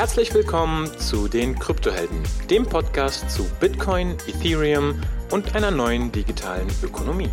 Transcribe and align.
Herzlich 0.00 0.32
willkommen 0.32 0.86
zu 0.98 1.28
den 1.28 1.58
Kryptohelden, 1.58 2.22
dem 2.48 2.64
Podcast 2.64 3.30
zu 3.30 3.44
Bitcoin, 3.60 4.16
Ethereum 4.26 4.98
und 5.30 5.54
einer 5.54 5.70
neuen 5.70 6.10
digitalen 6.10 6.68
Ökonomie. 6.82 7.28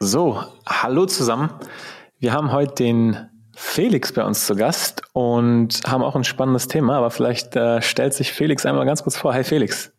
So, 0.00 0.42
hallo 0.66 1.06
zusammen. 1.06 1.50
Wir 2.18 2.32
haben 2.32 2.50
heute 2.50 2.74
den 2.74 3.28
Felix 3.54 4.12
bei 4.12 4.24
uns 4.24 4.46
zu 4.46 4.56
Gast 4.56 5.02
und 5.12 5.82
haben 5.86 6.02
auch 6.02 6.16
ein 6.16 6.24
spannendes 6.24 6.66
Thema, 6.66 6.96
aber 6.96 7.12
vielleicht 7.12 7.54
äh, 7.54 7.80
stellt 7.80 8.14
sich 8.14 8.32
Felix 8.32 8.66
einmal 8.66 8.84
ganz 8.84 9.04
kurz 9.04 9.16
vor. 9.16 9.32
Hi 9.32 9.44
Felix. 9.44 9.92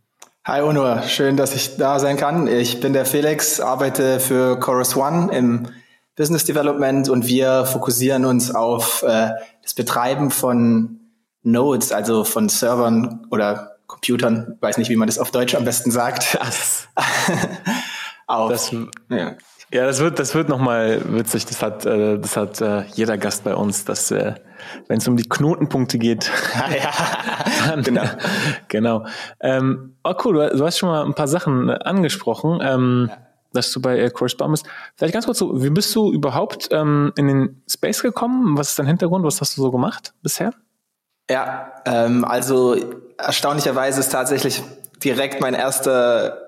Hi 0.44 0.62
Onur, 0.62 1.04
schön, 1.04 1.38
dass 1.38 1.56
ich 1.56 1.78
da 1.78 2.00
sein 2.00 2.18
kann. 2.18 2.48
Ich 2.48 2.80
bin 2.80 2.94
der 2.94 3.06
Felix, 3.06 3.60
arbeite 3.60 4.20
für 4.20 4.60
Chorus 4.60 4.98
One 4.98 5.32
im 5.32 5.68
Business 6.16 6.46
Development 6.46 7.08
und 7.10 7.28
wir 7.28 7.68
fokussieren 7.68 8.26
uns 8.26 8.50
auf 8.50 9.04
äh, 9.04 9.30
das 9.62 9.76
Betreiben 9.76 10.32
von 10.32 11.00
Nodes, 11.44 11.92
also 11.92 12.24
von 12.24 12.50
Servern 12.50 13.28
oder 13.30 13.78
Computern, 13.86 14.58
weiß 14.62 14.80
nicht, 14.80 14.90
wie 14.90 14.96
man 14.96 15.08
das 15.08 15.20
auf 15.20 15.30
Deutsch 15.30 15.54
am 15.54 15.64
besten 15.64 15.92
sagt. 15.92 16.40
Auf, 18.26 18.50
das, 18.50 18.72
ja. 19.10 19.36
Ja, 19.74 19.86
das 19.86 20.00
wird, 20.00 20.20
das 20.20 20.36
wird 20.36 20.50
nochmal 20.50 21.02
witzig. 21.06 21.46
Das 21.46 21.62
hat, 21.62 21.86
äh, 21.86 22.20
das 22.20 22.36
hat 22.36 22.60
äh, 22.60 22.84
jeder 22.94 23.18
Gast 23.18 23.46
bei 23.46 23.56
uns, 23.56 23.86
dass 23.86 24.12
äh, 24.12 24.34
wenn 24.88 24.98
es 24.98 25.08
um 25.08 25.16
die 25.16 25.28
Knotenpunkte 25.28 25.98
geht. 25.98 26.30
ja, 26.56 26.92
dann, 27.68 27.82
genau. 27.82 28.04
genau. 28.68 29.06
Ähm, 29.40 29.96
oh 30.04 30.14
cool, 30.26 30.50
du, 30.50 30.58
du, 30.58 30.66
hast 30.66 30.78
schon 30.78 30.90
mal 30.90 31.06
ein 31.06 31.14
paar 31.14 31.30
Sachen 31.30 31.70
angesprochen, 31.70 32.60
ähm, 32.62 33.08
ja. 33.10 33.18
dass 33.54 33.72
du 33.72 33.82
bei 33.82 33.98
äh, 33.98 34.10
Correspond 34.10 34.52
bist. 34.52 34.66
Vielleicht 34.98 35.14
ganz 35.14 35.26
kurz 35.26 35.40
so, 35.40 35.64
wie 35.64 35.70
bist 35.70 35.96
du 35.96 36.12
überhaupt 36.12 36.68
ähm, 36.72 37.14
in 37.16 37.28
den 37.28 37.64
Space 37.70 38.02
gekommen? 38.02 38.58
Was 38.58 38.72
ist 38.72 38.80
dein 38.80 38.88
Hintergrund? 38.88 39.24
Was 39.24 39.40
hast 39.40 39.56
du 39.56 39.62
so 39.62 39.72
gemacht 39.72 40.14
bisher? 40.22 40.54
Ja, 41.30 41.72
ähm, 41.86 42.26
also 42.26 42.76
erstaunlicherweise 43.18 44.02
ist 44.02 44.12
tatsächlich 44.12 44.62
direkt 45.02 45.40
mein 45.40 45.54
erster 45.54 46.41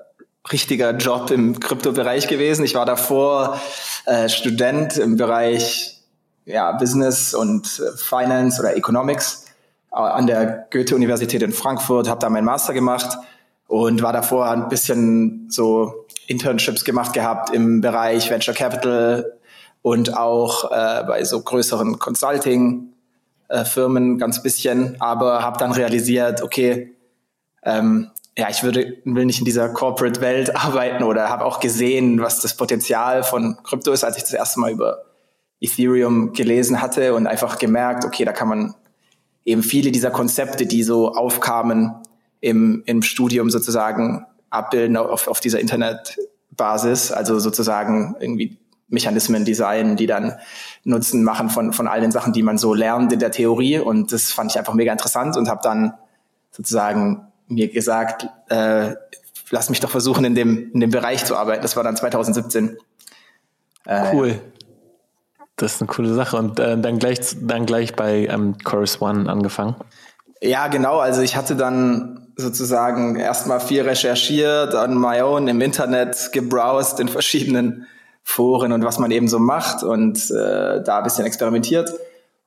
richtiger 0.52 0.92
Job 0.92 1.32
im 1.32 1.60
Kryptobereich 1.60 2.28
gewesen. 2.28 2.64
Ich 2.66 2.76
war 2.76 2.86
davor 2.86 3.60
äh, 4.06 4.30
Student 4.30 4.98
im 4.98 5.18
Bereich 5.18 6.02
ja, 6.46 6.74
Business 6.74 7.34
und 7.34 7.80
äh, 7.80 7.98
Finance 7.98 8.62
oder 8.62 8.76
Economics 8.76 9.46
äh, 9.92 9.96
an 9.96 10.28
der 10.28 10.68
Goethe-Universität 10.72 11.42
in 11.42 11.54
Frankfurt, 11.54 12.10
habe 12.10 12.20
da 12.20 12.30
meinen 12.30 12.46
Master 12.46 12.74
gemacht 12.74 13.18
und 13.68 14.02
war 14.02 14.14
davor 14.14 14.50
ein 14.50 14.68
bisschen 14.68 15.48
so 15.50 16.06
Internships 16.28 16.84
gemacht 16.84 17.14
gehabt 17.14 17.52
im 17.52 17.80
Bereich 17.82 18.30
Venture 18.30 18.54
Capital 18.54 19.40
und 19.82 20.16
auch 20.18 20.72
äh, 20.72 21.04
bei 21.06 21.24
so 21.24 21.42
größeren 21.42 21.98
Consulting-Firmen 22.00 24.16
äh, 24.16 24.18
ganz 24.18 24.44
bisschen, 24.44 24.98
aber 25.00 25.42
habe 25.44 25.58
dann 25.58 25.72
realisiert, 25.72 26.42
okay, 26.42 26.94
ähm, 27.64 28.12
ja, 28.38 28.50
ich 28.50 28.64
würde, 28.64 28.98
will 29.06 29.26
nicht 29.26 29.40
in 29.40 29.46
dieser 29.46 29.70
Corporate-Welt 29.70 30.56
arbeiten 30.56 31.04
oder 31.04 31.30
habe 31.30 31.46
auch 31.46 31.60
gesehen, 31.60 32.22
was 32.22 32.40
das 32.40 32.58
Potenzial 32.58 33.24
von 33.24 33.58
Krypto 33.64 33.92
ist, 33.92 34.04
als 34.04 34.18
ich 34.18 34.24
das 34.24 34.34
erste 34.34 34.60
Mal 34.60 34.72
über 34.72 35.04
Ethereum 35.62 36.34
gelesen 36.34 36.82
hatte 36.82 37.14
und 37.14 37.28
einfach 37.28 37.60
gemerkt, 37.60 38.06
okay, 38.06 38.26
da 38.26 38.34
kann 38.34 38.48
man 38.48 38.76
eben 39.46 39.62
viele 39.62 39.92
dieser 39.92 40.10
Konzepte, 40.12 40.66
die 40.66 40.84
so 40.84 41.14
aufkamen 41.14 41.94
im, 42.42 42.84
im 42.86 43.02
Studium 43.02 43.50
sozusagen 43.50 44.26
abbilden 44.50 44.98
auf, 44.98 45.28
auf 45.28 45.40
dieser 45.40 45.60
Internetbasis, 45.60 47.12
also 47.12 47.40
sozusagen 47.40 48.16
irgendwie 48.20 48.58
Mechanismen 48.88 49.46
designen, 49.46 49.96
die 49.96 50.06
dann 50.06 50.38
Nutzen 50.84 51.24
machen 51.24 51.50
von, 51.50 51.74
von 51.74 51.88
all 51.88 52.02
den 52.02 52.12
Sachen, 52.12 52.34
die 52.34 52.44
man 52.44 52.58
so 52.58 52.74
lernt 52.74 53.12
in 53.12 53.20
der 53.20 53.32
Theorie. 53.32 53.80
Und 53.80 54.12
das 54.12 54.32
fand 54.32 54.52
ich 54.52 54.60
einfach 54.60 54.74
mega 54.74 54.92
interessant 54.92 55.36
und 55.38 55.50
habe 55.50 55.62
dann 55.64 55.94
sozusagen 56.52 57.28
mir 57.54 57.70
gesagt, 57.72 58.28
äh, 58.50 58.96
lass 59.50 59.70
mich 59.70 59.80
doch 59.80 59.90
versuchen, 59.90 60.26
in 60.26 60.36
dem, 60.36 60.72
in 60.74 60.80
dem 60.80 60.92
Bereich 60.92 61.26
zu 61.26 61.36
arbeiten. 61.36 61.62
Das 61.62 61.76
war 61.76 61.84
dann 61.84 61.96
2017. 61.96 62.78
Äh, 63.86 64.16
cool. 64.16 64.40
Das 65.56 65.76
ist 65.76 65.82
eine 65.82 65.88
coole 65.88 66.14
Sache. 66.14 66.38
Und 66.38 66.60
äh, 66.60 66.78
dann 66.78 67.00
gleich 67.00 67.20
dann 67.42 67.66
gleich 67.66 67.96
bei 67.96 68.28
ähm, 68.28 68.56
Chorus 68.64 69.02
One 69.02 69.32
angefangen. 69.32 69.76
Ja, 70.42 70.68
genau. 70.68 71.00
Also 71.00 71.22
ich 71.22 71.36
hatte 71.36 71.56
dann 71.56 72.28
sozusagen 72.36 73.16
erstmal 73.16 73.60
viel 73.60 73.84
recherchiert, 73.84 74.74
on 74.74 75.00
my 75.00 75.22
own 75.22 75.48
im 75.48 75.62
Internet 75.62 76.32
gebrowst 76.32 77.00
in 77.00 77.08
verschiedenen 77.08 77.88
Foren 78.24 78.72
und 78.72 78.84
was 78.84 79.00
man 79.00 79.12
eben 79.12 79.28
so 79.28 79.38
macht 79.38 79.84
und 79.84 80.32
äh, 80.32 80.82
da 80.84 80.98
ein 80.98 81.04
bisschen 81.04 81.26
experimentiert 81.26 81.94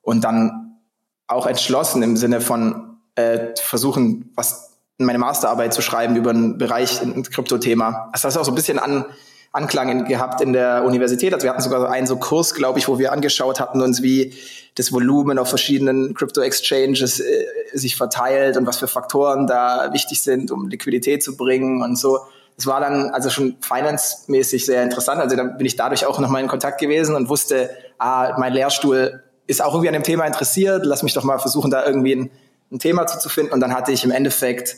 und 0.01 0.23
dann 0.23 0.79
auch 1.27 1.45
entschlossen 1.45 2.03
im 2.03 2.17
Sinne 2.17 2.41
von 2.41 2.97
äh, 3.15 3.55
versuchen, 3.55 4.31
was 4.35 4.66
meine 4.97 5.19
Masterarbeit 5.19 5.73
zu 5.73 5.81
schreiben 5.81 6.15
über 6.15 6.31
einen 6.31 6.57
Bereich, 6.57 7.01
ein 7.01 7.23
Kryptothema. 7.23 8.09
Das 8.13 8.23
hat 8.23 8.35
auch 8.37 8.45
so 8.45 8.51
ein 8.51 8.55
bisschen 8.55 8.79
an, 8.79 9.05
Anklang 9.53 9.89
in, 9.89 10.05
gehabt 10.05 10.41
in 10.41 10.53
der 10.53 10.83
Universität. 10.85 11.33
Also 11.33 11.45
wir 11.45 11.51
hatten 11.51 11.61
sogar 11.61 11.89
einen 11.89 12.05
so 12.05 12.17
Kurs, 12.17 12.53
glaube 12.53 12.79
ich, 12.79 12.87
wo 12.87 12.99
wir 12.99 13.11
angeschaut 13.11 13.59
hatten 13.59 13.81
uns, 13.81 14.03
wie 14.03 14.33
das 14.75 14.91
Volumen 14.91 15.39
auf 15.39 15.49
verschiedenen 15.49 16.13
Crypto-Exchanges 16.13 17.19
äh, 17.19 17.45
sich 17.73 17.95
verteilt 17.95 18.57
und 18.57 18.67
was 18.67 18.77
für 18.77 18.87
Faktoren 18.87 19.47
da 19.47 19.91
wichtig 19.93 20.21
sind, 20.21 20.51
um 20.51 20.67
Liquidität 20.67 21.23
zu 21.23 21.35
bringen 21.35 21.81
und 21.81 21.97
so. 21.97 22.19
Das 22.55 22.67
war 22.67 22.79
dann 22.79 23.09
also 23.11 23.29
schon 23.29 23.57
finance-mäßig 23.61 24.65
sehr 24.65 24.83
interessant. 24.83 25.21
Also 25.21 25.35
dann 25.35 25.57
bin 25.57 25.65
ich 25.65 25.75
dadurch 25.75 26.05
auch 26.05 26.19
nochmal 26.19 26.41
in 26.41 26.47
Kontakt 26.47 26.79
gewesen 26.79 27.15
und 27.15 27.29
wusste, 27.29 27.69
ah, 27.99 28.35
mein 28.39 28.53
Lehrstuhl 28.53 29.23
ist 29.47 29.63
auch 29.63 29.73
irgendwie 29.73 29.89
an 29.89 29.93
dem 29.93 30.03
Thema 30.03 30.25
interessiert. 30.25 30.85
Lass 30.85 31.03
mich 31.03 31.13
doch 31.13 31.23
mal 31.23 31.39
versuchen, 31.39 31.71
da 31.71 31.85
irgendwie 31.85 32.15
ein, 32.15 32.31
ein 32.71 32.79
Thema 32.79 33.07
zu, 33.07 33.19
zu 33.19 33.29
finden. 33.29 33.53
Und 33.53 33.59
dann 33.59 33.73
hatte 33.73 33.91
ich 33.91 34.03
im 34.03 34.11
Endeffekt 34.11 34.77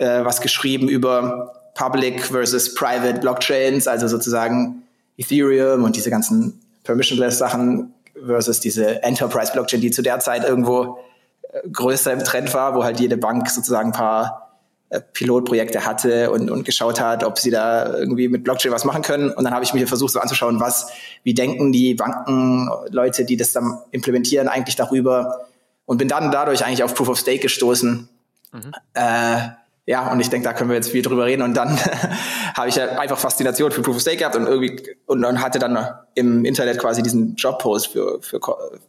äh, 0.00 0.24
was 0.24 0.40
geschrieben 0.40 0.88
über 0.88 1.52
Public 1.74 2.24
versus 2.24 2.74
Private 2.74 3.20
Blockchains, 3.20 3.86
also 3.86 4.08
sozusagen 4.08 4.82
Ethereum 5.16 5.84
und 5.84 5.94
diese 5.94 6.10
ganzen 6.10 6.60
permissionless 6.84 7.38
Sachen 7.38 7.92
versus 8.26 8.60
diese 8.60 9.02
Enterprise 9.02 9.52
Blockchain, 9.52 9.80
die 9.80 9.90
zu 9.90 10.02
der 10.02 10.18
Zeit 10.20 10.44
irgendwo 10.44 10.98
äh, 11.42 11.68
größer 11.70 12.12
im 12.12 12.24
Trend 12.24 12.52
war, 12.54 12.74
wo 12.74 12.82
halt 12.82 12.98
jede 12.98 13.16
Bank 13.16 13.48
sozusagen 13.50 13.90
ein 13.90 13.92
paar 13.92 14.58
äh, 14.88 15.00
Pilotprojekte 15.00 15.84
hatte 15.84 16.30
und, 16.30 16.50
und 16.50 16.64
geschaut 16.64 17.00
hat, 17.00 17.22
ob 17.22 17.38
sie 17.38 17.50
da 17.50 17.94
irgendwie 17.94 18.28
mit 18.28 18.42
Blockchain 18.42 18.72
was 18.72 18.84
machen 18.84 19.02
können. 19.02 19.30
Und 19.30 19.44
dann 19.44 19.52
habe 19.52 19.64
ich 19.64 19.74
mir 19.74 19.86
versucht, 19.86 20.12
so 20.12 20.20
anzuschauen, 20.20 20.60
was, 20.60 20.88
wie 21.22 21.34
denken 21.34 21.72
die 21.72 21.94
Banken, 21.94 22.70
Leute, 22.88 23.24
die 23.24 23.36
das 23.36 23.52
dann 23.52 23.78
implementieren, 23.90 24.48
eigentlich 24.48 24.76
darüber. 24.76 25.46
Und 25.84 25.98
bin 25.98 26.08
dann 26.08 26.30
dadurch 26.30 26.64
eigentlich 26.64 26.82
auf 26.82 26.94
Proof 26.94 27.10
of 27.10 27.18
Stake 27.18 27.40
gestoßen. 27.40 28.08
Mhm. 28.52 28.72
Äh, 28.94 29.59
ja, 29.86 30.12
und 30.12 30.20
ich 30.20 30.30
denke, 30.30 30.46
da 30.46 30.52
können 30.52 30.70
wir 30.70 30.76
jetzt 30.76 30.90
viel 30.90 31.02
drüber 31.02 31.24
reden. 31.24 31.42
Und 31.42 31.54
dann 31.54 31.76
habe 32.56 32.68
ich 32.68 32.76
ja 32.76 32.98
einfach 32.98 33.18
Faszination 33.18 33.72
für 33.72 33.82
Proof 33.82 33.96
of 33.96 34.02
Stake 34.02 34.18
gehabt 34.18 34.36
und 34.36 34.46
irgendwie 34.46 34.82
und 35.06 35.22
dann 35.22 35.40
hatte 35.40 35.58
dann 35.58 35.78
im 36.14 36.44
Internet 36.44 36.78
quasi 36.78 37.02
diesen 37.02 37.34
Jobpost 37.34 37.88
für, 37.88 38.20
für, 38.22 38.40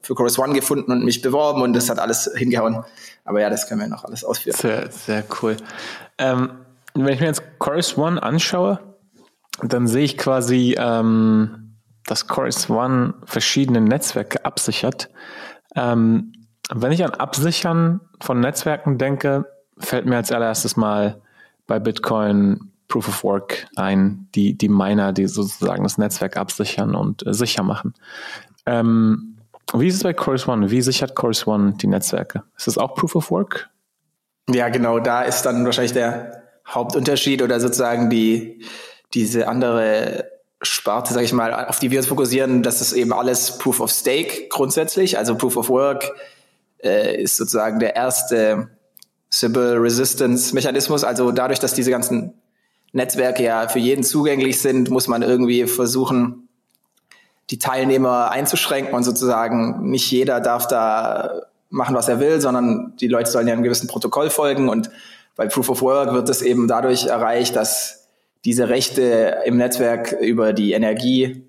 für 0.02 0.16
Chorus 0.16 0.38
One 0.38 0.54
gefunden 0.54 0.92
und 0.92 1.04
mich 1.04 1.22
beworben 1.22 1.62
und 1.62 1.74
das 1.74 1.90
hat 1.90 2.00
alles 2.00 2.30
hingehauen. 2.36 2.84
Aber 3.26 3.42
ja, 3.42 3.50
das 3.50 3.68
können 3.68 3.82
wir 3.82 3.88
noch 3.88 4.04
alles 4.04 4.24
ausführen. 4.24 4.56
Sehr, 4.58 4.92
sehr 4.92 5.24
cool. 5.42 5.58
Ähm, 6.18 6.52
wenn 6.94 7.14
ich 7.14 7.20
mir 7.20 7.28
jetzt 7.28 7.44
Chorus 7.60 7.98
One 7.98 8.22
anschaue, 8.22 8.80
dann 9.64 9.88
sehe 9.88 10.04
ich 10.04 10.18
quasi, 10.18 10.76
ähm, 10.78 11.78
dass 12.06 12.28
Chorus 12.28 12.70
One 12.70 13.16
verschiedene 13.26 13.82
Netzwerke 13.82 14.44
absichert. 14.46 15.10
Ähm, 15.76 16.34
wenn 16.74 16.92
ich 16.92 17.04
an 17.04 17.12
Absichern 17.12 18.02
von 18.22 18.40
Netzwerken 18.40 18.98
denke, 18.98 19.46
fällt 19.82 20.06
mir 20.06 20.18
als 20.18 20.32
allererstes 20.32 20.78
mal 20.78 21.22
bei 21.68 21.80
Bitcoin 21.80 22.72
Proof 22.88 23.08
of 23.08 23.24
Work 23.24 23.68
ein, 23.76 24.28
die, 24.36 24.58
die 24.58 24.68
Miner, 24.68 25.14
die 25.14 25.28
sozusagen 25.28 25.84
das 25.84 25.98
Netzwerk 25.98 26.36
absichern 26.36 26.94
und 26.94 27.26
äh, 27.26 27.34
sicher 27.34 27.64
machen. 27.64 27.94
Ähm, 28.66 29.38
wie 29.74 29.88
ist 29.88 29.96
es 29.96 30.04
bei 30.04 30.14
Chorus 30.14 30.48
One? 30.48 30.70
Wie 30.72 30.82
sichert 30.82 31.16
Chorus 31.16 31.48
One 31.48 31.74
die 31.74 31.88
Netzwerke? 31.88 32.44
Ist 32.58 32.68
das 32.68 32.78
auch 32.78 32.96
Proof 32.96 33.16
of 33.16 33.32
Work? 33.32 33.70
Ja, 34.50 34.68
genau, 34.70 35.00
da 35.00 35.22
ist 35.22 35.44
dann 35.44 35.64
wahrscheinlich 35.64 35.94
der 35.94 36.44
Hauptunterschied 36.68 37.42
oder 37.42 37.60
sozusagen 37.60 38.10
die, 38.10 38.66
diese 39.14 39.48
andere 39.48 40.30
Sparte, 40.62 41.14
sage 41.14 41.26
ich 41.26 41.34
mal, 41.34 41.54
auf 41.54 41.80
die 41.80 41.90
wir 41.90 42.00
uns 42.00 42.08
fokussieren, 42.08 42.62
das 42.62 42.82
ist 42.82 42.94
eben 42.94 43.14
alles 43.14 43.58
Proof 43.58 43.80
of 43.80 43.92
Stake 43.92 44.48
grundsätzlich. 44.50 45.18
Also 45.18 45.36
Proof 45.36 45.58
of 45.58 45.70
Work 45.70 46.12
äh, 46.84 47.22
ist 47.22 47.38
sozusagen 47.38 47.80
der 47.80 47.96
erste 47.96 48.70
Sybil 49.32 49.78
Resistance 49.78 50.54
Mechanismus. 50.54 51.04
Also 51.04 51.32
dadurch, 51.32 51.60
dass 51.60 51.74
diese 51.74 51.90
ganzen 51.90 52.34
Netzwerke 52.92 53.44
ja 53.44 53.68
für 53.68 53.80
jeden 53.80 54.04
zugänglich 54.04 54.60
sind, 54.60 54.90
muss 54.90 55.08
man 55.08 55.22
irgendwie 55.22 55.66
versuchen, 55.66 56.48
die 57.50 57.58
Teilnehmer 57.58 58.32
einzuschränken 58.32 58.94
und 58.94 59.04
sozusagen 59.04 59.90
nicht 59.90 60.12
jeder 60.12 60.40
darf 60.40 60.68
da 60.68 61.42
machen, 61.70 61.96
was 61.96 62.10
er 62.10 62.20
will, 62.20 62.42
sondern 62.42 62.94
die 63.00 63.08
Leute 63.08 63.32
sollen 63.32 63.48
ja 63.48 63.54
einem 63.54 63.64
gewissen 63.64 63.88
Protokoll 63.88 64.30
folgen 64.30 64.70
und 64.70 64.90
bei 65.36 65.48
Proof 65.48 65.70
of 65.70 65.82
Work 65.82 66.14
wird 66.14 66.30
es 66.30 66.42
eben 66.42 66.68
dadurch 66.68 67.06
erreicht, 67.06 67.56
dass 67.56 68.08
diese 68.44 68.70
Rechte 68.70 69.40
im 69.46 69.58
Netzwerk 69.58 70.12
über 70.12 70.54
die 70.54 70.74
Energie 70.74 71.46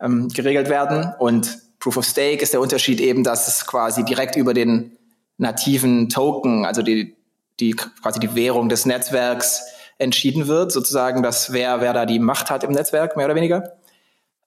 ähm, 0.00 0.28
geregelt 0.28 0.68
werden. 0.68 1.12
Und 1.18 1.58
Proof 1.80 1.96
of 1.96 2.04
Stake 2.04 2.42
ist 2.42 2.52
der 2.52 2.60
Unterschied 2.60 3.00
eben, 3.00 3.24
dass 3.24 3.48
es 3.48 3.66
quasi 3.66 4.04
direkt 4.04 4.36
über 4.36 4.54
den 4.54 4.92
nativen 5.36 6.08
Token, 6.08 6.64
also 6.64 6.82
die, 6.82 7.16
die 7.60 7.72
quasi 7.72 8.20
die 8.20 8.34
Währung 8.34 8.68
des 8.68 8.86
Netzwerks 8.86 9.62
entschieden 9.98 10.48
wird, 10.48 10.72
sozusagen, 10.72 11.22
dass 11.22 11.52
wer, 11.52 11.80
wer 11.80 11.92
da 11.92 12.06
die 12.06 12.18
Macht 12.18 12.50
hat 12.50 12.64
im 12.64 12.72
Netzwerk, 12.72 13.16
mehr 13.16 13.26
oder 13.26 13.34
weniger. 13.34 13.76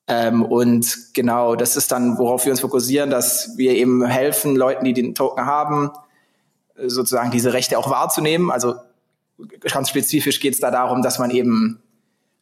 Ähm, 0.07 0.43
und 0.43 1.13
genau, 1.13 1.55
das 1.55 1.75
ist 1.75 1.91
dann, 1.91 2.17
worauf 2.17 2.45
wir 2.45 2.51
uns 2.51 2.61
fokussieren, 2.61 3.09
dass 3.09 3.57
wir 3.57 3.73
eben 3.73 4.05
helfen, 4.05 4.55
Leuten, 4.55 4.85
die 4.85 4.93
den 4.93 5.15
Token 5.15 5.45
haben, 5.45 5.91
sozusagen 6.85 7.31
diese 7.31 7.53
Rechte 7.53 7.77
auch 7.77 7.89
wahrzunehmen. 7.89 8.51
Also 8.51 8.75
ganz 9.61 9.89
spezifisch 9.89 10.39
geht 10.39 10.53
es 10.53 10.59
da 10.59 10.71
darum, 10.71 11.01
dass 11.01 11.19
man 11.19 11.31
eben 11.31 11.81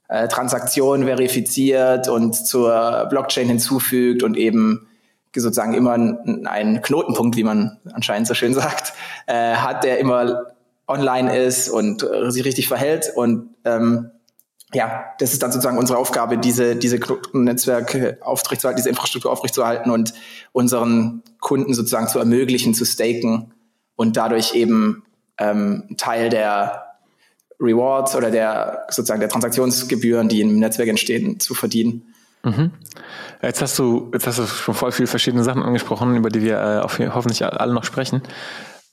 äh, 0.07 0.27
Transaktionen 0.27 1.05
verifiziert 1.05 2.07
und 2.07 2.35
zur 2.35 3.07
Blockchain 3.09 3.47
hinzufügt 3.47 4.23
und 4.23 4.37
eben 4.37 4.87
sozusagen 5.35 5.73
immer 5.73 5.93
einen 5.93 6.81
Knotenpunkt, 6.81 7.35
wie 7.35 7.43
man 7.43 7.77
anscheinend 7.91 8.27
so 8.27 8.33
schön 8.33 8.53
sagt, 8.53 8.93
äh, 9.25 9.55
hat, 9.55 9.83
der 9.83 9.99
immer 9.99 10.54
online 10.87 11.37
ist 11.37 11.69
und 11.69 12.03
äh, 12.03 12.31
sich 12.31 12.45
richtig 12.45 12.67
verhält. 12.67 13.11
Und 13.15 13.49
ähm, 13.65 14.11
ja, 14.73 15.05
das 15.19 15.33
ist 15.33 15.41
dann 15.41 15.51
sozusagen 15.51 15.77
unsere 15.77 15.97
Aufgabe, 15.97 16.37
diese, 16.37 16.75
diese 16.75 16.99
Netzwerke 17.33 18.17
aufrechtzuerhalten, 18.21 18.77
diese 18.77 18.89
Infrastruktur 18.89 19.31
aufrechtzuerhalten 19.31 19.91
und 19.91 20.13
unseren 20.51 21.23
Kunden 21.39 21.73
sozusagen 21.73 22.07
zu 22.07 22.19
ermöglichen, 22.19 22.73
zu 22.73 22.85
staken 22.85 23.53
und 23.95 24.17
dadurch 24.17 24.53
eben 24.53 25.03
ähm, 25.37 25.95
Teil 25.97 26.29
der 26.29 26.85
Rewards 27.59 28.15
oder 28.15 28.31
der 28.31 28.85
sozusagen 28.89 29.21
der 29.21 29.29
Transaktionsgebühren, 29.29 30.27
die 30.27 30.41
im 30.41 30.59
Netzwerk 30.59 30.89
entstehen, 30.89 31.39
zu 31.39 31.53
verdienen. 31.53 32.13
Mhm. 32.43 32.71
Jetzt 33.41 33.61
hast 33.61 33.79
du 33.79 34.11
jetzt 34.13 34.27
hast 34.27 34.39
du 34.39 34.45
schon 34.45 34.75
voll 34.75 34.91
viele 34.91 35.07
verschiedene 35.07 35.43
Sachen 35.43 35.63
angesprochen, 35.63 36.15
über 36.15 36.29
die 36.29 36.41
wir 36.41 36.59
äh, 36.59 37.09
hoffentlich 37.09 37.43
alle 37.45 37.73
noch 37.73 37.83
sprechen. 37.83 38.21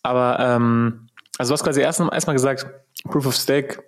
Aber 0.03 0.39
ähm, 0.41 1.09
also 1.39 1.51
du 1.51 1.55
hast 1.55 1.65
quasi 1.65 1.81
erst 1.81 2.01
erstmal 2.01 2.35
gesagt, 2.35 2.67
Proof 3.05 3.27
of 3.27 3.35
Stake, 3.35 3.83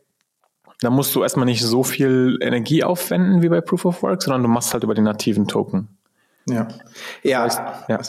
da 0.81 0.91
musst 0.91 1.15
du 1.15 1.23
erstmal 1.23 1.47
nicht 1.47 1.63
so 1.63 1.83
viel 1.83 2.39
Energie 2.41 2.85
aufwenden 2.85 3.43
wie 3.43 3.49
bei 3.49 3.61
Proof 3.61 3.85
of 3.85 4.03
Work, 4.03 4.23
sondern 4.23 4.43
du 4.43 4.49
machst 4.49 4.73
halt 4.73 4.85
über 4.85 4.95
den 4.95 5.05
nativen 5.05 5.47
Token. 5.47 5.89
Ja. 6.49 6.69
Ja. 7.23 7.45
Das 7.45 7.59
heißt, 7.59 7.79
ja. 7.89 8.01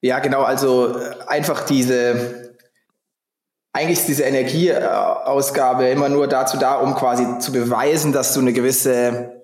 ja, 0.00 0.18
genau. 0.20 0.42
Also 0.42 0.96
einfach 1.26 1.64
diese 1.66 2.48
eigentlich 3.78 4.00
ist 4.00 4.08
diese 4.08 4.24
Energieausgabe 4.24 5.88
immer 5.88 6.08
nur 6.08 6.26
dazu 6.26 6.56
da, 6.58 6.74
um 6.76 6.94
quasi 6.94 7.38
zu 7.38 7.52
beweisen, 7.52 8.12
dass 8.12 8.34
du 8.34 8.40
eine 8.40 8.52
gewisse, 8.52 9.37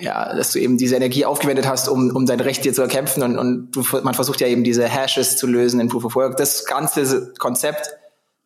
ja, 0.00 0.34
dass 0.34 0.52
du 0.52 0.58
eben 0.58 0.78
diese 0.78 0.96
Energie 0.96 1.24
aufgewendet 1.24 1.68
hast, 1.68 1.88
um, 1.88 2.14
um 2.14 2.26
dein 2.26 2.40
Recht 2.40 2.64
dir 2.64 2.72
zu 2.72 2.82
erkämpfen 2.82 3.22
und, 3.22 3.38
und 3.38 3.70
du, 3.72 3.84
man 4.02 4.14
versucht 4.14 4.40
ja 4.40 4.46
eben 4.46 4.64
diese 4.64 4.88
Hashes 4.88 5.36
zu 5.36 5.46
lösen 5.46 5.80
in 5.80 5.88
Proof 5.88 6.04
of 6.04 6.14
Work. 6.16 6.36
Das 6.36 6.64
ganze 6.64 7.32
Konzept 7.38 7.90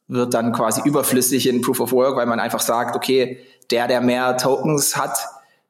wird 0.09 0.35
dann 0.35 0.53
quasi 0.53 0.83
überflüssig 0.85 1.49
in 1.49 1.61
Proof 1.61 1.81
of 1.81 1.93
Work, 1.93 2.17
weil 2.17 2.27
man 2.27 2.41
einfach 2.41 2.61
sagt, 2.61 2.97
okay, 2.97 3.39
der, 3.71 3.89
der 3.89 4.01
mehr 4.01 4.37
Tokens 4.37 4.97
hat, 4.97 5.17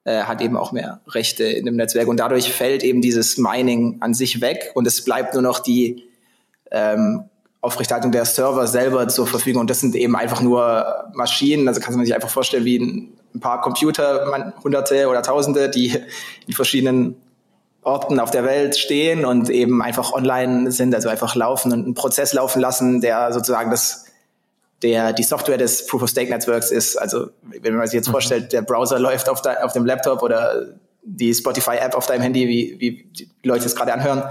äh, 0.04 0.22
hat 0.22 0.40
eben 0.40 0.56
auch 0.56 0.72
mehr 0.72 1.00
Rechte 1.06 1.44
in 1.44 1.66
dem 1.66 1.76
Netzwerk 1.76 2.08
und 2.08 2.18
dadurch 2.18 2.52
fällt 2.52 2.82
eben 2.82 3.00
dieses 3.00 3.38
Mining 3.38 3.98
an 4.00 4.14
sich 4.14 4.40
weg 4.40 4.72
und 4.74 4.86
es 4.86 5.04
bleibt 5.04 5.34
nur 5.34 5.42
noch 5.42 5.60
die 5.60 6.04
ähm, 6.70 7.24
Aufrechterhaltung 7.64 8.12
der 8.12 8.24
Server 8.24 8.66
selber 8.66 9.08
zur 9.08 9.26
Verfügung. 9.26 9.62
Und 9.62 9.70
das 9.70 9.80
sind 9.80 9.96
eben 9.96 10.14
einfach 10.16 10.40
nur 10.40 10.84
Maschinen. 11.14 11.66
Also 11.66 11.80
kann 11.80 11.94
man 11.94 12.04
sich 12.04 12.14
einfach 12.14 12.30
vorstellen 12.30 12.64
wie 12.64 12.78
ein, 12.78 13.40
paar 13.40 13.60
Computer, 13.62 14.26
man, 14.30 14.52
Hunderte 14.62 15.08
oder 15.08 15.22
Tausende, 15.22 15.68
die 15.68 15.98
in 16.46 16.54
verschiedenen 16.54 17.16
Orten 17.82 18.20
auf 18.20 18.30
der 18.30 18.44
Welt 18.44 18.76
stehen 18.76 19.24
und 19.24 19.50
eben 19.50 19.82
einfach 19.82 20.12
online 20.12 20.70
sind, 20.70 20.94
also 20.94 21.08
einfach 21.08 21.34
laufen 21.34 21.72
und 21.72 21.84
einen 21.84 21.94
Prozess 21.94 22.32
laufen 22.32 22.60
lassen, 22.60 23.00
der 23.00 23.32
sozusagen 23.32 23.70
das, 23.70 24.06
der, 24.82 25.12
die 25.12 25.22
Software 25.22 25.58
des 25.58 25.86
Proof 25.86 26.02
of 26.02 26.10
Stake 26.10 26.30
Netzwerks 26.30 26.70
ist. 26.70 26.96
Also, 26.96 27.28
wenn 27.42 27.74
man 27.74 27.86
sich 27.86 27.94
jetzt 27.94 28.08
mhm. 28.08 28.12
vorstellt, 28.12 28.52
der 28.52 28.62
Browser 28.62 28.98
läuft 28.98 29.28
auf, 29.28 29.42
de, 29.42 29.56
auf 29.56 29.72
dem 29.72 29.84
Laptop 29.84 30.22
oder 30.22 30.74
die 31.02 31.34
Spotify 31.34 31.76
App 31.76 31.94
auf 31.94 32.06
deinem 32.06 32.22
Handy, 32.22 32.48
wie, 32.48 32.76
wie 32.78 33.04
die 33.12 33.28
Leute 33.42 33.66
es 33.66 33.76
gerade 33.76 33.92
anhören. 33.92 34.22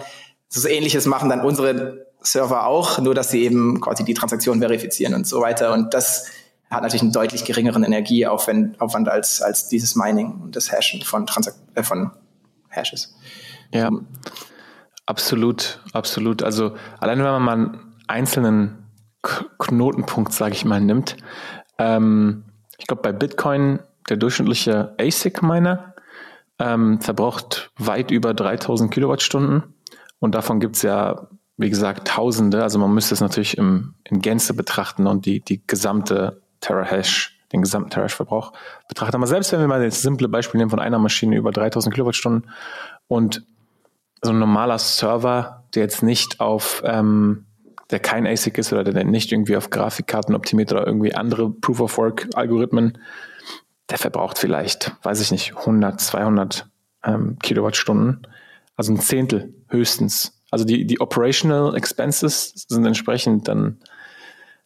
So 0.50 0.68
ähnliches 0.68 1.06
machen 1.06 1.29
dann 1.29 1.41
unsere 1.41 2.06
Server 2.23 2.65
auch, 2.65 2.99
nur 2.99 3.13
dass 3.13 3.31
sie 3.31 3.43
eben 3.43 3.81
quasi 3.81 4.03
die 4.03 4.13
Transaktion 4.13 4.59
verifizieren 4.59 5.13
und 5.13 5.27
so 5.27 5.41
weiter. 5.41 5.73
Und 5.73 5.93
das 5.93 6.27
hat 6.69 6.81
natürlich 6.81 7.03
einen 7.03 7.11
deutlich 7.11 7.45
geringeren 7.45 7.83
Energieaufwand 7.83 8.81
Aufwand 8.81 9.09
als, 9.09 9.41
als 9.41 9.67
dieses 9.67 9.95
Mining 9.95 10.41
und 10.41 10.55
das 10.55 10.71
Hashen 10.71 11.01
von, 11.01 11.25
Transak 11.25 11.55
äh, 11.75 11.83
von 11.83 12.11
Hashes. 12.69 13.15
Ja, 13.71 13.89
absolut, 15.05 15.81
absolut. 15.93 16.43
Also 16.43 16.75
alleine 16.99 17.23
wenn 17.23 17.31
man 17.31 17.43
mal 17.43 17.53
einen 17.53 17.95
einzelnen 18.07 18.87
K 19.21 19.45
Knotenpunkt, 19.59 20.33
sage 20.33 20.53
ich 20.53 20.65
mal, 20.65 20.81
nimmt, 20.81 21.17
ähm, 21.77 22.45
ich 22.77 22.87
glaube 22.87 23.01
bei 23.01 23.11
Bitcoin 23.11 23.79
der 24.09 24.17
durchschnittliche 24.17 24.95
ASIC-Miner 24.99 25.93
ähm, 26.59 26.99
verbraucht 27.01 27.71
weit 27.77 28.11
über 28.11 28.33
3000 28.33 28.91
Kilowattstunden 28.91 29.63
und 30.19 30.35
davon 30.35 30.59
gibt 30.59 30.75
es 30.75 30.81
ja 30.81 31.27
wie 31.57 31.69
gesagt, 31.69 32.07
Tausende. 32.07 32.63
Also 32.63 32.79
man 32.79 32.94
müsste 32.94 33.13
es 33.13 33.21
natürlich 33.21 33.57
im, 33.57 33.95
in 34.03 34.21
Gänze 34.21 34.53
betrachten 34.53 35.07
und 35.07 35.25
die, 35.25 35.39
die 35.41 35.65
gesamte 35.65 36.41
Terahash, 36.61 37.39
den 37.51 37.61
gesamten 37.61 37.91
Terahash-Verbrauch 37.91 38.53
betrachten. 38.88 39.15
Aber 39.15 39.27
selbst 39.27 39.51
wenn 39.51 39.59
wir 39.59 39.67
mal 39.67 39.83
das 39.83 40.01
simple 40.01 40.27
Beispiel 40.27 40.57
nehmen 40.57 40.71
von 40.71 40.79
einer 40.79 41.00
Maschine 41.00 41.35
über 41.35 41.51
3000 41.51 41.94
Kilowattstunden 41.94 42.50
und 43.07 43.45
so 44.21 44.31
ein 44.31 44.39
normaler 44.39 44.79
Server, 44.79 45.63
der 45.75 45.83
jetzt 45.83 46.01
nicht 46.01 46.39
auf, 46.39 46.81
ähm, 46.85 47.45
der 47.91 48.00
kein 48.00 48.25
ASIC 48.25 48.57
ist 48.57 48.71
oder 48.71 48.83
der 48.83 49.03
nicht 49.03 49.31
irgendwie 49.31 49.57
auf 49.57 49.69
Grafikkarten 49.69 50.33
optimiert 50.33 50.71
oder 50.71 50.88
irgendwie 50.88 51.13
andere 51.13 51.50
Proof-of-Work-Algorithmen, 51.50 52.97
der 53.89 53.97
verbraucht 53.97 54.39
vielleicht, 54.39 54.95
weiß 55.03 55.19
ich 55.19 55.31
nicht, 55.31 55.57
100, 55.57 56.00
200 56.00 56.67
ähm, 57.03 57.38
Kilowattstunden. 57.39 58.25
Also 58.75 58.94
ein 58.94 59.00
Zehntel 59.00 59.53
höchstens 59.67 60.41
also 60.53 60.65
die, 60.65 60.85
die 60.85 61.01
Operational 61.01 61.75
Expenses 61.75 62.65
sind 62.67 62.85
entsprechend 62.85 63.47
dann 63.47 63.79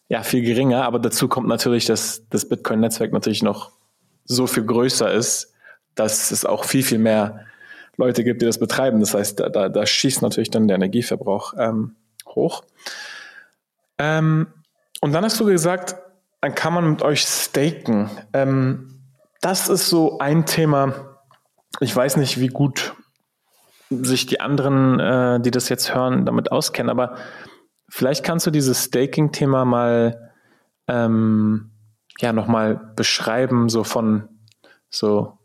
ja 0.10 0.22
viel 0.22 0.42
geringer, 0.42 0.84
aber 0.84 1.00
dazu 1.00 1.30
kommt 1.30 1.48
natürlich, 1.48 1.86
dass 1.86 2.28
das 2.30 2.50
Bitcoin-Netzwerk 2.50 3.14
natürlich 3.14 3.42
noch 3.42 3.72
so 4.26 4.48
viel 4.48 4.66
größer 4.66 5.10
ist, 5.10 5.54
dass 5.96 6.32
es 6.32 6.44
auch 6.44 6.66
viel, 6.66 6.84
viel 6.84 7.00
mehr 7.00 7.46
Leute 7.96 8.26
gibt, 8.26 8.42
die 8.42 8.46
das 8.46 8.60
betreiben. 8.60 9.00
Das 9.00 9.14
heißt, 9.14 9.40
da, 9.40 9.48
da, 9.48 9.70
da 9.70 9.86
schießt 9.86 10.22
natürlich 10.22 10.52
dann 10.52 10.68
der 10.68 10.76
Energieverbrauch 10.76 11.54
ähm, 11.58 11.96
hoch. 12.28 12.66
Ähm, 13.98 14.48
und 15.00 15.14
dann 15.14 15.24
hast 15.24 15.40
du 15.40 15.46
gesagt, 15.46 15.96
dann 16.42 16.54
kann 16.54 16.74
man 16.74 16.90
mit 16.90 17.02
euch 17.02 17.22
staken. 17.22 18.10
Ähm, 18.34 19.04
das 19.40 19.70
ist 19.70 19.88
so 19.88 20.20
ein 20.20 20.46
Thema. 20.46 21.18
Ich 21.80 21.96
weiß 21.96 22.18
nicht, 22.18 22.42
wie 22.42 22.48
gut 22.48 22.94
sich 23.90 24.26
die 24.26 24.40
anderen, 24.40 25.00
äh, 25.00 25.40
die 25.40 25.52
das 25.52 25.70
jetzt 25.70 25.94
hören, 25.94 26.26
damit 26.26 26.52
auskennen. 26.52 26.90
Aber 26.90 27.16
vielleicht 27.90 28.24
kannst 28.24 28.46
du 28.46 28.52
dieses 28.52 28.86
Staking-Thema 28.86 29.66
mal 29.66 30.32
ähm, 30.88 31.72
ja 32.20 32.34
nochmal 32.34 32.94
beschreiben, 32.96 33.70
so 33.70 33.84
von 33.84 34.28
so 34.90 35.38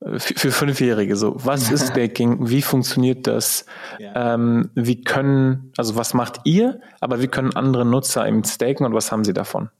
äh, 0.00 0.18
für 0.18 0.50
Fünfjährige. 0.50 1.16
So, 1.16 1.34
was 1.44 1.70
ist 1.70 1.88
Staking? 1.92 2.48
Wie 2.48 2.62
funktioniert 2.62 3.26
das? 3.26 3.66
Ja. 3.98 4.34
Ähm, 4.34 4.70
wie 4.74 5.02
können, 5.02 5.72
also 5.76 5.96
was 5.96 6.14
macht 6.14 6.40
ihr, 6.44 6.80
aber 7.00 7.22
wie 7.22 7.28
können 7.28 7.54
andere 7.54 7.84
Nutzer 7.84 8.26
eben 8.26 8.44
staken 8.44 8.84
und 8.84 8.94
was 8.94 9.12
haben 9.12 9.24
sie 9.24 9.32
davon? 9.32 9.70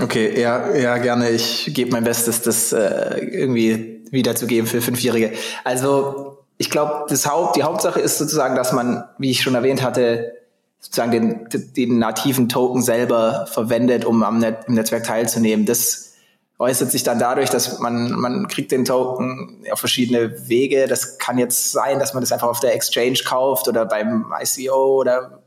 Okay, 0.00 0.40
ja, 0.40 0.74
ja, 0.74 0.98
gerne. 0.98 1.30
Ich 1.30 1.70
gebe 1.72 1.92
mein 1.92 2.02
Bestes, 2.02 2.42
das 2.42 2.72
äh, 2.72 3.18
irgendwie 3.20 4.02
wiederzugeben 4.10 4.66
für 4.66 4.80
Fünfjährige. 4.80 5.32
Also 5.62 6.33
ich 6.56 6.70
glaube, 6.70 7.06
das 7.08 7.28
Haupt, 7.28 7.56
die 7.56 7.62
Hauptsache 7.62 8.00
ist 8.00 8.18
sozusagen, 8.18 8.54
dass 8.54 8.72
man, 8.72 9.04
wie 9.18 9.30
ich 9.30 9.42
schon 9.42 9.54
erwähnt 9.54 9.82
hatte, 9.82 10.34
sozusagen 10.78 11.10
den, 11.10 11.72
den 11.74 11.98
nativen 11.98 12.48
Token 12.48 12.82
selber 12.82 13.46
verwendet, 13.50 14.04
um 14.04 14.22
am 14.22 14.38
Net, 14.38 14.64
im 14.68 14.74
Netzwerk 14.74 15.04
teilzunehmen. 15.04 15.66
Das 15.66 16.14
äußert 16.58 16.90
sich 16.90 17.02
dann 17.02 17.18
dadurch, 17.18 17.50
dass 17.50 17.80
man, 17.80 18.12
man 18.12 18.48
kriegt 18.48 18.70
den 18.70 18.84
Token 18.84 19.64
auf 19.70 19.80
verschiedene 19.80 20.48
Wege. 20.48 20.86
Das 20.86 21.18
kann 21.18 21.38
jetzt 21.38 21.72
sein, 21.72 21.98
dass 21.98 22.14
man 22.14 22.22
das 22.22 22.32
einfach 22.32 22.48
auf 22.48 22.60
der 22.60 22.74
Exchange 22.74 23.18
kauft 23.24 23.66
oder 23.66 23.86
beim 23.86 24.32
ICO 24.40 25.00
oder 25.00 25.42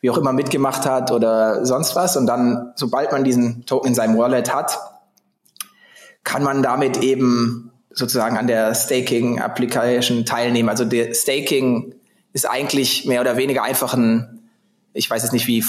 wie 0.00 0.10
auch 0.10 0.18
immer 0.18 0.32
mitgemacht 0.32 0.84
hat 0.84 1.10
oder 1.12 1.64
sonst 1.64 1.96
was. 1.96 2.16
Und 2.16 2.26
dann, 2.26 2.72
sobald 2.74 3.12
man 3.12 3.24
diesen 3.24 3.64
Token 3.64 3.88
in 3.88 3.94
seinem 3.94 4.18
Wallet 4.18 4.52
hat, 4.52 4.78
kann 6.24 6.42
man 6.42 6.62
damit 6.62 6.98
eben 6.98 7.71
sozusagen 7.94 8.36
an 8.36 8.46
der 8.46 8.74
Staking-Application 8.74 10.24
teilnehmen. 10.24 10.68
Also 10.68 10.84
der 10.84 11.14
Staking 11.14 11.94
ist 12.32 12.48
eigentlich 12.48 13.06
mehr 13.06 13.20
oder 13.20 13.36
weniger 13.36 13.62
einfach 13.62 13.94
ein, 13.94 14.48
ich 14.92 15.08
weiß 15.08 15.22
jetzt 15.22 15.32
nicht, 15.32 15.46
wie 15.46 15.64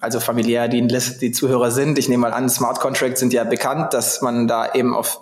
also 0.00 0.20
familiär 0.20 0.68
die, 0.68 0.86
die 0.86 1.32
Zuhörer 1.32 1.70
sind. 1.70 1.98
Ich 1.98 2.08
nehme 2.08 2.22
mal 2.22 2.32
an, 2.32 2.48
Smart 2.48 2.80
Contracts 2.80 3.20
sind 3.20 3.32
ja 3.32 3.44
bekannt, 3.44 3.94
dass 3.94 4.20
man 4.20 4.48
da 4.48 4.74
eben 4.74 4.94
auf, 4.94 5.20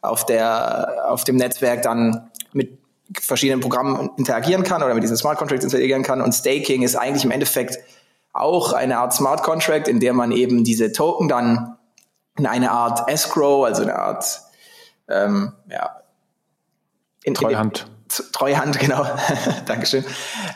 auf, 0.00 0.24
der, 0.24 1.04
auf 1.08 1.24
dem 1.24 1.36
Netzwerk 1.36 1.82
dann 1.82 2.30
mit 2.52 2.78
verschiedenen 3.20 3.60
Programmen 3.60 4.10
interagieren 4.16 4.62
kann 4.62 4.82
oder 4.82 4.94
mit 4.94 5.02
diesen 5.02 5.16
Smart 5.18 5.36
Contracts 5.36 5.64
interagieren 5.64 6.02
kann. 6.02 6.22
Und 6.22 6.32
Staking 6.32 6.82
ist 6.82 6.96
eigentlich 6.96 7.24
im 7.24 7.30
Endeffekt 7.30 7.78
auch 8.32 8.72
eine 8.72 8.98
Art 8.98 9.12
Smart 9.12 9.42
Contract, 9.42 9.88
in 9.88 10.00
der 10.00 10.14
man 10.14 10.32
eben 10.32 10.64
diese 10.64 10.92
Token 10.92 11.28
dann 11.28 11.76
in 12.38 12.46
eine 12.46 12.70
Art 12.70 13.10
Escrow, 13.10 13.66
also 13.66 13.82
eine 13.82 13.98
Art 13.98 14.40
ähm, 15.12 15.52
ja, 15.70 16.02
in, 17.24 17.34
Treuhand. 17.34 17.86
In, 18.08 18.32
Treuhand, 18.32 18.78
genau. 18.78 19.06
Dankeschön. 19.66 20.04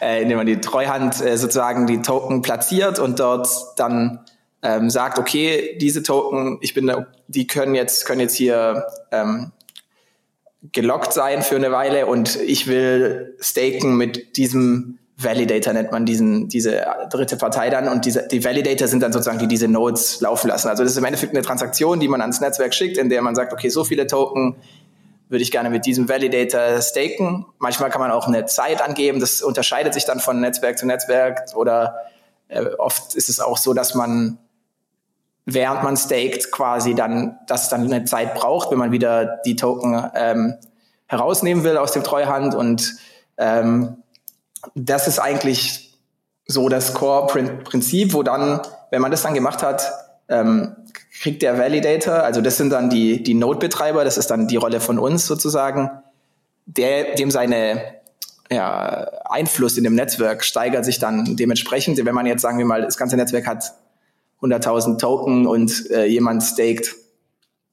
Äh, 0.01 0.23
indem 0.23 0.39
man 0.39 0.47
die 0.47 0.61
Treuhand 0.61 1.21
äh, 1.21 1.39
sozusagen 1.39 1.87
die 1.87 2.03
Token 2.03 2.43
platziert 2.43 2.99
und 2.99 3.19
dort 3.19 3.49
dann 3.77 4.25
ähm, 4.63 4.91
sagt, 4.91 5.19
okay, 5.19 5.79
diese 5.81 6.03
Token, 6.03 6.59
ich 6.61 6.75
bin, 6.75 6.93
die 7.29 7.47
können 7.47 7.75
jetzt 7.75 8.05
können 8.05 8.21
jetzt 8.21 8.35
hier 8.35 8.87
ähm, 9.11 9.53
gelockt 10.73 11.13
sein 11.13 11.43
für 11.43 11.57
eine 11.57 11.71
Weile 11.73 12.07
und 12.07 12.37
ich 12.37 12.67
will 12.67 13.37
staken 13.41 13.97
mit 13.97 14.37
diesem 14.37 14.99
Validator 15.19 15.73
nennt 15.73 15.93
man 15.93 16.05
diesen, 16.05 16.49
diese 16.49 16.85
dritte 17.11 17.37
Partei 17.37 17.71
dann 17.71 17.89
und 17.89 18.05
diese, 18.05 18.29
die 18.29 18.45
Validator 18.45 18.87
sind 18.87 19.03
dann 19.03 19.13
sozusagen 19.13 19.39
die 19.39 19.49
diese 19.49 19.67
Nodes 19.67 20.21
laufen 20.21 20.49
lassen. 20.49 20.69
Also 20.69 20.83
das 20.83 20.93
ist 20.93 20.99
im 20.99 21.05
Endeffekt 21.05 21.33
eine 21.35 21.43
Transaktion, 21.43 22.01
die 22.01 22.09
man 22.09 22.21
ans 22.21 22.41
Netzwerk 22.41 22.75
schickt, 22.75 22.99
in 22.99 23.09
der 23.09 23.23
man 23.23 23.35
sagt, 23.35 23.53
okay, 23.53 23.71
so 23.71 23.85
viele 23.85 24.07
Token 24.07 24.57
würde 25.29 25.43
ich 25.43 25.51
gerne 25.51 25.71
mit 25.71 25.87
diesem 25.87 26.09
Validator 26.09 26.83
staken. 26.83 27.47
Manchmal 27.59 27.91
kann 27.91 28.01
man 28.01 28.11
auch 28.11 28.29
eine 28.29 28.45
Zeit 28.45 28.83
angeben, 28.83 29.19
das 29.19 29.43
unterscheidet 29.43 29.95
sich 29.95 30.05
dann 30.05 30.21
von 30.21 30.41
Netzwerk 30.41 30.79
zu 30.79 30.87
Netzwerk 30.87 31.47
oder 31.55 31.97
äh, 32.49 32.67
oft 32.79 33.15
ist 33.15 33.29
es 33.31 33.41
auch 33.41 33.57
so, 33.57 33.73
dass 33.73 33.95
man 33.95 34.39
während 35.47 35.83
man 35.83 35.97
staked 35.97 36.51
quasi 36.53 36.95
dann, 36.95 37.39
dass 37.47 37.69
dann 37.69 37.85
eine 37.85 38.05
Zeit 38.05 38.35
braucht, 38.35 38.71
wenn 38.71 38.79
man 38.79 38.93
wieder 38.93 39.41
die 39.47 39.57
Token 39.57 40.11
ähm, 40.15 40.55
herausnehmen 41.07 41.65
will 41.65 41.79
aus 41.79 41.93
dem 41.93 42.03
Treuhand 42.03 42.55
und 42.55 42.97
ähm, 43.39 44.03
das 44.75 45.09
ist 45.09 45.19
eigentlich 45.19 45.99
so 46.47 46.69
das 46.69 46.95
Core-Prinzip, 46.95 48.15
wo 48.15 48.23
dann, 48.23 48.61
wenn 48.91 49.03
man 49.03 49.11
das 49.11 49.23
dann 49.23 49.35
gemacht 49.35 49.63
hat, 49.63 49.93
ähm, 50.29 50.77
kriegt 51.21 51.43
der 51.43 51.59
Validator, 51.59 52.15
also 52.15 52.41
das 52.41 52.57
sind 52.57 52.71
dann 52.71 52.91
die, 52.91 53.23
die 53.23 53.35
Node-Betreiber, 53.35 54.05
das 54.05 54.19
ist 54.19 54.31
dann 54.31 54.49
die 54.49 54.57
Rolle 54.57 54.81
von 54.81 54.99
uns 54.99 55.27
sozusagen, 55.27 55.91
der, 56.67 57.15
dem 57.15 57.31
seine 57.31 57.97
ja, 58.51 59.09
Einfluss 59.25 59.77
in 59.77 59.85
dem 59.85 59.95
Netzwerk 59.95 60.45
steigert 60.45 60.85
sich 60.85 60.99
dann 60.99 61.37
dementsprechend. 61.37 62.05
Wenn 62.05 62.15
man 62.15 62.27
jetzt, 62.27 62.43
sagen 62.43 62.59
wir 62.59 62.65
mal, 62.65 62.83
das 62.83 62.97
ganze 62.97 63.17
Netzwerk 63.17 63.47
hat 63.47 63.73
100.000 64.43 64.99
Token 64.99 65.47
und 65.47 65.91
äh, 65.91 66.05
jemand 66.05 66.43
staked 66.43 66.95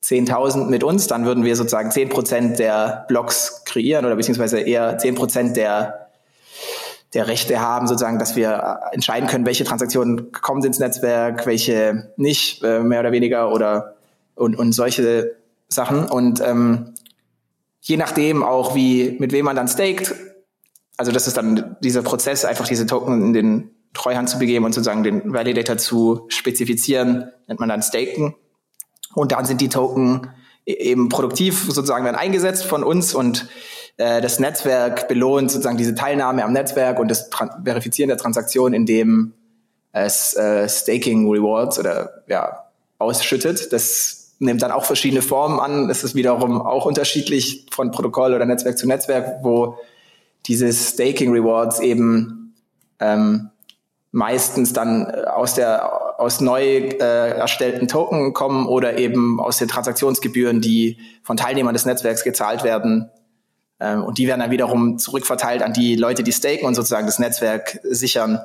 10.000 0.03 0.65
mit 0.65 0.83
uns, 0.83 1.07
dann 1.07 1.25
würden 1.25 1.43
wir 1.43 1.55
sozusagen 1.55 1.89
10% 1.89 2.55
der 2.55 3.05
Blocks 3.07 3.63
kreieren 3.65 4.05
oder 4.05 4.15
beziehungsweise 4.15 4.59
eher 4.59 4.97
10% 4.99 5.53
der, 5.53 6.02
der 7.13 7.27
Rechte 7.27 7.59
haben, 7.59 7.87
sozusagen, 7.87 8.19
dass 8.19 8.35
wir 8.35 8.79
entscheiden 8.91 9.27
können, 9.27 9.45
welche 9.45 9.63
Transaktionen 9.63 10.31
kommen 10.31 10.63
ins 10.63 10.79
Netzwerk, 10.79 11.45
welche 11.45 12.11
nicht, 12.17 12.63
äh, 12.63 12.79
mehr 12.79 13.01
oder 13.01 13.11
weniger 13.11 13.51
oder 13.51 13.95
und, 14.35 14.57
und 14.57 14.71
solche 14.71 15.35
Sachen. 15.67 16.05
Und 16.05 16.41
ähm, 16.41 16.95
je 17.81 17.97
nachdem 17.97 18.43
auch, 18.43 18.75
wie, 18.75 19.17
mit 19.19 19.31
wem 19.31 19.45
man 19.45 19.55
dann 19.55 19.67
staked, 19.67 20.15
also 20.97 21.11
das 21.11 21.27
ist 21.27 21.37
dann 21.37 21.75
dieser 21.81 22.01
Prozess, 22.01 22.45
einfach 22.45 22.67
diese 22.67 22.85
Token 22.85 23.21
in 23.21 23.33
den 23.33 23.71
Treuhand 23.93 24.29
zu 24.29 24.39
begeben 24.39 24.65
und 24.65 24.73
sozusagen 24.73 25.03
den 25.03 25.33
Validator 25.33 25.77
zu 25.77 26.25
spezifizieren, 26.29 27.31
nennt 27.47 27.59
man 27.59 27.69
dann 27.69 27.83
Staken. 27.83 28.35
Und 29.13 29.31
dann 29.31 29.45
sind 29.45 29.61
die 29.61 29.69
Token 29.69 30.31
e-, 30.65 30.73
eben 30.73 31.09
produktiv 31.09 31.65
sozusagen 31.65 32.05
dann 32.05 32.15
eingesetzt 32.15 32.65
von 32.65 32.83
uns 32.83 33.13
und 33.13 33.47
äh, 33.97 34.21
das 34.21 34.39
Netzwerk 34.39 35.07
belohnt 35.07 35.51
sozusagen 35.51 35.77
diese 35.77 35.95
Teilnahme 35.95 36.43
am 36.43 36.53
Netzwerk 36.53 36.99
und 36.99 37.09
das 37.09 37.29
Tran 37.29 37.63
Verifizieren 37.63 38.09
der 38.09 38.17
Transaktion, 38.17 38.73
indem 38.73 39.33
es 39.91 40.35
äh, 40.35 40.67
Staking 40.67 41.29
Rewards 41.29 41.79
oder 41.79 42.23
ja 42.27 42.65
ausschüttet. 42.97 43.71
Das 43.71 44.33
nimmt 44.39 44.61
dann 44.61 44.71
auch 44.71 44.85
verschiedene 44.85 45.21
Formen 45.21 45.59
an. 45.59 45.87
Das 45.87 46.03
ist 46.03 46.15
wiederum 46.15 46.61
auch 46.61 46.85
unterschiedlich 46.85 47.67
von 47.71 47.91
Protokoll 47.91 48.33
oder 48.33 48.45
Netzwerk 48.45 48.77
zu 48.77 48.87
Netzwerk, 48.87 49.43
wo 49.43 49.77
diese 50.45 50.71
Staking 50.73 51.31
Rewards 51.31 51.79
eben 51.79 52.55
ähm, 52.99 53.49
meistens 54.11 54.73
dann 54.73 55.07
äh, 55.07 55.25
aus 55.25 55.55
der 55.55 56.19
aus 56.19 56.41
neu 56.41 56.63
äh, 56.63 57.37
erstellten 57.37 57.87
Token 57.87 58.33
kommen 58.33 58.67
oder 58.67 58.97
eben 58.97 59.39
aus 59.39 59.57
den 59.57 59.67
Transaktionsgebühren, 59.67 60.61
die 60.61 60.97
von 61.23 61.37
Teilnehmern 61.37 61.73
des 61.73 61.85
Netzwerks 61.85 62.23
gezahlt 62.23 62.63
werden. 62.63 63.09
Ähm, 63.83 64.03
und 64.03 64.17
die 64.17 64.27
werden 64.27 64.39
dann 64.39 64.51
wiederum 64.51 64.97
zurückverteilt 64.97 65.61
an 65.61 65.73
die 65.73 65.95
Leute, 65.95 66.23
die 66.23 66.31
staken 66.31 66.65
und 66.65 66.73
sozusagen 66.73 67.05
das 67.05 67.19
Netzwerk 67.19 67.79
sichern. 67.83 68.39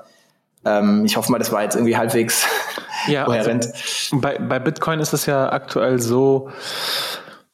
Ähm, 0.65 1.05
ich 1.05 1.17
hoffe 1.17 1.31
mal, 1.31 1.39
das 1.39 1.53
war 1.53 1.63
jetzt 1.63 1.77
irgendwie 1.77 1.97
halbwegs 1.97 2.45
ja, 3.07 3.25
kohärent. 3.25 3.67
Also 3.67 4.21
bei, 4.21 4.39
bei 4.39 4.59
Bitcoin 4.59 4.99
ist 4.99 5.13
es 5.13 5.27
ja 5.27 5.53
aktuell 5.53 6.01
so, 6.01 6.51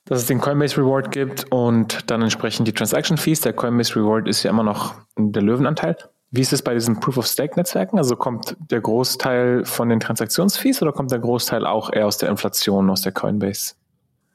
dass 0.06 0.20
es 0.20 0.26
den 0.26 0.40
Coinbase 0.40 0.78
Reward 0.78 1.10
gibt 1.10 1.52
und 1.52 2.10
dann 2.10 2.22
entsprechend 2.22 2.66
die 2.66 2.72
Transaction 2.72 3.18
Fees. 3.18 3.42
Der 3.42 3.52
Coinbase 3.52 3.96
Reward 3.96 4.28
ist 4.28 4.42
ja 4.42 4.50
immer 4.50 4.64
noch 4.64 4.94
der 5.18 5.42
Löwenanteil. 5.42 5.96
Wie 6.30 6.40
ist 6.40 6.54
es 6.54 6.62
bei 6.62 6.72
diesen 6.72 7.00
Proof-of-Stake-Netzwerken? 7.00 7.98
Also 7.98 8.16
kommt 8.16 8.56
der 8.58 8.80
Großteil 8.80 9.66
von 9.66 9.90
den 9.90 10.00
Transaktionsfees 10.00 10.80
oder 10.80 10.92
kommt 10.92 11.12
der 11.12 11.20
Großteil 11.20 11.66
auch 11.66 11.92
eher 11.92 12.06
aus 12.06 12.16
der 12.16 12.30
Inflation, 12.30 12.88
aus 12.88 13.02
der 13.02 13.12
Coinbase? 13.12 13.74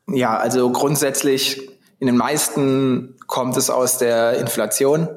Ja, 0.08 0.38
also 0.38 0.72
grundsätzlich 0.72 1.78
in 2.00 2.08
den 2.08 2.18
meisten 2.18 3.15
kommt 3.27 3.58
es 3.58 3.70
aus 3.70 3.98
der 3.98 4.38
Inflation, 4.39 5.10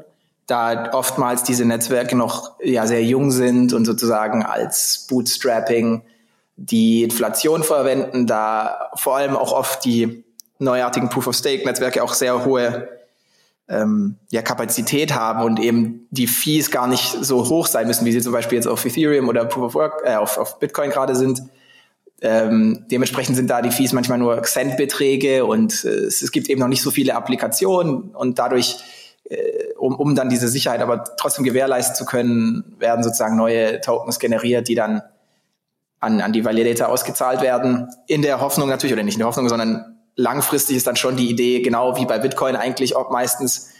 da 0.47 0.93
oftmals 0.93 1.45
diese 1.45 1.65
Netzwerke 1.65 2.17
noch 2.17 2.59
ja 2.62 2.87
sehr 2.87 3.05
jung 3.05 3.31
sind 3.31 3.73
und 3.73 3.85
sozusagen 3.85 4.43
als 4.43 5.07
Bootstrapping 5.09 6.03
die 6.57 7.03
Inflation 7.03 7.62
verwenden, 7.62 8.27
da 8.27 8.91
vor 8.95 9.17
allem 9.17 9.37
auch 9.37 9.53
oft 9.53 9.85
die 9.85 10.25
neuartigen 10.59 11.09
Proof-of-Stake-Netzwerke 11.09 12.03
auch 12.03 12.15
sehr 12.15 12.45
hohe 12.45 12.89
ähm, 13.69 14.17
ja, 14.31 14.43
Kapazität 14.43 15.15
haben 15.15 15.43
und 15.43 15.59
eben 15.59 16.07
die 16.11 16.27
Fees 16.27 16.71
gar 16.71 16.87
nicht 16.87 17.17
so 17.21 17.49
hoch 17.49 17.67
sein 17.67 17.87
müssen, 17.87 18.05
wie 18.05 18.12
sie 18.12 18.21
zum 18.21 18.33
Beispiel 18.33 18.57
jetzt 18.57 18.67
auf 18.67 18.85
Ethereum 18.85 19.29
oder 19.29 19.45
Proof 19.45 19.65
of 19.65 19.75
Work, 19.75 20.03
äh, 20.05 20.17
auf, 20.17 20.37
auf 20.39 20.59
Bitcoin 20.59 20.91
gerade 20.91 21.17
sind. 21.17 21.43
Ähm, 22.25 22.85
dementsprechend 22.88 23.35
sind 23.35 23.50
da 23.50 23.62
die 23.62 23.73
Fees 23.73 23.93
manchmal 23.93 24.19
nur 24.19 24.41
Centbeträge 24.45 25.45
und 25.45 25.85
äh, 25.85 25.88
es, 25.88 26.31
gibt 26.31 26.49
eben 26.49 26.61
noch 26.61 26.69
nicht 26.69 26.83
so 26.83 26.93
viele 26.93 27.17
Applikationen 27.17 28.14
und 28.14 28.38
dadurch, 28.38 28.76
äh, 29.25 29.73
um, 29.76 29.97
um 29.97 30.14
dann 30.14 30.29
diese 30.29 30.47
Sicherheit 30.47 30.83
aber 30.83 31.02
trotzdem 31.17 31.45
gewährleisten 31.45 31.97
zu 31.97 32.05
können, 32.05 32.76
werden 32.79 33.02
sozusagen 33.02 33.37
neue 33.37 33.81
Tokens 33.81 34.21
generiert, 34.21 34.69
die 34.69 34.76
dann 34.76 35.02
an, 35.99 36.21
an 36.21 36.33
die 36.33 36.45
Validator 36.45 36.88
ausgezahlt 36.88 37.43
werden, 37.43 37.88
in 38.07 38.23
der 38.23 38.41
Hoffnung 38.41 38.69
natürlich, 38.69 38.93
oder 38.93 39.02
nicht 39.02 39.14
in 39.14 39.21
der 39.21 39.26
Hoffnung, 39.26 39.49
sondern 39.49 39.99
langfristig 40.14 40.76
ist 40.76 40.87
dann 40.87 40.97
schon 40.97 41.17
die 41.17 41.29
Idee, 41.29 41.61
genau 41.61 41.97
wie 41.97 42.07
bei 42.07 42.21
Bitcoin 42.21 42.55
eigentlich 42.55 42.95
auch 42.95 43.11
meistens, 43.11 43.71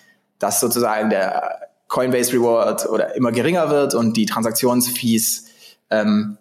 dass 0.41 0.59
sozusagen 0.59 1.11
der 1.11 1.61
Coinbase 1.87 2.33
Reward 2.33 2.87
oder 2.89 3.15
immer 3.15 3.31
geringer 3.31 3.71
wird 3.71 3.95
und 3.95 4.17
die 4.17 4.27
Transaktionsfees 4.27 5.45
ähm, 5.91 6.39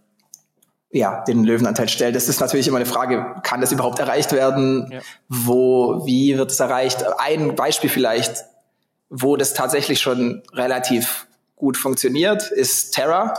ja, 0.92 1.24
den 1.24 1.44
Löwenanteil 1.44 1.90
stellt. 1.90 2.16
Das 2.16 2.28
ist 2.28 2.40
natürlich 2.42 2.68
immer 2.68 2.78
eine 2.78 2.86
Frage, 2.86 3.36
kann 3.44 3.62
das 3.62 3.72
überhaupt 3.72 4.00
erreicht 4.00 4.32
werden? 4.34 4.90
Ja. 4.92 5.00
Wo, 5.30 6.06
wie 6.06 6.38
wird 6.38 6.52
es 6.52 6.60
erreicht? 6.60 7.06
Ein 7.18 7.56
Beispiel 7.56 7.90
vielleicht, 7.90 8.44
wo 9.10 9.38
das 9.38 9.54
tatsächlich 9.54 10.02
schon 10.02 10.44
relativ 10.54 11.28
gut 11.56 11.78
funktioniert, 11.78 12.52
ist 12.52 12.92
Terra. 12.94 13.34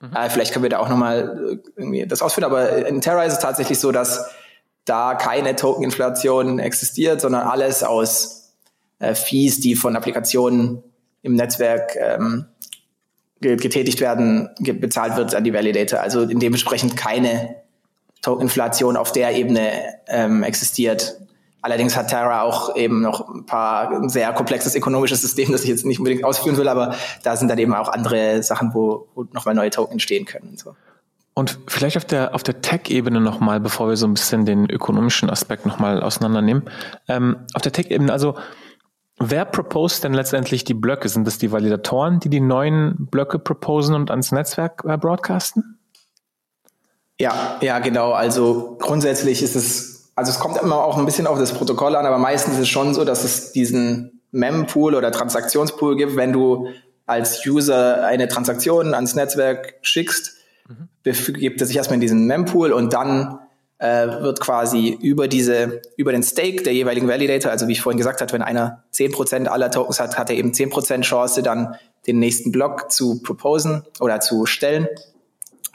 Mhm. 0.00 0.14
Äh, 0.14 0.30
vielleicht 0.30 0.52
können 0.52 0.64
wir 0.64 0.70
da 0.70 0.78
auch 0.78 0.88
nochmal 0.88 1.60
äh, 1.64 1.70
irgendwie 1.76 2.06
das 2.06 2.20
ausführen, 2.20 2.44
aber 2.44 2.86
in 2.86 3.00
Terra 3.00 3.24
ist 3.24 3.34
es 3.34 3.38
tatsächlich 3.38 3.78
so, 3.78 3.92
dass 3.92 4.28
da 4.84 5.14
keine 5.14 5.56
Tokeninflation 5.56 6.58
existiert, 6.58 7.20
sondern 7.20 7.46
alles 7.46 7.82
aus 7.82 8.52
äh, 8.98 9.14
Fees, 9.14 9.60
die 9.60 9.76
von 9.76 9.96
Applikationen 9.96 10.82
im 11.22 11.34
Netzwerk 11.34 11.96
ähm, 11.96 12.46
getätigt 13.40 14.00
werden, 14.00 14.48
bezahlt 14.58 15.16
wird 15.16 15.34
an 15.34 15.44
die 15.44 15.52
Validator. 15.52 16.00
Also 16.00 16.24
dementsprechend 16.26 16.96
keine 16.96 17.56
Tokeninflation 18.22 18.96
auf 18.96 19.12
der 19.12 19.36
Ebene 19.36 19.70
ähm, 20.08 20.42
existiert. 20.42 21.16
Allerdings 21.62 21.96
hat 21.96 22.08
Terra 22.08 22.42
auch 22.42 22.76
eben 22.76 23.00
noch 23.00 23.28
ein 23.28 23.44
paar 23.44 23.90
ein 23.90 24.08
sehr 24.08 24.32
komplexes 24.32 24.74
ökonomisches 24.74 25.20
System, 25.20 25.52
das 25.52 25.62
ich 25.62 25.68
jetzt 25.68 25.84
nicht 25.84 25.98
unbedingt 25.98 26.24
ausführen 26.24 26.56
will, 26.56 26.68
aber 26.68 26.94
da 27.24 27.36
sind 27.36 27.48
dann 27.48 27.58
eben 27.58 27.74
auch 27.74 27.88
andere 27.88 28.42
Sachen, 28.42 28.72
wo, 28.72 29.08
wo 29.14 29.24
nochmal 29.32 29.54
neue 29.54 29.70
Token 29.70 29.94
entstehen 29.94 30.24
können. 30.26 30.50
Und 30.50 30.58
so. 30.58 30.76
Und 31.34 31.58
vielleicht 31.66 31.96
auf 31.98 32.04
der, 32.04 32.34
auf 32.34 32.42
der 32.42 32.62
Tech-Ebene 32.62 33.20
nochmal, 33.20 33.60
bevor 33.60 33.88
wir 33.88 33.96
so 33.96 34.06
ein 34.06 34.14
bisschen 34.14 34.46
den 34.46 34.70
ökonomischen 34.70 35.28
Aspekt 35.28 35.66
nochmal 35.66 36.02
auseinandernehmen. 36.02 36.62
Ähm, 37.08 37.36
auf 37.52 37.62
der 37.62 37.72
Tech-Ebene, 37.72 38.10
also 38.10 38.36
wer 39.18 39.44
proposed 39.44 40.04
denn 40.04 40.14
letztendlich 40.14 40.64
die 40.64 40.74
Blöcke? 40.74 41.08
Sind 41.08 41.26
das 41.26 41.38
die 41.38 41.52
Validatoren, 41.52 42.20
die 42.20 42.28
die 42.28 42.40
neuen 42.40 43.06
Blöcke 43.10 43.38
proposen 43.38 43.94
und 43.94 44.10
ans 44.10 44.32
Netzwerk 44.32 44.84
äh, 44.86 44.96
broadcasten? 44.96 45.78
Ja, 47.18 47.56
ja, 47.62 47.78
genau. 47.78 48.12
Also 48.12 48.76
grundsätzlich 48.78 49.42
ist 49.42 49.56
es, 49.56 50.12
also 50.14 50.30
es 50.30 50.38
kommt 50.38 50.58
immer 50.58 50.84
auch 50.84 50.98
ein 50.98 51.06
bisschen 51.06 51.26
auf 51.26 51.38
das 51.38 51.52
Protokoll 51.52 51.96
an, 51.96 52.04
aber 52.04 52.18
meistens 52.18 52.54
ist 52.54 52.60
es 52.60 52.68
schon 52.68 52.92
so, 52.92 53.04
dass 53.04 53.24
es 53.24 53.52
diesen 53.52 54.20
Mempool 54.32 54.94
oder 54.94 55.10
Transaktionspool 55.10 55.96
gibt, 55.96 56.16
wenn 56.16 56.32
du 56.32 56.68
als 57.06 57.46
User 57.46 58.04
eine 58.04 58.28
Transaktion 58.28 58.92
ans 58.92 59.14
Netzwerk 59.14 59.76
schickst, 59.80 60.34
mhm. 60.68 60.88
begibt 61.02 61.60
er 61.60 61.66
sich 61.66 61.76
erstmal 61.76 61.94
in 61.94 62.00
diesen 62.00 62.26
Mempool 62.26 62.72
und 62.72 62.92
dann 62.92 63.38
äh, 63.78 64.06
wird 64.22 64.40
quasi 64.40 64.96
über 65.00 65.28
diese, 65.28 65.82
über 65.96 66.12
den 66.12 66.22
Stake 66.22 66.62
der 66.62 66.72
jeweiligen 66.72 67.08
Validator, 67.08 67.50
also 67.50 67.68
wie 67.68 67.72
ich 67.72 67.80
vorhin 67.80 67.98
gesagt 67.98 68.20
habe, 68.20 68.32
wenn 68.32 68.42
einer 68.42 68.84
10% 68.94 69.46
aller 69.46 69.70
Tokens 69.70 70.00
hat, 70.00 70.18
hat 70.18 70.30
er 70.30 70.36
eben 70.36 70.52
10% 70.52 71.02
Chance, 71.02 71.42
dann 71.42 71.76
den 72.06 72.18
nächsten 72.18 72.52
Block 72.52 72.90
zu 72.90 73.22
proposen 73.22 73.82
oder 74.00 74.20
zu 74.20 74.46
stellen 74.46 74.88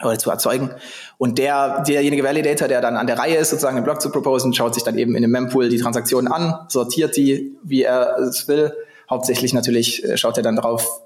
oder 0.02 0.18
zu 0.18 0.30
erzeugen. 0.30 0.70
Und 1.18 1.38
der, 1.38 1.82
derjenige 1.82 2.24
Validator, 2.24 2.66
der 2.66 2.80
dann 2.80 2.96
an 2.96 3.06
der 3.06 3.18
Reihe 3.18 3.36
ist, 3.36 3.50
sozusagen 3.50 3.76
den 3.76 3.84
Block 3.84 4.00
zu 4.00 4.10
proposen, 4.10 4.52
schaut 4.52 4.74
sich 4.74 4.82
dann 4.82 4.98
eben 4.98 5.14
in 5.14 5.22
dem 5.22 5.30
Mempool 5.30 5.68
die 5.68 5.78
Transaktionen 5.78 6.32
an, 6.32 6.66
sortiert 6.68 7.16
die, 7.16 7.56
wie 7.62 7.82
er 7.82 8.18
es 8.18 8.48
will. 8.48 8.72
Hauptsächlich 9.08 9.52
natürlich 9.52 10.04
äh, 10.04 10.16
schaut 10.16 10.36
er 10.36 10.42
dann 10.42 10.56
drauf, 10.56 11.02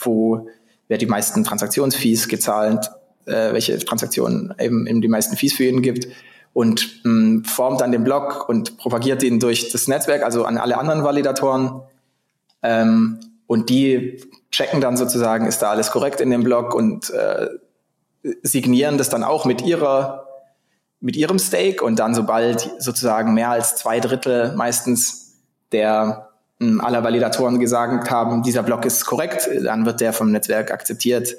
wo 0.00 0.48
wer 0.88 0.98
die 0.98 1.06
meisten 1.06 1.44
Transaktionsfees 1.44 2.26
gezahlt, 2.28 2.90
äh, 3.26 3.52
welche 3.52 3.78
Transaktionen 3.78 4.54
eben, 4.58 4.86
eben 4.86 5.00
die 5.00 5.08
meisten 5.08 5.36
Fees 5.36 5.54
für 5.54 5.64
ihn 5.64 5.82
gibt 5.82 6.08
und 6.52 7.04
mh, 7.04 7.12
mm, 7.12 7.44
formt 7.44 7.80
dann 7.80 7.92
den 7.92 8.04
Block 8.04 8.48
und 8.48 8.76
propagiert 8.78 9.22
ihn 9.22 9.40
durch 9.40 9.70
das 9.70 9.88
Netzwerk, 9.88 10.22
also 10.22 10.44
an 10.44 10.58
alle 10.58 10.78
anderen 10.78 11.04
Validatoren. 11.04 11.80
Ähm, 12.62 13.20
und 13.46 13.68
die 13.70 14.22
checken 14.50 14.80
dann 14.80 14.96
sozusagen, 14.96 15.46
ist 15.46 15.60
da 15.60 15.70
alles 15.70 15.90
korrekt 15.90 16.20
in 16.20 16.30
dem 16.30 16.44
Block 16.44 16.74
und 16.74 17.10
äh, 17.10 17.48
signieren 18.42 18.98
das 18.98 19.08
dann 19.08 19.24
auch 19.24 19.44
mit 19.44 19.62
ihrer 19.62 20.26
mit 21.00 21.16
ihrem 21.16 21.40
Stake 21.40 21.84
und 21.84 21.98
dann 21.98 22.14
sobald 22.14 22.70
sozusagen 22.78 23.34
mehr 23.34 23.50
als 23.50 23.74
zwei 23.74 23.98
Drittel 23.98 24.54
meistens 24.54 25.40
der 25.72 26.28
hm, 26.60 26.80
aller 26.80 27.02
Validatoren 27.02 27.58
gesagt 27.58 28.10
haben, 28.10 28.44
dieser 28.44 28.62
Block 28.62 28.84
ist 28.84 29.04
korrekt, 29.04 29.50
dann 29.64 29.84
wird 29.84 30.00
der 30.00 30.12
vom 30.12 30.30
Netzwerk 30.30 30.70
akzeptiert. 30.70 31.34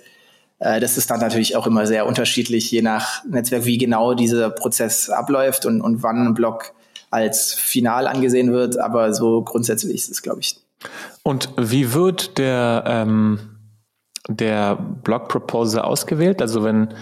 Äh, 0.63 0.79
das 0.79 0.97
ist 0.97 1.11
dann 1.11 1.19
natürlich 1.19 1.55
auch 1.55 1.67
immer 1.67 1.85
sehr 1.85 2.05
unterschiedlich, 2.05 2.71
je 2.71 2.81
nach 2.81 3.23
Netzwerk, 3.25 3.65
wie 3.65 3.77
genau 3.77 4.13
dieser 4.13 4.49
Prozess 4.49 5.09
abläuft 5.09 5.65
und, 5.65 5.81
und 5.81 6.03
wann 6.03 6.27
ein 6.27 6.33
Block 6.33 6.73
als 7.11 7.53
final 7.53 8.07
angesehen 8.07 8.53
wird. 8.53 8.79
Aber 8.79 9.13
so 9.13 9.43
grundsätzlich 9.43 9.95
ist 9.95 10.09
es, 10.09 10.21
glaube 10.21 10.39
ich. 10.39 10.57
Und 11.21 11.49
wie 11.57 11.93
wird 11.93 12.37
der 12.37 12.83
ähm, 12.87 13.39
der 14.29 14.75
Blog 14.75 15.27
Proposal 15.27 15.83
ausgewählt? 15.83 16.41
Also 16.41 16.63
wenn, 16.63 16.93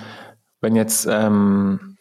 wenn 0.60 0.76
jetzt, 0.76 1.08
ähm, 1.10 1.98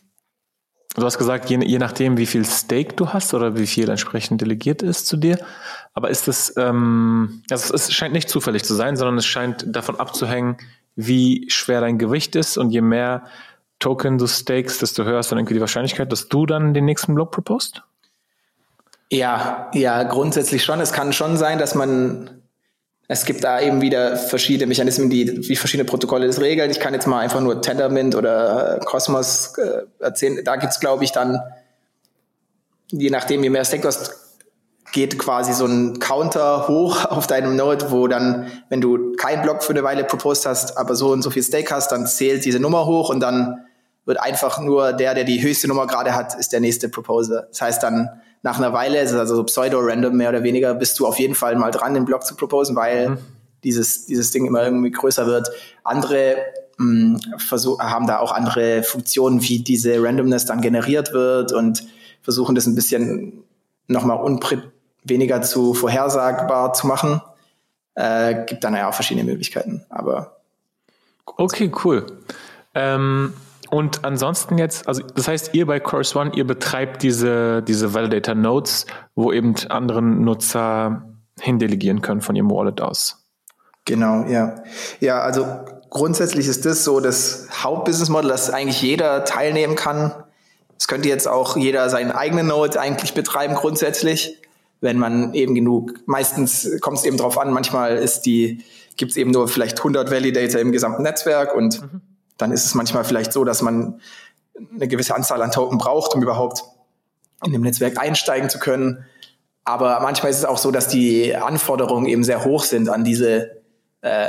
du 0.96 1.04
hast 1.04 1.18
gesagt, 1.18 1.50
je, 1.50 1.62
je 1.62 1.78
nachdem, 1.78 2.16
wie 2.16 2.26
viel 2.26 2.44
Stake 2.46 2.94
du 2.94 3.10
hast 3.10 3.34
oder 3.34 3.56
wie 3.56 3.66
viel 3.66 3.88
entsprechend 3.88 4.40
delegiert 4.40 4.82
ist 4.82 5.06
zu 5.06 5.18
dir. 5.18 5.38
Aber 5.92 6.08
ist 6.08 6.26
das, 6.26 6.54
ähm, 6.56 7.42
also 7.50 7.74
es 7.74 7.92
scheint 7.92 8.14
nicht 8.14 8.30
zufällig 8.30 8.64
zu 8.64 8.74
sein, 8.74 8.96
sondern 8.96 9.18
es 9.18 9.26
scheint 9.26 9.64
davon 9.68 10.00
abzuhängen, 10.00 10.56
wie 10.96 11.46
schwer 11.50 11.80
dein 11.80 11.98
Gewicht 11.98 12.36
ist 12.36 12.58
und 12.58 12.70
je 12.70 12.80
mehr 12.80 13.24
Token 13.78 14.18
du 14.18 14.26
stakes, 14.26 14.78
desto 14.78 15.04
höher 15.04 15.20
ist 15.20 15.32
dann 15.32 15.38
irgendwie 15.38 15.54
die 15.54 15.60
Wahrscheinlichkeit, 15.60 16.12
dass 16.12 16.28
du 16.28 16.44
dann 16.44 16.74
den 16.74 16.84
nächsten 16.84 17.14
Blog 17.14 17.30
proposed? 17.30 17.82
Ja, 19.10 19.70
ja, 19.74 20.02
grundsätzlich 20.04 20.62
schon. 20.62 20.80
Es 20.80 20.92
kann 20.92 21.12
schon 21.12 21.36
sein, 21.36 21.58
dass 21.58 21.74
man 21.74 22.40
es 23.12 23.24
gibt 23.24 23.42
da 23.42 23.60
eben 23.60 23.80
wieder 23.80 24.16
verschiedene 24.16 24.68
Mechanismen, 24.68 25.10
die 25.10 25.48
wie 25.48 25.56
verschiedene 25.56 25.84
Protokolle 25.84 26.28
das 26.28 26.40
regeln. 26.40 26.70
Ich 26.70 26.78
kann 26.78 26.94
jetzt 26.94 27.08
mal 27.08 27.18
einfach 27.18 27.40
nur 27.40 27.60
Tendermint 27.60 28.14
oder 28.14 28.76
äh, 28.76 28.84
Cosmos 28.84 29.58
äh, 29.58 29.82
erzählen. 29.98 30.44
Da 30.44 30.54
gibt's 30.54 30.78
glaube 30.78 31.02
ich, 31.02 31.10
dann, 31.10 31.40
je 32.92 33.10
nachdem, 33.10 33.42
je 33.42 33.50
mehr 33.50 33.64
Stake 33.64 33.82
du 33.82 33.88
hast, 33.88 34.19
geht 34.92 35.18
quasi 35.18 35.52
so 35.52 35.66
ein 35.66 35.98
Counter 35.98 36.68
hoch 36.68 37.04
auf 37.08 37.26
deinem 37.26 37.56
Node, 37.56 37.90
wo 37.90 38.08
dann, 38.08 38.46
wenn 38.68 38.80
du 38.80 39.12
keinen 39.16 39.42
Block 39.42 39.62
für 39.62 39.72
eine 39.72 39.82
Weile 39.82 40.04
proposed 40.04 40.46
hast, 40.46 40.76
aber 40.76 40.94
so 40.94 41.10
und 41.10 41.22
so 41.22 41.30
viel 41.30 41.42
Stake 41.42 41.74
hast, 41.74 41.92
dann 41.92 42.06
zählt 42.06 42.44
diese 42.44 42.60
Nummer 42.60 42.86
hoch 42.86 43.10
und 43.10 43.20
dann 43.20 43.64
wird 44.04 44.20
einfach 44.20 44.60
nur 44.60 44.92
der, 44.92 45.14
der 45.14 45.24
die 45.24 45.42
höchste 45.42 45.68
Nummer 45.68 45.86
gerade 45.86 46.14
hat, 46.14 46.34
ist 46.34 46.52
der 46.52 46.60
nächste 46.60 46.88
Proposer. 46.88 47.46
Das 47.50 47.60
heißt 47.60 47.82
dann, 47.82 48.08
nach 48.42 48.58
einer 48.58 48.72
Weile, 48.72 49.00
also 49.00 49.36
so 49.36 49.44
pseudo-random 49.44 50.16
mehr 50.16 50.30
oder 50.30 50.42
weniger, 50.42 50.74
bist 50.74 50.98
du 50.98 51.06
auf 51.06 51.18
jeden 51.18 51.34
Fall 51.34 51.56
mal 51.56 51.70
dran, 51.70 51.94
den 51.94 52.06
Block 52.06 52.24
zu 52.24 52.34
proposen, 52.34 52.74
weil 52.74 53.10
mhm. 53.10 53.18
dieses, 53.64 54.06
dieses 54.06 54.30
Ding 54.30 54.46
immer 54.46 54.64
irgendwie 54.64 54.90
größer 54.90 55.26
wird. 55.26 55.50
Andere 55.84 56.36
mh, 56.78 57.20
versuch, 57.36 57.78
haben 57.80 58.06
da 58.06 58.18
auch 58.18 58.32
andere 58.32 58.82
Funktionen, 58.82 59.42
wie 59.42 59.62
diese 59.62 60.02
Randomness 60.02 60.46
dann 60.46 60.62
generiert 60.62 61.12
wird 61.12 61.52
und 61.52 61.84
versuchen 62.22 62.54
das 62.54 62.66
ein 62.66 62.74
bisschen 62.74 63.44
nochmal 63.86 64.18
weniger 65.04 65.42
zu 65.42 65.74
vorhersagbar 65.74 66.72
zu 66.72 66.86
machen. 66.86 67.20
Äh, 67.94 68.44
gibt 68.44 68.64
dann 68.64 68.74
ja 68.74 68.88
auch 68.88 68.94
verschiedene 68.94 69.24
Möglichkeiten, 69.24 69.84
aber. 69.88 70.36
Okay, 71.24 71.70
cool. 71.84 72.06
Ähm 72.74 73.34
und 73.70 74.04
ansonsten 74.04 74.58
jetzt, 74.58 74.88
also 74.88 75.02
das 75.02 75.28
heißt, 75.28 75.54
ihr 75.54 75.64
bei 75.64 75.78
Course 75.78 76.18
One, 76.18 76.32
ihr 76.34 76.44
betreibt 76.44 77.04
diese, 77.04 77.62
diese 77.62 77.94
Validator 77.94 78.34
Nodes, 78.34 78.86
wo 79.14 79.32
eben 79.32 79.54
anderen 79.68 80.22
Nutzer 80.22 81.02
hindelegieren 81.40 82.02
können 82.02 82.20
von 82.20 82.34
ihrem 82.34 82.50
Wallet 82.50 82.80
aus. 82.80 83.24
Genau, 83.84 84.24
ja. 84.26 84.56
Ja, 84.98 85.20
also 85.20 85.46
grundsätzlich 85.88 86.48
ist 86.48 86.66
das 86.66 86.84
so 86.84 86.98
das 86.98 87.46
Hauptbusiness-Model, 87.62 88.28
dass 88.28 88.50
eigentlich 88.50 88.82
jeder 88.82 89.24
teilnehmen 89.24 89.76
kann. 89.76 90.12
Es 90.76 90.88
könnte 90.88 91.08
jetzt 91.08 91.28
auch 91.28 91.56
jeder 91.56 91.88
seinen 91.90 92.10
eigenen 92.10 92.48
Node 92.48 92.80
eigentlich 92.80 93.14
betreiben 93.14 93.54
grundsätzlich, 93.54 94.36
wenn 94.80 94.98
man 94.98 95.34
eben 95.34 95.54
genug, 95.54 96.00
meistens 96.06 96.68
kommt 96.80 96.98
es 96.98 97.04
eben 97.04 97.16
drauf 97.16 97.38
an, 97.38 97.52
manchmal 97.52 97.96
ist 97.96 98.22
die, 98.22 98.64
gibt 98.96 99.12
es 99.12 99.16
eben 99.16 99.30
nur 99.30 99.48
vielleicht 99.48 99.78
100 99.78 100.10
Validator 100.10 100.60
im 100.60 100.72
gesamten 100.72 101.02
Netzwerk 101.02 101.54
und 101.54 101.82
mhm 101.82 102.00
dann 102.40 102.52
ist 102.52 102.64
es 102.64 102.74
manchmal 102.74 103.04
vielleicht 103.04 103.32
so, 103.32 103.44
dass 103.44 103.62
man 103.62 104.00
eine 104.74 104.88
gewisse 104.88 105.14
Anzahl 105.14 105.42
an 105.42 105.50
Token 105.50 105.78
braucht, 105.78 106.14
um 106.14 106.22
überhaupt 106.22 106.64
in 107.44 107.52
dem 107.52 107.62
Netzwerk 107.62 107.98
einsteigen 107.98 108.50
zu 108.50 108.58
können. 108.58 109.04
Aber 109.64 110.00
manchmal 110.00 110.30
ist 110.30 110.38
es 110.38 110.44
auch 110.44 110.58
so, 110.58 110.70
dass 110.70 110.88
die 110.88 111.34
Anforderungen 111.36 112.06
eben 112.06 112.24
sehr 112.24 112.44
hoch 112.44 112.64
sind 112.64 112.88
an 112.88 113.04
diese 113.04 113.62
äh, 114.00 114.28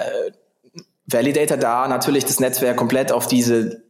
Validator, 1.05 1.57
da 1.57 1.87
natürlich 1.87 2.25
das 2.25 2.39
Netzwerk 2.39 2.77
komplett 2.77 3.11
auf 3.11 3.27
diese 3.27 3.83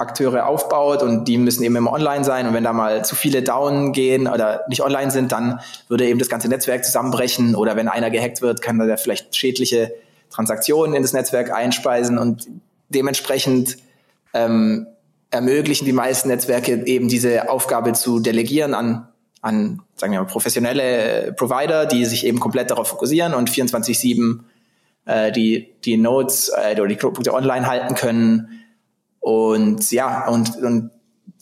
Akteure 0.00 0.46
aufbaut 0.46 1.02
und 1.02 1.26
die 1.26 1.36
müssen 1.36 1.62
eben 1.62 1.76
immer 1.76 1.92
online 1.92 2.24
sein. 2.24 2.46
Und 2.46 2.54
wenn 2.54 2.64
da 2.64 2.72
mal 2.72 3.04
zu 3.04 3.14
viele 3.14 3.42
down 3.42 3.92
gehen 3.92 4.26
oder 4.26 4.64
nicht 4.68 4.82
online 4.82 5.10
sind, 5.10 5.32
dann 5.32 5.60
würde 5.88 6.06
eben 6.06 6.18
das 6.18 6.28
ganze 6.28 6.48
Netzwerk 6.48 6.84
zusammenbrechen. 6.84 7.54
Oder 7.54 7.76
wenn 7.76 7.88
einer 7.88 8.10
gehackt 8.10 8.40
wird, 8.40 8.62
kann 8.62 8.78
da 8.78 8.96
vielleicht 8.96 9.36
schädliche 9.36 9.92
Transaktionen 10.30 10.94
in 10.94 11.02
das 11.02 11.12
Netzwerk 11.12 11.52
einspeisen. 11.52 12.18
Und 12.18 12.48
dementsprechend 12.88 13.76
ähm, 14.32 14.86
ermöglichen 15.30 15.84
die 15.84 15.92
meisten 15.92 16.28
Netzwerke 16.28 16.86
eben 16.86 17.08
diese 17.08 17.50
Aufgabe 17.50 17.92
zu 17.92 18.20
delegieren 18.20 18.74
an, 18.74 19.06
an 19.42 19.82
sagen 19.96 20.12
wir 20.12 20.20
mal, 20.20 20.26
professionelle 20.26 21.34
Provider, 21.36 21.84
die 21.86 22.06
sich 22.06 22.26
eben 22.26 22.40
komplett 22.40 22.70
darauf 22.70 22.88
fokussieren 22.88 23.34
und 23.34 23.50
24-7 23.50 24.40
äh, 25.04 25.30
die, 25.30 25.68
die 25.84 25.96
Nodes 25.96 26.50
äh, 26.50 26.72
oder 26.72 26.88
die 26.88 26.96
Knotenpunkte 26.96 27.34
online 27.34 27.66
halten 27.66 27.94
können. 27.94 28.59
Und 29.20 29.90
ja, 29.92 30.28
und, 30.28 30.56
und 30.56 30.90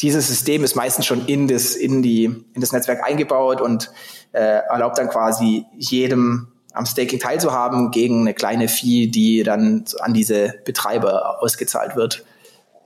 dieses 0.00 0.28
System 0.28 0.64
ist 0.64 0.76
meistens 0.76 1.06
schon 1.06 1.26
in 1.26 1.48
das, 1.48 1.74
in 1.74 2.02
die, 2.02 2.24
in 2.24 2.60
das 2.60 2.72
Netzwerk 2.72 3.04
eingebaut 3.04 3.60
und 3.60 3.90
äh, 4.32 4.60
erlaubt 4.68 4.98
dann 4.98 5.08
quasi 5.08 5.64
jedem 5.76 6.48
am 6.72 6.86
Staking 6.86 7.18
teilzuhaben 7.18 7.90
gegen 7.90 8.20
eine 8.20 8.34
kleine 8.34 8.68
Fee, 8.68 9.08
die 9.08 9.42
dann 9.42 9.84
an 10.00 10.14
diese 10.14 10.54
Betreiber 10.64 11.42
ausgezahlt 11.42 11.96
wird. 11.96 12.24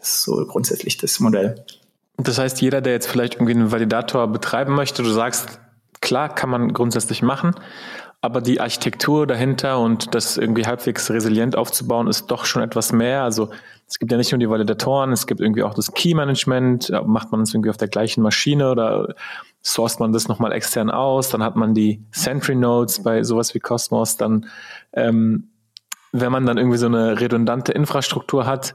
So 0.01 0.47
grundsätzlich 0.47 0.97
das 0.97 1.21
Modell. 1.21 1.65
Das 2.17 2.39
heißt, 2.39 2.61
jeder, 2.61 2.81
der 2.81 2.93
jetzt 2.95 3.09
vielleicht 3.09 3.35
irgendwie 3.35 3.53
einen 3.53 3.73
Validator 3.73 4.29
betreiben 4.29 4.75
möchte, 4.75 5.03
du 5.03 5.11
sagst, 5.11 5.61
klar, 6.01 6.35
kann 6.35 6.51
man 6.51 6.73
grundsätzlich 6.73 7.23
machen, 7.23 7.55
aber 8.21 8.41
die 8.41 8.61
Architektur 8.61 9.27
dahinter 9.27 9.81
und 9.81 10.15
das 10.15 10.37
irgendwie 10.37 10.67
halbwegs 10.67 11.11
resilient 11.11 11.57
aufzubauen, 11.57 12.07
ist 12.07 12.27
doch 12.27 12.45
schon 12.45 12.63
etwas 12.63 12.93
mehr. 12.93 13.23
Also 13.23 13.51
es 13.89 13.99
gibt 13.99 14.11
ja 14.11 14.19
nicht 14.19 14.33
nur 14.33 14.39
die 14.39 14.49
Validatoren, 14.49 15.13
es 15.13 15.27
gibt 15.27 15.41
irgendwie 15.41 15.63
auch 15.63 15.75
das 15.75 15.93
Key-Management, 15.93 16.93
macht 17.05 17.31
man 17.31 17.41
das 17.41 17.53
irgendwie 17.53 17.71
auf 17.71 17.77
der 17.77 17.89
gleichen 17.89 18.23
Maschine 18.23 18.71
oder 18.71 19.15
sourced 19.63 20.01
man 20.01 20.13
das 20.13 20.29
nochmal 20.29 20.53
extern 20.53 20.91
aus, 20.91 21.29
dann 21.29 21.43
hat 21.43 21.57
man 21.57 21.75
die 21.75 22.03
Sentry 22.11 22.55
Nodes 22.55 23.03
bei 23.03 23.23
sowas 23.23 23.55
wie 23.55 23.61
Cosmos, 23.61 24.17
dann 24.17 24.47
ähm, 24.93 25.49
wenn 26.13 26.33
man 26.33 26.47
dann 26.47 26.59
irgendwie 26.59 26.79
so 26.79 26.87
eine 26.87 27.21
redundante 27.21 27.73
Infrastruktur 27.73 28.47
hat, 28.47 28.75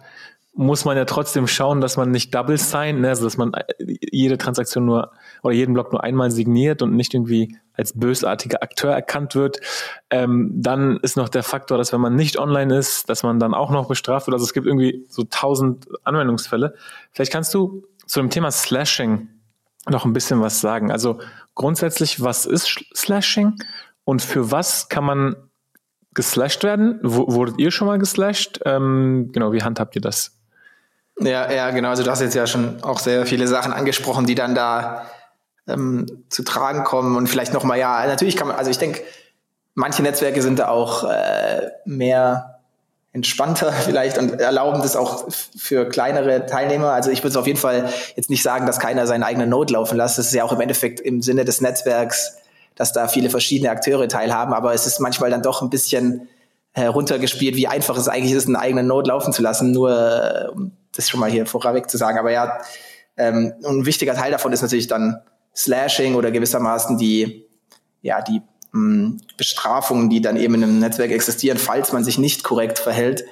muss 0.54 0.86
man 0.86 0.98
ja 0.98 1.06
trotzdem 1.06 1.46
schauen, 1.48 1.82
dass 1.82 1.98
man 1.98 2.10
nicht 2.10 2.34
Double 2.34 2.58
Sign, 2.58 3.02
ne? 3.02 3.10
also 3.10 3.24
dass 3.24 3.38
man 3.38 3.52
jede 3.80 4.40
Transaktion 4.40 4.86
nur 4.86 5.12
oder 5.44 5.54
jeden 5.54 5.74
Block 5.74 5.92
nur 5.92 6.04
einmal 6.04 6.32
signiert 6.32 6.82
und 6.82 6.96
nicht 6.96 7.14
irgendwie 7.14 7.58
als 7.74 7.94
bösartiger 7.94 8.64
Akteur 8.64 8.92
erkannt 8.92 9.36
wird. 9.36 9.60
Ähm, 10.10 10.52
dann 10.54 10.98
ist 10.98 11.16
noch 11.16 11.30
der 11.30 11.44
Faktor, 11.44 11.78
dass 11.78 11.94
wenn 11.94 12.02
man 12.02 12.16
nicht 12.16 12.40
online 12.40 12.76
ist, 12.76 13.10
dass 13.10 13.24
man 13.24 13.40
dann 13.40 13.54
auch 13.54 13.72
noch 13.72 13.88
bestraft 13.88 14.28
wird. 14.28 14.34
Also 14.34 14.46
es 14.46 14.54
gibt 14.54 14.66
irgendwie 14.66 15.06
so 15.10 15.24
tausend 15.24 15.88
Anwendungsfälle. 16.04 16.74
Vielleicht 17.12 17.32
kannst 17.32 17.54
du 17.54 17.84
zu 18.06 18.20
dem 18.20 18.30
Thema 18.30 18.52
Slashing 18.52 19.28
noch 19.90 20.06
ein 20.06 20.14
bisschen 20.14 20.42
was 20.42 20.60
sagen. 20.60 20.92
Also 20.92 21.20
grundsätzlich, 21.56 22.22
was 22.22 22.46
ist 22.46 22.84
Slashing 22.96 23.56
und 24.04 24.22
für 24.22 24.52
was 24.52 24.90
kann 24.90 25.04
man 25.04 25.36
geslasht 26.14 26.64
werden? 26.64 27.00
W 27.04 27.26
wurdet 27.28 27.60
ihr 27.60 27.72
schon 27.72 27.88
mal 27.88 28.00
geslasht? 28.00 28.60
Ähm, 28.66 29.30
genau, 29.32 29.54
wie 29.54 29.62
handhabt 29.62 29.96
ihr 29.96 30.02
das? 30.02 30.34
Ja, 31.20 31.52
ja, 31.52 31.72
genau. 31.72 31.90
Also 31.90 32.04
du 32.04 32.12
hast 32.12 32.22
jetzt 32.22 32.36
ja 32.36 32.48
schon 32.48 32.84
auch 32.84 33.00
sehr 33.00 33.26
viele 33.26 33.48
Sachen 33.48 33.74
angesprochen, 33.74 34.26
die 34.26 34.36
dann 34.36 34.56
da 34.56 35.06
ähm, 35.68 36.24
zu 36.30 36.44
tragen 36.44 36.84
kommen 36.84 37.16
und 37.16 37.28
vielleicht 37.28 37.54
noch 37.54 37.64
mal 37.64 37.78
ja, 37.78 38.06
natürlich 38.08 38.36
kann 38.36 38.48
man, 38.48 38.58
also 38.58 38.72
ich 38.72 38.78
denke, 38.78 39.02
manche 39.74 40.02
Netzwerke 40.02 40.42
sind 40.42 40.60
da 40.60 40.70
auch 40.70 41.04
äh, 41.04 41.70
mehr 41.86 42.60
entspannter 43.14 43.72
vielleicht 43.86 44.18
und 44.18 44.40
erlauben 44.40 44.82
das 44.82 44.96
auch 44.96 45.26
für 45.32 45.88
kleinere 45.90 46.46
Teilnehmer. 46.46 46.92
Also 46.92 47.12
ich 47.12 47.24
würde 47.24 47.40
auf 47.40 47.48
jeden 47.48 47.60
Fall 47.60 47.90
jetzt 48.16 48.30
nicht 48.30 48.44
sagen, 48.44 48.66
dass 48.66 48.80
keiner 48.80 49.08
seinen 49.08 49.24
eigenen 49.24 49.50
Node 49.50 49.74
laufen 49.74 49.98
lässt. 49.98 50.18
Das 50.18 50.28
ist 50.28 50.34
ja 50.34 50.44
auch 50.44 50.52
im 50.52 50.62
Endeffekt 50.62 51.00
im 51.00 51.22
Sinne 51.22 51.46
des 51.46 51.62
Netzwerks, 51.62 52.38
dass 52.76 52.94
da 52.94 53.08
viele 53.08 53.30
verschiedene 53.30 53.72
Akteure 53.72 54.08
teilhaben, 54.08 54.54
aber 54.54 54.74
es 54.74 54.86
ist 54.86 55.00
manchmal 55.00 55.30
dann 55.30 55.42
doch 55.42 55.62
ein 55.62 55.70
bisschen 55.70 56.30
heruntergespielt, 56.74 57.56
wie 57.56 57.68
einfach 57.68 57.98
es 57.98 58.08
eigentlich 58.08 58.34
ist, 58.34 58.46
einen 58.46 58.56
eigenen 58.56 58.86
Node 58.86 59.10
laufen 59.10 59.34
zu 59.34 59.42
lassen, 59.42 59.72
nur 59.72 59.90
äh, 59.90 60.48
um 60.50 60.72
das 60.96 61.10
schon 61.10 61.20
mal 61.20 61.30
hier 61.30 61.48
vorweg 61.48 61.90
zu 61.90 61.98
sagen. 61.98 62.20
Aber 62.20 62.32
ja, 62.32 62.60
ähm, 63.18 63.54
ein 63.66 63.86
wichtiger 63.88 64.14
Teil 64.14 64.32
davon 64.32 64.54
ist 64.54 64.62
natürlich 64.62 64.88
dann 64.88 65.22
Slashing 65.58 66.16
oder 66.16 66.30
gewissermaßen 66.30 66.98
die, 66.98 67.46
ja, 68.02 68.22
die 68.22 68.42
mh, 68.72 68.74
hm, 68.74 69.22
Bestrafungen, 69.38 70.10
die 70.10 70.22
dann 70.22 70.38
eben 70.38 70.54
in 70.56 70.64
einem 70.64 70.80
Netzwerk 70.80 71.12
existieren, 71.12 71.58
falls 71.58 71.92
man 71.92 72.04
sich 72.04 72.18
nicht 72.18 72.44
korrekt 72.44 72.80
verhält. 72.80 73.26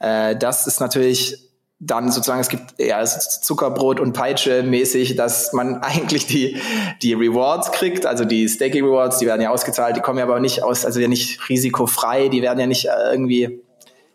Äh, 0.00 0.36
das 0.36 0.66
ist 0.66 0.80
natürlich 0.80 1.38
dann 1.84 2.12
sozusagen, 2.12 2.40
es 2.40 2.48
gibt 2.48 2.74
ja 2.78 3.04
Zuckerbrot 3.04 3.98
und 3.98 4.12
Peitsche 4.12 4.62
mäßig, 4.62 5.16
dass 5.16 5.52
man 5.52 5.76
eigentlich 5.82 6.26
die, 6.26 6.60
die 7.00 7.14
Rewards 7.14 7.72
kriegt, 7.72 8.06
also 8.06 8.24
die 8.24 8.48
Staking 8.48 8.84
Rewards, 8.84 9.18
die 9.18 9.26
werden 9.26 9.42
ja 9.42 9.50
ausgezahlt, 9.50 9.96
die 9.96 10.00
kommen 10.00 10.18
ja 10.18 10.24
aber 10.24 10.40
nicht 10.40 10.62
aus, 10.62 10.84
also 10.84 11.00
ja 11.00 11.08
nicht 11.08 11.48
risikofrei, 11.48 12.28
die 12.28 12.42
werden 12.42 12.58
ja 12.58 12.66
nicht 12.66 12.86
äh, 12.86 13.10
irgendwie 13.10 13.62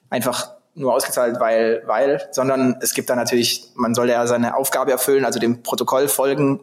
einfach 0.10 0.51
nur 0.75 0.93
ausgezahlt, 0.93 1.39
weil, 1.39 1.81
weil, 1.88 2.27
sondern 2.31 2.77
es 2.81 2.93
gibt 2.93 3.10
da 3.10 3.15
natürlich, 3.15 3.69
man 3.75 3.95
soll 3.95 4.10
ja 4.10 4.25
seine 4.27 4.55
Aufgabe 4.55 4.91
erfüllen, 4.91 5.25
also 5.25 5.39
dem 5.39 5.63
Protokoll 5.63 6.07
folgen 6.07 6.60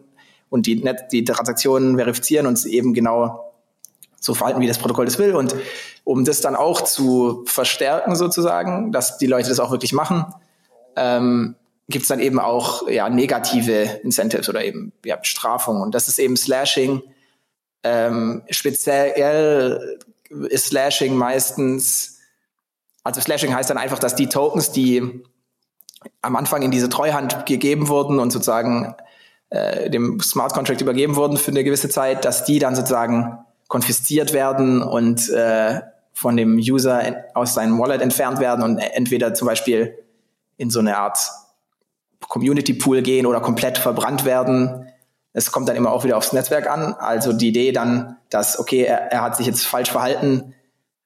und 0.55 0.67
die, 0.67 0.89
die 1.11 1.25
Transaktionen 1.25 1.97
verifizieren 1.97 2.47
und 2.47 2.65
eben 2.65 2.95
genau 2.95 3.53
so 4.21 4.35
verhalten, 4.35 4.61
wie 4.61 4.69
das 4.69 4.79
Protokoll 4.79 5.05
das 5.05 5.19
will. 5.19 5.35
Und 5.35 5.53
um 6.05 6.25
das 6.25 6.41
dann 6.41 6.55
auch 6.55 6.83
zu 6.83 7.43
verstärken 7.45 8.15
sozusagen, 8.15 8.93
dass 8.93 9.19
die 9.19 9.27
Leute 9.27 9.49
das 9.49 9.59
auch 9.59 9.73
wirklich 9.73 9.93
machen, 9.93 10.27
ähm, 10.95 11.57
gibt 11.89 12.05
es 12.05 12.09
dann 12.09 12.21
eben 12.21 12.39
auch 12.39 12.89
ja, 12.89 13.09
negative 13.09 14.01
Incentives 14.05 14.49
oder 14.49 14.65
eben 14.65 14.93
ja, 15.05 15.17
Bestrafungen. 15.17 15.83
Und 15.83 15.93
das 15.93 16.07
ist 16.07 16.21
eben 16.21 16.37
Slashing. 16.37 17.03
Ähm, 17.83 18.43
speziell 18.49 19.99
ist 20.51 20.67
Slashing 20.67 21.17
meistens, 21.17 22.21
also 23.03 23.21
Slashing 23.21 23.53
heißt 23.53 23.71
dann 23.71 23.79
einfach, 23.79 23.99
dass 23.99 24.15
die 24.15 24.29
Tokens, 24.29 24.71
die 24.71 25.25
am 26.23 26.37
Anfang 26.37 26.63
in 26.63 26.71
diese 26.71 26.89
Treuhand 26.89 27.45
gegeben 27.45 27.89
wurden 27.89 28.21
und 28.21 28.31
sozusagen 28.31 28.95
äh, 29.55 29.89
dem 29.89 30.21
Smart 30.21 30.53
Contract 30.53 30.81
übergeben 30.81 31.15
wurden 31.15 31.37
für 31.37 31.53
eine 31.53 31.63
gewisse 31.63 31.89
Zeit, 31.89 32.25
dass 32.25 32.45
die 32.45 32.59
dann 32.59 32.75
sozusagen 32.75 33.39
konfisziert 33.69 34.33
werden 34.33 34.83
und 34.83 35.29
äh, 35.31 35.81
von 36.13 36.37
dem 36.37 36.57
User 36.57 37.25
aus 37.35 37.55
seinem 37.55 37.79
Wallet 37.79 38.03
entfernt 38.03 38.41
werden 38.41 38.65
und 38.65 38.79
entweder 38.79 39.33
zum 39.33 39.47
Beispiel 39.47 39.97
in 40.57 40.71
so 40.71 40.81
eine 40.81 40.97
Art 40.97 41.19
Community 42.21 42.75
Pool 42.75 43.03
gehen 43.03 43.27
oder 43.27 43.41
komplett 43.41 43.79
verbrannt 43.79 44.25
werden. 44.25 44.89
Es 45.33 45.53
kommt 45.53 45.69
dann 45.69 45.77
immer 45.77 45.93
auch 45.93 46.05
wieder 46.05 46.17
aufs 46.17 46.33
Netzwerk 46.33 46.69
an. 46.69 46.95
Also 46.95 47.33
die 47.33 47.49
Idee 47.49 47.71
dann, 47.73 48.17
dass, 48.31 48.59
okay, 48.59 48.83
er, 48.83 49.13
er 49.13 49.23
hat 49.23 49.37
sich 49.37 49.47
jetzt 49.47 49.67
falsch 49.67 49.91
verhalten, 49.91 50.55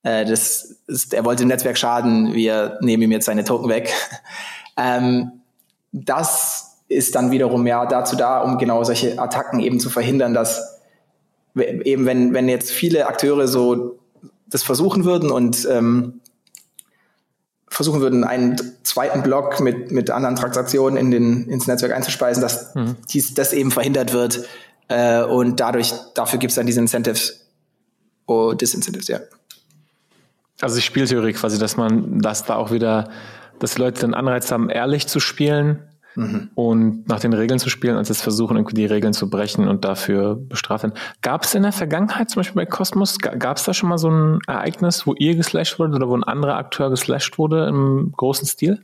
äh, 0.02 0.24
das 0.24 0.76
ist, 0.86 1.12
er 1.12 1.24
wollte 1.24 1.42
dem 1.44 1.48
Netzwerk 1.48 1.76
schaden, 1.76 2.32
wir 2.32 2.78
nehmen 2.80 3.02
ihm 3.02 3.12
jetzt 3.12 3.26
seine 3.26 3.44
Token 3.44 3.68
weg. 3.68 3.92
ähm, 4.78 5.42
das 5.92 6.67
ist 6.88 7.14
dann 7.14 7.30
wiederum 7.30 7.66
ja 7.66 7.86
dazu 7.86 8.16
da, 8.16 8.40
um 8.40 8.58
genau 8.58 8.82
solche 8.82 9.18
Attacken 9.18 9.60
eben 9.60 9.78
zu 9.78 9.90
verhindern, 9.90 10.34
dass 10.34 10.80
eben 11.56 12.06
wenn, 12.06 12.34
wenn 12.34 12.48
jetzt 12.48 12.70
viele 12.70 13.06
Akteure 13.06 13.46
so 13.46 13.98
das 14.46 14.62
versuchen 14.62 15.04
würden 15.04 15.30
und 15.30 15.68
ähm, 15.70 16.20
versuchen 17.68 18.00
würden, 18.00 18.24
einen 18.24 18.56
zweiten 18.82 19.22
Block 19.22 19.60
mit, 19.60 19.92
mit 19.92 20.10
anderen 20.10 20.36
Transaktionen 20.36 20.96
in 20.96 21.10
den, 21.10 21.48
ins 21.48 21.66
Netzwerk 21.66 21.92
einzuspeisen, 21.92 22.40
dass 22.40 22.74
mhm. 22.74 22.96
dies, 23.10 23.34
das 23.34 23.52
eben 23.52 23.70
verhindert 23.70 24.14
wird. 24.14 24.48
Äh, 24.88 25.22
und 25.22 25.60
dadurch, 25.60 25.92
dafür 26.14 26.38
gibt 26.38 26.52
es 26.52 26.56
dann 26.56 26.66
diese 26.66 26.80
Incentives 26.80 27.46
oder 28.26 28.56
Disincentives, 28.56 29.08
ja. 29.08 29.20
Also 30.60 30.76
die 30.76 30.82
Spieltheorie 30.82 31.34
quasi, 31.34 31.58
dass 31.58 31.76
man, 31.76 32.20
dass 32.20 32.44
da 32.44 32.56
auch 32.56 32.72
wieder, 32.72 33.10
dass 33.60 33.78
Leute 33.78 34.00
den 34.00 34.14
Anreiz 34.14 34.50
haben, 34.50 34.70
ehrlich 34.70 35.06
zu 35.06 35.20
spielen 35.20 35.84
mhm. 36.18 36.50
und 36.54 37.08
nach 37.08 37.20
den 37.20 37.32
Regeln 37.32 37.58
zu 37.58 37.70
spielen, 37.70 37.96
als 37.96 38.10
es 38.10 38.20
versuchen, 38.20 38.56
irgendwie 38.56 38.74
die 38.74 38.86
Regeln 38.86 39.12
zu 39.12 39.30
brechen 39.30 39.68
und 39.68 39.84
dafür 39.84 40.36
bestrafen. 40.36 40.92
Gab 41.22 41.44
es 41.44 41.54
in 41.54 41.62
der 41.62 41.72
Vergangenheit, 41.72 42.30
zum 42.30 42.40
Beispiel 42.40 42.56
bei 42.56 42.66
Cosmos, 42.66 43.18
gab 43.18 43.56
es 43.56 43.64
da 43.64 43.72
schon 43.72 43.88
mal 43.88 43.98
so 43.98 44.10
ein 44.10 44.40
Ereignis, 44.46 45.06
wo 45.06 45.14
ihr 45.14 45.36
geslasht 45.36 45.78
wurde 45.78 45.94
oder 45.94 46.08
wo 46.08 46.16
ein 46.16 46.24
anderer 46.24 46.56
Akteur 46.56 46.90
geslasht 46.90 47.38
wurde 47.38 47.66
im 47.66 48.12
großen 48.16 48.46
Stil? 48.46 48.82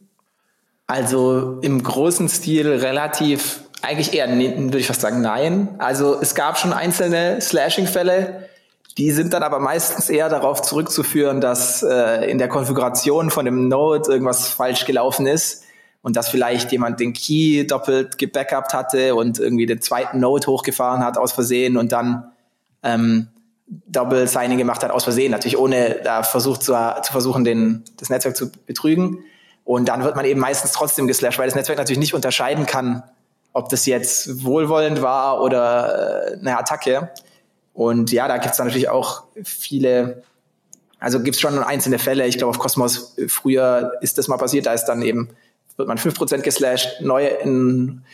Also 0.87 1.59
im 1.63 1.83
großen 1.83 2.29
Stil 2.29 2.69
relativ, 2.69 3.63
eigentlich 3.83 4.15
eher, 4.15 4.29
würde 4.29 4.79
ich 4.79 4.87
fast 4.87 5.01
sagen, 5.01 5.21
nein. 5.21 5.69
Also 5.79 6.19
es 6.21 6.35
gab 6.35 6.59
schon 6.59 6.73
einzelne 6.73 7.41
Slashing-Fälle, 7.41 8.49
die 8.97 9.11
sind 9.11 9.33
dann 9.33 9.43
aber 9.43 9.59
meistens 9.59 10.09
eher 10.09 10.29
darauf 10.29 10.63
zurückzuführen, 10.63 11.41
dass 11.41 11.83
äh, 11.83 12.31
in 12.31 12.39
der 12.39 12.47
Konfiguration 12.47 13.31
von 13.31 13.45
dem 13.45 13.67
Node 13.67 14.13
irgendwas 14.13 14.51
falsch 14.51 14.85
gelaufen 14.85 15.27
ist 15.27 15.64
und 16.05 16.17
dass 16.17 16.29
vielleicht 16.29 16.71
jemand 16.71 17.01
den 17.01 17.15
Key 17.15 17.67
doppelt 17.67 18.19
gebackupt 18.19 18.75
hatte 18.75 19.15
und 19.15 19.39
irgendwie 19.39 19.65
den 19.65 19.81
zweiten 19.81 20.21
Node 20.21 20.47
hochgefahren 20.47 21.03
hat 21.03 21.17
aus 21.17 21.33
Versehen 21.33 21.79
und 21.79 21.93
dann 21.93 22.31
ähm, 22.83 23.29
Double 23.67 24.29
Signing 24.29 24.59
gemacht 24.59 24.85
hat 24.85 24.91
aus 24.91 25.05
Versehen, 25.05 25.31
natürlich 25.31 25.57
ohne 25.57 26.03
da 26.05 26.23
versucht 26.23 26.63
zu, 26.63 26.75
zu 27.03 27.11
versuchen, 27.11 27.43
den, 27.45 27.85
das 27.97 28.11
Netzwerk 28.11 28.37
zu 28.37 28.53
betrügen. 28.53 29.25
Und 29.65 29.89
dann 29.89 30.05
wird 30.05 30.15
man 30.15 30.27
eben 30.27 30.41
meistens 30.41 30.73
trotzdem 30.73 31.07
geslasht, 31.07 31.39
weil 31.39 31.47
das 31.47 31.55
Netzwerk 31.55 31.79
natürlich 31.79 31.99
nicht 31.99 32.13
unterscheiden 32.13 32.67
kann, 32.67 33.03
ob 33.55 33.71
das 33.71 33.87
jetzt 33.87 34.45
wohlwollend 34.45 35.01
war 35.01 35.41
oder 35.41 36.35
äh, 36.35 36.39
eine 36.39 36.59
Attacke. 36.59 37.13
Und 37.73 38.13
ja, 38.13 38.29
da 38.29 38.37
gibt 38.37 38.53
es 38.53 38.59
natürlich 38.59 38.91
auch 38.91 39.23
viele, 39.43 40.23
also 40.99 41.23
gibt 41.23 41.37
es 41.37 41.41
schon 41.41 41.59
einzelne 41.61 41.99
Fälle. 41.99 42.27
Ich 42.27 42.37
glaube, 42.37 42.51
auf 42.51 42.59
Cosmos 42.59 43.17
früher 43.27 43.95
ist 44.03 44.19
das 44.19 44.29
mal 44.29 44.37
passiert, 44.37 44.67
da 44.67 44.75
ist 44.75 44.85
dann 44.85 45.01
eben 45.01 45.31
wird 45.77 45.89
man 45.89 45.99
5% 45.99 46.43
geslasht, 46.43 47.01
neu 47.01 47.27
in 47.27 48.05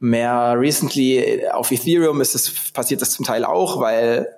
mehr 0.00 0.54
recently 0.58 1.46
auf 1.48 1.70
Ethereum 1.70 2.20
ist 2.20 2.34
es, 2.34 2.72
passiert 2.72 3.00
das 3.00 3.10
zum 3.10 3.24
Teil 3.24 3.44
auch, 3.44 3.80
weil 3.80 4.28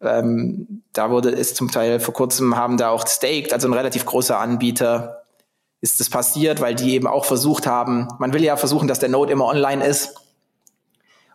ähm, 0.00 0.82
da 0.92 1.10
wurde 1.10 1.30
es 1.30 1.54
zum 1.54 1.70
Teil 1.70 2.00
vor 2.00 2.14
kurzem 2.14 2.56
haben 2.56 2.76
da 2.76 2.90
auch 2.90 3.06
staked, 3.06 3.52
also 3.52 3.68
ein 3.68 3.74
relativ 3.74 4.04
großer 4.06 4.38
Anbieter 4.38 5.24
ist 5.80 6.00
das 6.00 6.08
passiert, 6.08 6.62
weil 6.62 6.74
die 6.74 6.94
eben 6.94 7.06
auch 7.06 7.26
versucht 7.26 7.66
haben, 7.66 8.08
man 8.18 8.32
will 8.32 8.42
ja 8.42 8.56
versuchen, 8.56 8.88
dass 8.88 9.00
der 9.00 9.10
Node 9.10 9.32
immer 9.32 9.44
online 9.44 9.84
ist. 9.84 10.14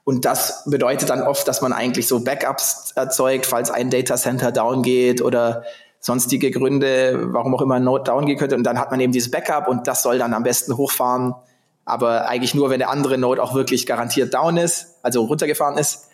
Und 0.04 0.26
das 0.26 0.64
bedeutet 0.66 1.12
dann 1.12 1.22
oft, 1.22 1.48
dass 1.48 1.62
man 1.62 1.72
eigentlich 1.72 2.08
so 2.08 2.24
Backups 2.24 2.94
erzeugt, 2.96 3.46
falls 3.46 3.70
ein 3.70 3.92
Data 3.92 4.18
Center 4.18 4.52
down 4.52 4.82
geht 4.82 5.22
oder 5.22 5.66
sonstige 6.00 6.52
Gründe, 6.52 7.34
warum 7.34 7.54
auch 7.56 7.62
immer 7.62 7.76
ein 7.76 7.84
Node 7.84 8.04
down 8.04 8.26
gehen 8.26 8.38
könnte. 8.38 8.56
Und 8.56 8.64
dann 8.64 8.80
hat 8.80 8.92
man 8.92 9.00
eben 9.00 9.12
dieses 9.12 9.32
Backup 9.32 9.68
und 9.68 9.88
das 9.88 10.02
soll 10.02 10.18
dann 10.18 10.34
am 10.34 10.44
besten 10.44 10.78
hochfahren. 10.78 11.36
Aber 11.86 12.30
eigentlich 12.30 12.54
nur, 12.54 12.70
wenn 12.70 12.80
der 12.80 12.90
andere 12.90 13.18
Node 13.18 13.42
auch 13.42 13.54
wirklich 13.54 13.86
garantiert 13.86 14.34
down 14.34 14.58
ist, 14.58 14.96
also 15.02 15.24
runtergefahren 15.24 15.78
ist. 15.78 16.10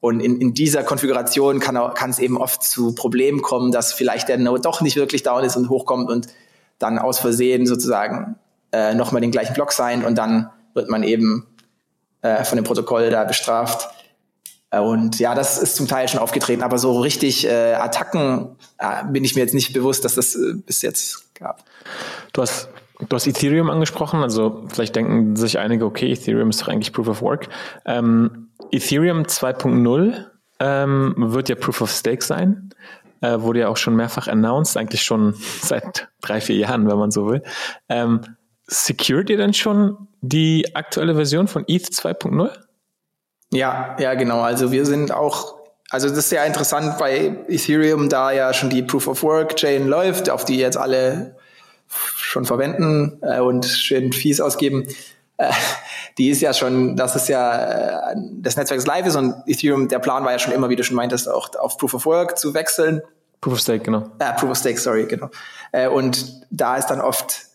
Und 0.00 0.20
in, 0.20 0.40
in 0.40 0.54
dieser 0.54 0.82
Konfiguration 0.82 1.60
kann, 1.60 2.10
es 2.10 2.18
eben 2.18 2.38
oft 2.38 2.62
zu 2.62 2.94
Problemen 2.94 3.42
kommen, 3.42 3.70
dass 3.70 3.92
vielleicht 3.92 4.28
der 4.28 4.38
Node 4.38 4.62
doch 4.62 4.80
nicht 4.80 4.96
wirklich 4.96 5.22
down 5.22 5.44
ist 5.44 5.56
und 5.56 5.68
hochkommt 5.68 6.10
und 6.10 6.28
dann 6.78 6.98
aus 6.98 7.18
Versehen 7.18 7.66
sozusagen 7.66 8.36
äh, 8.72 8.94
nochmal 8.94 9.20
den 9.20 9.30
gleichen 9.30 9.52
Block 9.52 9.72
sein 9.72 10.04
und 10.04 10.16
dann 10.16 10.50
wird 10.72 10.88
man 10.88 11.02
eben 11.02 11.46
äh, 12.22 12.44
von 12.44 12.56
dem 12.56 12.64
Protokoll 12.64 13.10
da 13.10 13.24
bestraft. 13.24 13.90
Und 14.70 15.18
ja, 15.18 15.34
das 15.34 15.58
ist 15.58 15.74
zum 15.74 15.88
Teil 15.88 16.06
schon 16.06 16.20
aufgetreten, 16.20 16.62
aber 16.62 16.78
so 16.78 17.00
richtig 17.00 17.44
äh, 17.44 17.74
Attacken 17.74 18.56
äh, 18.78 19.04
bin 19.10 19.24
ich 19.24 19.34
mir 19.34 19.40
jetzt 19.40 19.54
nicht 19.54 19.72
bewusst, 19.72 20.04
dass 20.04 20.14
das 20.14 20.36
äh, 20.36 20.54
bis 20.64 20.82
jetzt 20.82 21.34
gab. 21.34 21.64
Du 22.32 22.42
hast 22.42 22.68
Du 23.08 23.16
hast 23.16 23.26
Ethereum 23.26 23.70
angesprochen, 23.70 24.22
also 24.22 24.64
vielleicht 24.68 24.94
denken 24.94 25.34
sich 25.34 25.58
einige, 25.58 25.86
okay, 25.86 26.12
Ethereum 26.12 26.50
ist 26.50 26.60
doch 26.60 26.68
eigentlich 26.68 26.92
Proof 26.92 27.08
of 27.08 27.22
Work. 27.22 27.48
Ähm, 27.86 28.48
Ethereum 28.72 29.22
2.0 29.22 30.26
ähm, 30.58 31.14
wird 31.16 31.48
ja 31.48 31.54
Proof 31.54 31.80
of 31.80 31.90
Stake 31.90 32.22
sein. 32.22 32.70
Äh, 33.22 33.40
wurde 33.40 33.60
ja 33.60 33.68
auch 33.68 33.76
schon 33.76 33.96
mehrfach 33.96 34.28
announced, 34.28 34.76
eigentlich 34.76 35.02
schon 35.02 35.34
seit 35.62 36.08
drei, 36.20 36.40
vier 36.40 36.56
Jahren, 36.56 36.88
wenn 36.88 36.98
man 36.98 37.10
so 37.10 37.26
will. 37.26 37.42
Ähm, 37.88 38.20
secured 38.66 39.30
ihr 39.30 39.36
denn 39.36 39.54
schon 39.54 40.08
die 40.20 40.74
aktuelle 40.74 41.14
Version 41.14 41.48
von 41.48 41.64
ETH 41.66 41.86
2.0? 41.86 42.50
Ja, 43.52 43.96
ja, 43.98 44.14
genau. 44.14 44.40
Also 44.40 44.70
wir 44.72 44.86
sind 44.86 45.12
auch, 45.12 45.56
also 45.90 46.08
das 46.08 46.18
ist 46.18 46.28
sehr 46.28 46.44
interessant 46.46 46.98
bei 46.98 47.36
Ethereum, 47.48 48.08
da 48.08 48.30
ja 48.30 48.52
schon 48.54 48.70
die 48.70 48.82
Proof 48.82 49.08
of 49.08 49.22
Work 49.22 49.56
Chain 49.56 49.88
läuft, 49.88 50.30
auf 50.30 50.44
die 50.44 50.56
jetzt 50.56 50.76
alle 50.76 51.36
schon 51.88 52.44
verwenden 52.44 53.18
äh, 53.22 53.40
und 53.40 53.64
schön 53.64 54.12
Fees 54.12 54.40
ausgeben. 54.40 54.86
Äh, 55.36 55.50
die 56.18 56.30
ist 56.30 56.40
ja 56.40 56.52
schon, 56.54 56.96
das 56.96 57.16
ist 57.16 57.28
ja, 57.28 58.12
äh, 58.12 58.16
das 58.40 58.56
Netzwerk 58.56 58.78
ist 58.78 58.86
live 58.86 59.06
ist 59.06 59.16
und 59.16 59.34
Ethereum, 59.46 59.88
der 59.88 59.98
Plan 59.98 60.24
war 60.24 60.32
ja 60.32 60.38
schon 60.38 60.52
immer, 60.52 60.68
wie 60.68 60.76
du 60.76 60.84
schon 60.84 60.96
meintest, 60.96 61.28
auch 61.28 61.50
auf 61.58 61.76
Proof 61.76 61.94
of 61.94 62.06
Work 62.06 62.38
zu 62.38 62.54
wechseln. 62.54 63.02
Proof 63.40 63.54
of 63.54 63.60
Stake, 63.60 63.84
genau. 63.84 64.10
Äh, 64.20 64.32
Proof 64.34 64.50
of 64.50 64.58
Stake, 64.58 64.78
sorry, 64.78 65.06
genau. 65.06 65.30
Äh, 65.72 65.88
und 65.88 66.46
da 66.50 66.76
ist 66.76 66.86
dann 66.86 67.00
oft 67.00 67.49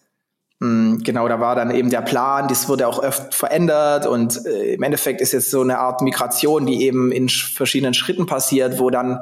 Genau, 0.60 1.28
da 1.28 1.42
war 1.42 1.56
dann 1.56 1.70
eben 1.70 1.90
der 1.90 2.02
Plan, 2.02 2.48
das 2.48 2.70
wurde 2.70 2.88
auch 2.88 3.04
oft 3.04 3.36
verändert 3.36 4.08
und 4.08 4.46
äh, 4.46 4.76
im 4.76 4.84
Endeffekt 4.84 5.20
ist 5.20 5.34
jetzt 5.34 5.52
so 5.52 5.62
eine 5.62 5.80
Art 5.80 6.02
Migration, 6.02 6.66
die 6.66 6.84
eben 6.84 7.12
in 7.12 7.28
verschiedenen 7.28 7.94
Schritten 7.94 8.26
passiert, 8.26 8.80
wo 8.80 8.90
dann 8.90 9.20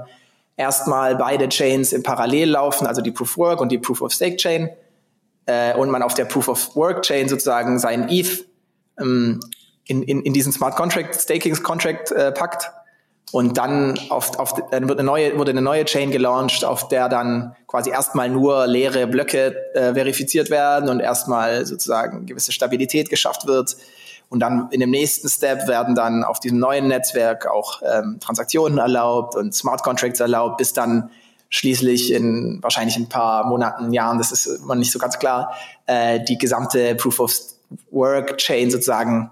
erstmal 0.57 1.15
beide 1.15 1.49
Chains 1.49 1.91
im 1.91 2.03
Parallel 2.03 2.51
laufen, 2.51 2.85
also 2.85 3.01
die 3.01 3.09
Proof 3.09 3.31
of 3.31 3.37
Work 3.39 3.61
und 3.61 3.71
die 3.71 3.79
Proof 3.79 4.01
of 4.03 4.13
Stake 4.13 4.37
Chain 4.37 4.69
äh, 5.47 5.73
und 5.75 5.89
man 5.89 6.03
auf 6.03 6.13
der 6.13 6.25
Proof 6.25 6.47
of 6.47 6.75
Work 6.75 7.01
Chain 7.01 7.27
sozusagen 7.27 7.79
sein 7.79 8.09
ETH 8.09 8.45
ähm, 8.99 9.39
in, 9.85 10.03
in, 10.03 10.21
in 10.21 10.33
diesen 10.33 10.53
Smart 10.53 10.75
Contract, 10.75 11.15
Stakings 11.15 11.63
Contract 11.63 12.11
äh, 12.11 12.31
packt. 12.31 12.71
Und 13.31 13.57
dann 13.57 13.97
auf, 14.09 14.37
auf, 14.37 14.53
dann 14.69 14.87
wird 14.87 14.99
eine 14.99 15.07
neue, 15.07 15.37
wurde 15.39 15.51
eine 15.51 15.61
neue 15.61 15.85
Chain 15.85 16.11
gelauncht, 16.11 16.63
auf 16.63 16.87
der 16.87 17.09
dann 17.09 17.55
quasi 17.67 17.89
erstmal 17.89 18.29
nur 18.29 18.67
leere 18.67 19.07
Blöcke 19.07 19.55
äh, 19.73 19.93
verifiziert 19.93 20.51
werden 20.51 20.87
und 20.89 20.99
erstmal 20.99 21.65
sozusagen 21.65 22.27
gewisse 22.27 22.51
Stabilität 22.51 23.09
geschafft 23.09 23.47
wird. 23.47 23.75
Und 24.29 24.39
dann 24.39 24.67
in 24.71 24.79
dem 24.79 24.91
nächsten 24.91 25.29
Step 25.29 25.67
werden 25.67 25.95
dann 25.95 26.23
auf 26.23 26.39
diesem 26.39 26.59
neuen 26.59 26.87
Netzwerk 26.87 27.47
auch 27.47 27.81
ähm, 27.83 28.17
Transaktionen 28.19 28.77
erlaubt 28.77 29.35
und 29.35 29.53
Smart 29.53 29.83
Contracts 29.83 30.19
erlaubt, 30.19 30.57
bis 30.57 30.73
dann 30.73 31.09
schließlich 31.49 32.11
in 32.11 32.57
wahrscheinlich 32.63 32.97
ein 32.97 33.09
paar 33.09 33.45
Monaten, 33.45 33.93
Jahren, 33.93 34.17
das 34.17 34.31
ist 34.31 34.47
immer 34.47 34.73
nicht 34.73 34.91
so 34.91 34.97
ganz 34.97 35.19
klar, 35.19 35.53
äh, 35.85 36.19
die 36.23 36.39
gesamte 36.39 36.95
Proof 36.95 37.19
of 37.19 37.35
Work 37.91 38.37
Chain 38.37 38.71
sozusagen 38.71 39.31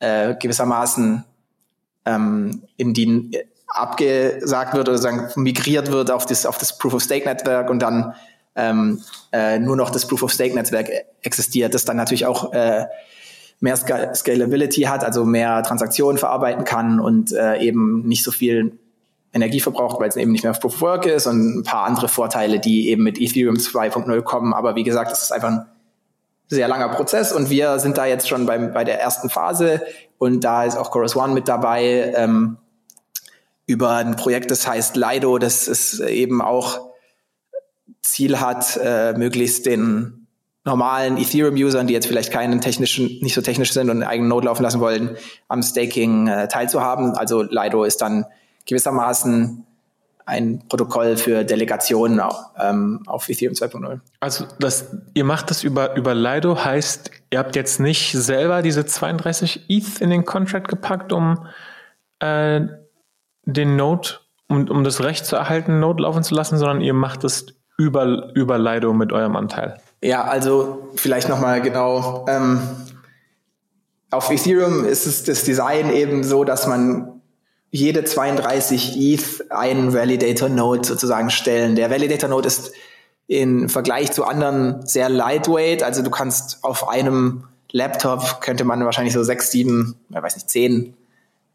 äh, 0.00 0.34
gewissermaßen 0.34 1.24
ähm, 2.08 2.62
in 2.76 2.94
die 2.94 3.38
abgesagt 3.68 4.74
wird 4.74 4.88
oder 4.88 4.98
sagen 4.98 5.28
migriert 5.36 5.92
wird 5.92 6.10
auf 6.10 6.24
das 6.24 6.46
auf 6.46 6.56
das 6.56 6.78
Proof 6.78 6.94
of 6.94 7.02
Stake 7.02 7.28
Netzwerk 7.28 7.68
und 7.68 7.80
dann 7.80 8.14
ähm, 8.56 9.02
äh, 9.32 9.58
nur 9.58 9.76
noch 9.76 9.90
das 9.90 10.06
Proof 10.06 10.22
of 10.22 10.32
Stake 10.32 10.54
Netzwerk 10.54 10.90
existiert, 11.22 11.74
das 11.74 11.84
dann 11.84 11.96
natürlich 11.96 12.26
auch 12.26 12.52
äh, 12.52 12.86
mehr 13.60 13.76
Scal 13.76 14.14
Scalability 14.14 14.82
hat, 14.82 15.04
also 15.04 15.24
mehr 15.24 15.62
Transaktionen 15.62 16.18
verarbeiten 16.18 16.64
kann 16.64 16.98
und 16.98 17.32
äh, 17.32 17.58
eben 17.58 18.02
nicht 18.06 18.24
so 18.24 18.30
viel 18.30 18.78
Energie 19.32 19.60
verbraucht, 19.60 20.00
weil 20.00 20.08
es 20.08 20.16
eben 20.16 20.32
nicht 20.32 20.44
mehr 20.44 20.52
auf 20.52 20.60
Proof 20.60 20.76
of 20.76 20.80
Work 20.80 21.06
ist 21.06 21.26
und 21.26 21.58
ein 21.58 21.62
paar 21.62 21.84
andere 21.84 22.08
Vorteile, 22.08 22.58
die 22.58 22.88
eben 22.88 23.02
mit 23.02 23.20
Ethereum 23.20 23.56
2.0 23.56 24.22
kommen. 24.22 24.54
Aber 24.54 24.74
wie 24.74 24.84
gesagt, 24.84 25.12
es 25.12 25.22
ist 25.22 25.32
einfach 25.32 25.50
ein 25.50 25.66
sehr 26.48 26.66
langer 26.66 26.88
Prozess 26.88 27.32
und 27.32 27.50
wir 27.50 27.78
sind 27.78 27.98
da 27.98 28.06
jetzt 28.06 28.26
schon 28.26 28.46
beim, 28.46 28.72
bei 28.72 28.84
der 28.84 29.00
ersten 29.00 29.28
Phase 29.28 29.82
und 30.18 30.42
da 30.42 30.64
ist 30.64 30.76
auch 30.76 30.90
Chorus 30.90 31.16
One 31.16 31.32
mit 31.32 31.48
dabei 31.48 32.12
ähm, 32.16 32.58
über 33.66 33.96
ein 33.96 34.16
Projekt, 34.16 34.50
das 34.50 34.66
heißt 34.66 34.96
Lido, 34.96 35.38
das 35.38 35.68
es 35.68 36.00
eben 36.00 36.42
auch 36.42 36.88
Ziel 38.02 38.40
hat, 38.40 38.78
äh, 38.82 39.12
möglichst 39.12 39.66
den 39.66 40.26
normalen 40.64 41.16
Ethereum-Usern, 41.16 41.86
die 41.86 41.94
jetzt 41.94 42.06
vielleicht 42.06 42.32
keinen 42.32 42.60
technischen, 42.60 43.06
nicht 43.20 43.34
so 43.34 43.40
technisch 43.40 43.72
sind 43.72 43.90
und 43.90 44.02
einen 44.02 44.10
eigenen 44.10 44.28
Node 44.28 44.46
laufen 44.46 44.62
lassen 44.62 44.80
wollen, 44.80 45.16
am 45.48 45.62
Staking 45.62 46.26
äh, 46.26 46.48
teilzuhaben. 46.48 47.12
Also 47.12 47.42
Lido 47.42 47.84
ist 47.84 48.02
dann 48.02 48.26
gewissermaßen 48.66 49.64
ein 50.28 50.62
Protokoll 50.68 51.16
für 51.16 51.42
Delegationen 51.42 52.20
ähm, 52.60 53.02
auf 53.06 53.28
Ethereum 53.30 53.54
2.0. 53.54 54.00
Also 54.20 54.44
das, 54.60 54.94
ihr 55.14 55.24
macht 55.24 55.50
das 55.50 55.64
über, 55.64 55.96
über 55.96 56.14
Lido, 56.14 56.62
heißt, 56.62 57.10
ihr 57.30 57.38
habt 57.38 57.56
jetzt 57.56 57.80
nicht 57.80 58.12
selber 58.12 58.60
diese 58.60 58.84
32 58.84 59.64
ETH 59.68 60.00
in 60.00 60.10
den 60.10 60.26
Contract 60.26 60.68
gepackt, 60.68 61.14
um 61.14 61.46
äh, 62.20 62.60
den 63.44 63.76
Node, 63.76 64.10
um, 64.48 64.68
um 64.68 64.84
das 64.84 65.02
Recht 65.02 65.24
zu 65.24 65.36
erhalten, 65.36 65.80
Node 65.80 66.02
laufen 66.02 66.22
zu 66.22 66.34
lassen, 66.34 66.58
sondern 66.58 66.82
ihr 66.82 66.94
macht 66.94 67.24
es 67.24 67.46
über, 67.78 68.30
über 68.34 68.58
Lido 68.58 68.92
mit 68.92 69.12
eurem 69.12 69.34
Anteil. 69.34 69.80
Ja, 70.02 70.24
also 70.24 70.90
vielleicht 70.96 71.30
nochmal 71.30 71.62
genau. 71.62 72.26
Ähm, 72.28 72.60
auf 74.10 74.30
Ethereum 74.30 74.84
ist 74.84 75.06
es 75.06 75.24
das 75.24 75.44
Design 75.44 75.90
eben 75.90 76.22
so, 76.22 76.44
dass 76.44 76.66
man 76.66 77.17
jede 77.70 78.04
32 78.04 78.96
ETH 78.96 79.50
einen 79.50 79.92
Validator 79.92 80.48
Node 80.48 80.86
sozusagen 80.86 81.30
stellen. 81.30 81.76
Der 81.76 81.90
Validator 81.90 82.28
Node 82.28 82.46
ist 82.46 82.72
im 83.26 83.68
Vergleich 83.68 84.12
zu 84.12 84.24
anderen 84.24 84.86
sehr 84.86 85.08
lightweight. 85.08 85.82
Also 85.82 86.02
du 86.02 86.10
kannst 86.10 86.64
auf 86.64 86.88
einem 86.88 87.44
Laptop 87.70 88.40
könnte 88.40 88.64
man 88.64 88.84
wahrscheinlich 88.84 89.12
so 89.12 89.22
sechs, 89.22 89.50
sieben, 89.50 89.96
ich 90.08 90.22
weiß 90.22 90.36
nicht, 90.36 90.48
zehn 90.48 90.94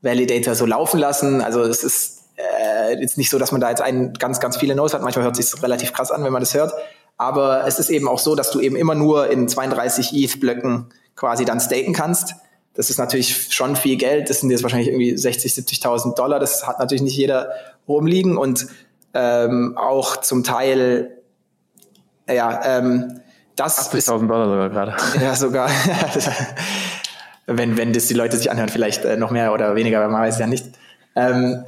Validator 0.01 0.53
so 0.53 0.65
laufen 0.65 0.99
lassen. 0.99 1.41
Also 1.41 1.61
es 1.61 1.83
ist 1.83 2.25
äh, 2.35 2.99
jetzt 2.99 3.17
nicht 3.17 3.31
so, 3.31 3.39
dass 3.39 3.51
man 3.51 3.61
da 3.61 3.69
jetzt 3.69 3.81
einen 3.81 4.13
ganz, 4.13 4.39
ganz 4.39 4.57
viele 4.57 4.75
Nodes 4.75 4.93
hat. 4.93 5.01
Manchmal 5.01 5.25
hört 5.25 5.35
sich 5.35 5.63
relativ 5.63 5.93
krass 5.93 6.11
an, 6.11 6.23
wenn 6.23 6.33
man 6.33 6.41
das 6.41 6.53
hört. 6.53 6.73
Aber 7.17 7.65
es 7.65 7.79
ist 7.79 7.89
eben 7.89 8.07
auch 8.07 8.19
so, 8.19 8.35
dass 8.35 8.51
du 8.51 8.59
eben 8.59 8.75
immer 8.75 8.95
nur 8.95 9.29
in 9.29 9.47
32 9.47 10.13
ETH-Blöcken 10.13 10.87
quasi 11.15 11.45
dann 11.45 11.59
staken 11.59 11.93
kannst. 11.93 12.35
Das 12.73 12.89
ist 12.89 12.97
natürlich 12.97 13.53
schon 13.53 13.75
viel 13.75 13.97
Geld. 13.97 14.29
Das 14.29 14.39
sind 14.39 14.49
jetzt 14.49 14.63
wahrscheinlich 14.63 14.87
irgendwie 14.89 15.15
60, 15.17 15.53
70.000 15.53 16.15
Dollar. 16.15 16.39
Das 16.39 16.67
hat 16.67 16.79
natürlich 16.79 17.03
nicht 17.03 17.15
jeder 17.15 17.51
rumliegen 17.87 18.37
und 18.37 18.67
ähm, 19.13 19.77
auch 19.77 20.17
zum 20.17 20.43
Teil, 20.43 21.17
ja, 22.27 22.61
ähm, 22.65 23.21
das 23.55 23.91
80.000 23.91 24.27
Dollar 24.27 24.45
sogar 24.45 24.69
gerade. 24.69 24.95
Ja, 25.21 25.35
sogar. 25.35 25.69
wenn, 27.45 27.77
wenn 27.77 27.93
das 27.93 28.07
die 28.07 28.15
Leute 28.15 28.37
sich 28.37 28.49
anhören, 28.49 28.69
vielleicht 28.69 29.05
äh, 29.05 29.17
noch 29.17 29.29
mehr 29.29 29.53
oder 29.53 29.75
weniger, 29.75 29.99
aber 29.99 30.11
man 30.11 30.21
weiß 30.23 30.39
ja 30.39 30.47
nicht. 30.47 30.65
Ähm, 31.15 31.65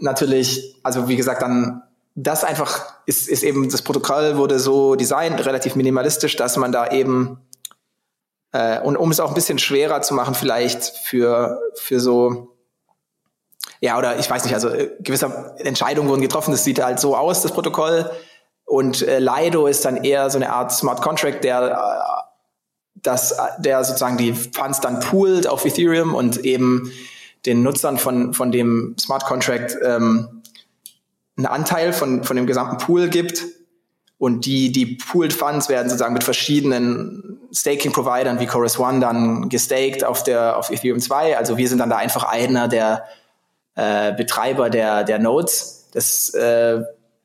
natürlich, 0.00 0.74
also 0.82 1.08
wie 1.08 1.16
gesagt, 1.16 1.42
dann 1.42 1.82
das 2.16 2.44
einfach 2.44 2.94
ist, 3.06 3.28
ist 3.28 3.42
eben, 3.42 3.68
das 3.68 3.82
Protokoll 3.82 4.36
wurde 4.36 4.58
so 4.58 4.94
designt, 4.94 5.44
relativ 5.44 5.74
minimalistisch, 5.74 6.36
dass 6.36 6.56
man 6.56 6.72
da 6.72 6.90
eben 6.90 7.38
äh, 8.54 8.80
und 8.80 8.96
um 8.96 9.10
es 9.10 9.18
auch 9.18 9.30
ein 9.30 9.34
bisschen 9.34 9.58
schwerer 9.58 10.00
zu 10.00 10.14
machen, 10.14 10.36
vielleicht 10.36 10.84
für, 10.84 11.60
für 11.74 11.98
so, 11.98 12.56
ja, 13.80 13.98
oder 13.98 14.16
ich 14.16 14.30
weiß 14.30 14.44
nicht, 14.44 14.54
also 14.54 14.68
äh, 14.68 14.92
gewisse 15.00 15.56
Entscheidungen 15.58 16.08
wurden 16.08 16.22
getroffen, 16.22 16.52
das 16.52 16.62
sieht 16.62 16.80
halt 16.80 17.00
so 17.00 17.16
aus, 17.16 17.42
das 17.42 17.50
Protokoll. 17.50 18.08
Und 18.64 19.02
äh, 19.02 19.18
Lido 19.18 19.66
ist 19.66 19.84
dann 19.84 20.04
eher 20.04 20.30
so 20.30 20.38
eine 20.38 20.52
Art 20.52 20.70
Smart 20.70 21.02
Contract, 21.02 21.42
der 21.42 21.72
äh, 21.72 23.00
das, 23.02 23.36
der 23.58 23.82
sozusagen 23.82 24.18
die 24.18 24.32
Funds 24.32 24.80
dann 24.80 25.00
poolt 25.00 25.48
auf 25.48 25.64
Ethereum 25.64 26.14
und 26.14 26.38
eben 26.44 26.92
den 27.46 27.64
Nutzern 27.64 27.98
von, 27.98 28.34
von 28.34 28.52
dem 28.52 28.94
Smart 29.00 29.24
Contract 29.24 29.76
ähm, 29.82 30.42
einen 31.36 31.46
Anteil 31.46 31.92
von, 31.92 32.22
von 32.22 32.36
dem 32.36 32.46
gesamten 32.46 32.78
Pool 32.78 33.08
gibt 33.08 33.44
und 34.24 34.46
die, 34.46 34.72
die 34.72 34.86
Pooled 34.86 35.34
Funds 35.34 35.68
werden 35.68 35.90
sozusagen 35.90 36.14
mit 36.14 36.24
verschiedenen 36.24 37.38
Staking-Providern 37.52 38.40
wie 38.40 38.46
Chorus 38.46 38.78
One 38.78 38.98
dann 38.98 39.50
gestaked 39.50 40.02
auf 40.02 40.22
der, 40.22 40.56
auf 40.56 40.70
Ethereum 40.70 40.98
2. 40.98 41.36
Also 41.36 41.58
wir 41.58 41.68
sind 41.68 41.76
dann 41.76 41.90
da 41.90 41.96
einfach 41.96 42.24
einer 42.24 42.66
der 42.66 43.04
äh, 43.74 44.14
Betreiber 44.14 44.70
der, 44.70 45.04
der 45.04 45.18
Nodes. 45.18 45.90
Das, 45.92 46.30
äh, 46.30 46.80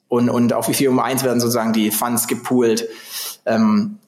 und, 0.10 0.30
und 0.30 0.52
auf 0.52 0.68
Ethereum 0.68 1.00
1 1.00 1.24
werden 1.24 1.40
sozusagen 1.40 1.72
die 1.72 1.90
Funds 1.90 2.28
gepoolt. 2.28 2.90
Ähm, 3.46 4.00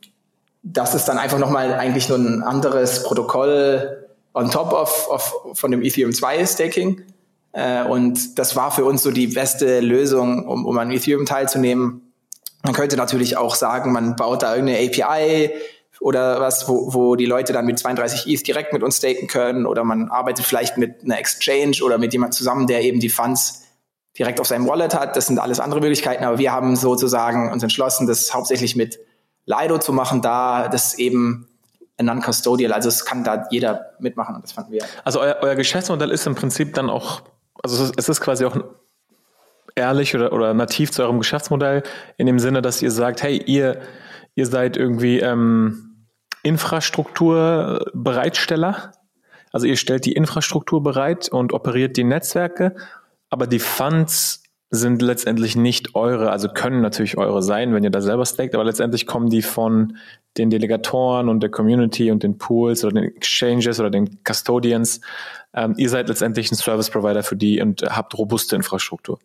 das 0.61 0.93
ist 0.93 1.05
dann 1.05 1.17
einfach 1.17 1.39
nochmal 1.39 1.73
eigentlich 1.75 2.09
nur 2.09 2.17
ein 2.17 2.43
anderes 2.43 3.03
Protokoll 3.03 4.05
on 4.33 4.51
top 4.51 4.73
of, 4.73 5.07
of 5.09 5.57
von 5.57 5.71
dem 5.71 5.81
Ethereum 5.81 6.11
2 6.11 6.45
Staking. 6.45 7.01
Äh, 7.53 7.85
und 7.85 8.37
das 8.37 8.57
war 8.57 8.69
für 8.69 8.83
uns 8.83 9.01
so 9.01 9.11
die 9.11 9.27
beste 9.27 9.79
Lösung, 9.79 10.45
um, 10.45 10.65
um 10.65 10.77
an 10.77 10.91
Ethereum 10.91 11.25
teilzunehmen 11.25 12.10
man 12.63 12.73
könnte 12.73 12.97
natürlich 12.97 13.37
auch 13.37 13.55
sagen, 13.55 13.91
man 13.91 14.15
baut 14.15 14.43
da 14.43 14.55
irgendeine 14.55 14.87
API 14.87 15.51
oder 15.99 16.39
was, 16.41 16.67
wo, 16.67 16.93
wo 16.93 17.15
die 17.15 17.25
Leute 17.25 17.53
dann 17.53 17.65
mit 17.65 17.77
32 17.79 18.27
ETH 18.27 18.45
direkt 18.47 18.73
mit 18.73 18.83
uns 18.83 18.97
staken 18.97 19.27
können 19.27 19.65
oder 19.65 19.83
man 19.83 20.09
arbeitet 20.09 20.45
vielleicht 20.45 20.77
mit 20.77 21.03
einer 21.03 21.19
Exchange 21.19 21.77
oder 21.83 21.97
mit 21.97 22.13
jemand 22.13 22.33
zusammen, 22.33 22.67
der 22.67 22.81
eben 22.81 22.99
die 22.99 23.09
Funds 23.09 23.63
direkt 24.17 24.39
auf 24.39 24.47
seinem 24.47 24.67
Wallet 24.67 24.93
hat. 24.93 25.15
Das 25.15 25.27
sind 25.27 25.39
alles 25.39 25.59
andere 25.59 25.79
Möglichkeiten, 25.79 26.23
aber 26.23 26.37
wir 26.37 26.51
haben 26.51 26.75
sozusagen 26.75 27.51
uns 27.51 27.63
entschlossen, 27.63 28.07
das 28.07 28.33
hauptsächlich 28.33 28.75
mit 28.75 28.99
Lido 29.45 29.77
zu 29.77 29.93
machen, 29.93 30.21
da 30.21 30.67
das 30.67 30.95
eben 30.95 31.47
non-custodial, 32.01 32.73
also 32.73 32.89
es 32.89 33.05
kann 33.05 33.23
da 33.23 33.47
jeder 33.51 33.91
mitmachen 33.99 34.35
und 34.35 34.43
das 34.43 34.51
fanden 34.53 34.71
wir. 34.71 34.83
Also 35.03 35.19
euer, 35.19 35.37
euer 35.41 35.55
Geschäftsmodell 35.55 36.09
ist 36.09 36.25
im 36.25 36.35
Prinzip 36.35 36.73
dann 36.73 36.89
auch, 36.89 37.21
also 37.63 37.91
es 37.95 38.09
ist 38.09 38.21
quasi 38.21 38.45
auch 38.45 38.57
ehrlich 39.75 40.15
oder, 40.15 40.33
oder 40.33 40.53
nativ 40.53 40.91
zu 40.91 41.03
eurem 41.03 41.19
Geschäftsmodell 41.19 41.83
in 42.17 42.27
dem 42.27 42.39
Sinne, 42.39 42.61
dass 42.61 42.81
ihr 42.81 42.91
sagt, 42.91 43.23
hey, 43.23 43.37
ihr, 43.37 43.79
ihr 44.35 44.45
seid 44.45 44.75
irgendwie 44.77 45.19
ähm, 45.19 46.07
Infrastrukturbereitsteller, 46.43 48.91
also 49.51 49.67
ihr 49.67 49.77
stellt 49.77 50.05
die 50.05 50.13
Infrastruktur 50.13 50.81
bereit 50.81 51.29
und 51.29 51.53
operiert 51.53 51.97
die 51.97 52.03
Netzwerke, 52.03 52.75
aber 53.29 53.45
die 53.47 53.59
Funds 53.59 54.41
sind 54.73 55.01
letztendlich 55.01 55.57
nicht 55.57 55.95
eure, 55.95 56.31
also 56.31 56.47
können 56.47 56.81
natürlich 56.81 57.17
eure 57.17 57.43
sein, 57.43 57.73
wenn 57.73 57.83
ihr 57.83 57.89
da 57.89 57.99
selber 57.99 58.25
staked, 58.25 58.55
aber 58.55 58.63
letztendlich 58.63 59.05
kommen 59.05 59.29
die 59.29 59.41
von 59.41 59.97
den 60.37 60.49
Delegatoren 60.49 61.27
und 61.27 61.41
der 61.41 61.51
Community 61.51 62.09
und 62.09 62.23
den 62.23 62.37
Pools 62.37 62.85
oder 62.85 63.01
den 63.01 63.13
Exchanges 63.15 63.81
oder 63.81 63.89
den 63.89 64.23
Custodians. 64.23 65.01
Ähm, 65.53 65.73
ihr 65.75 65.89
seid 65.89 66.07
letztendlich 66.07 66.49
ein 66.51 66.55
Service 66.55 66.89
Provider 66.89 67.21
für 67.21 67.35
die 67.35 67.61
und 67.61 67.81
habt 67.81 68.17
robuste 68.17 68.55
Infrastruktur. 68.55 69.19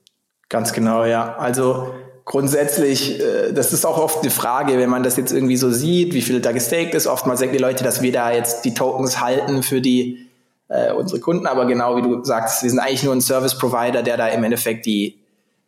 Ganz 0.49 0.73
genau, 0.73 1.05
ja. 1.05 1.37
Also 1.37 1.95
grundsätzlich, 2.25 3.21
äh, 3.21 3.53
das 3.53 3.73
ist 3.73 3.85
auch 3.85 3.99
oft 3.99 4.23
eine 4.23 4.31
Frage, 4.31 4.79
wenn 4.79 4.91
man 4.91 5.03
das 5.03 5.17
jetzt 5.17 5.33
irgendwie 5.33 5.57
so 5.57 5.71
sieht, 5.71 6.15
wie 6.15 6.23
viel 6.23 6.41
da 6.41 6.53
gestaked 6.53 6.95
ist. 6.95 7.07
Oftmals 7.07 7.41
denken 7.41 7.57
die 7.57 7.63
Leute, 7.63 7.85
dass 7.85 8.03
wir 8.03 8.13
da 8.13 8.33
jetzt 8.33 8.65
die 8.65 8.75
Tokens 8.75 9.21
halten 9.21 9.63
für 9.63 9.81
die 9.81 10.29
äh, 10.69 10.93
unsere 10.93 11.21
Kunden, 11.21 11.47
aber 11.47 11.67
genau 11.67 11.97
wie 11.97 12.03
du 12.03 12.25
sagst, 12.25 12.63
wir 12.63 12.71
sind 12.71 12.81
eigentlich 12.81 13.05
nur 13.05 13.15
ein 13.15 13.21
Service 13.21 13.57
Provider, 13.57 14.03
der 14.03 14.17
da 14.17 14.29
im 14.29 14.43
Endeffekt 14.43 14.87
die 14.87 15.21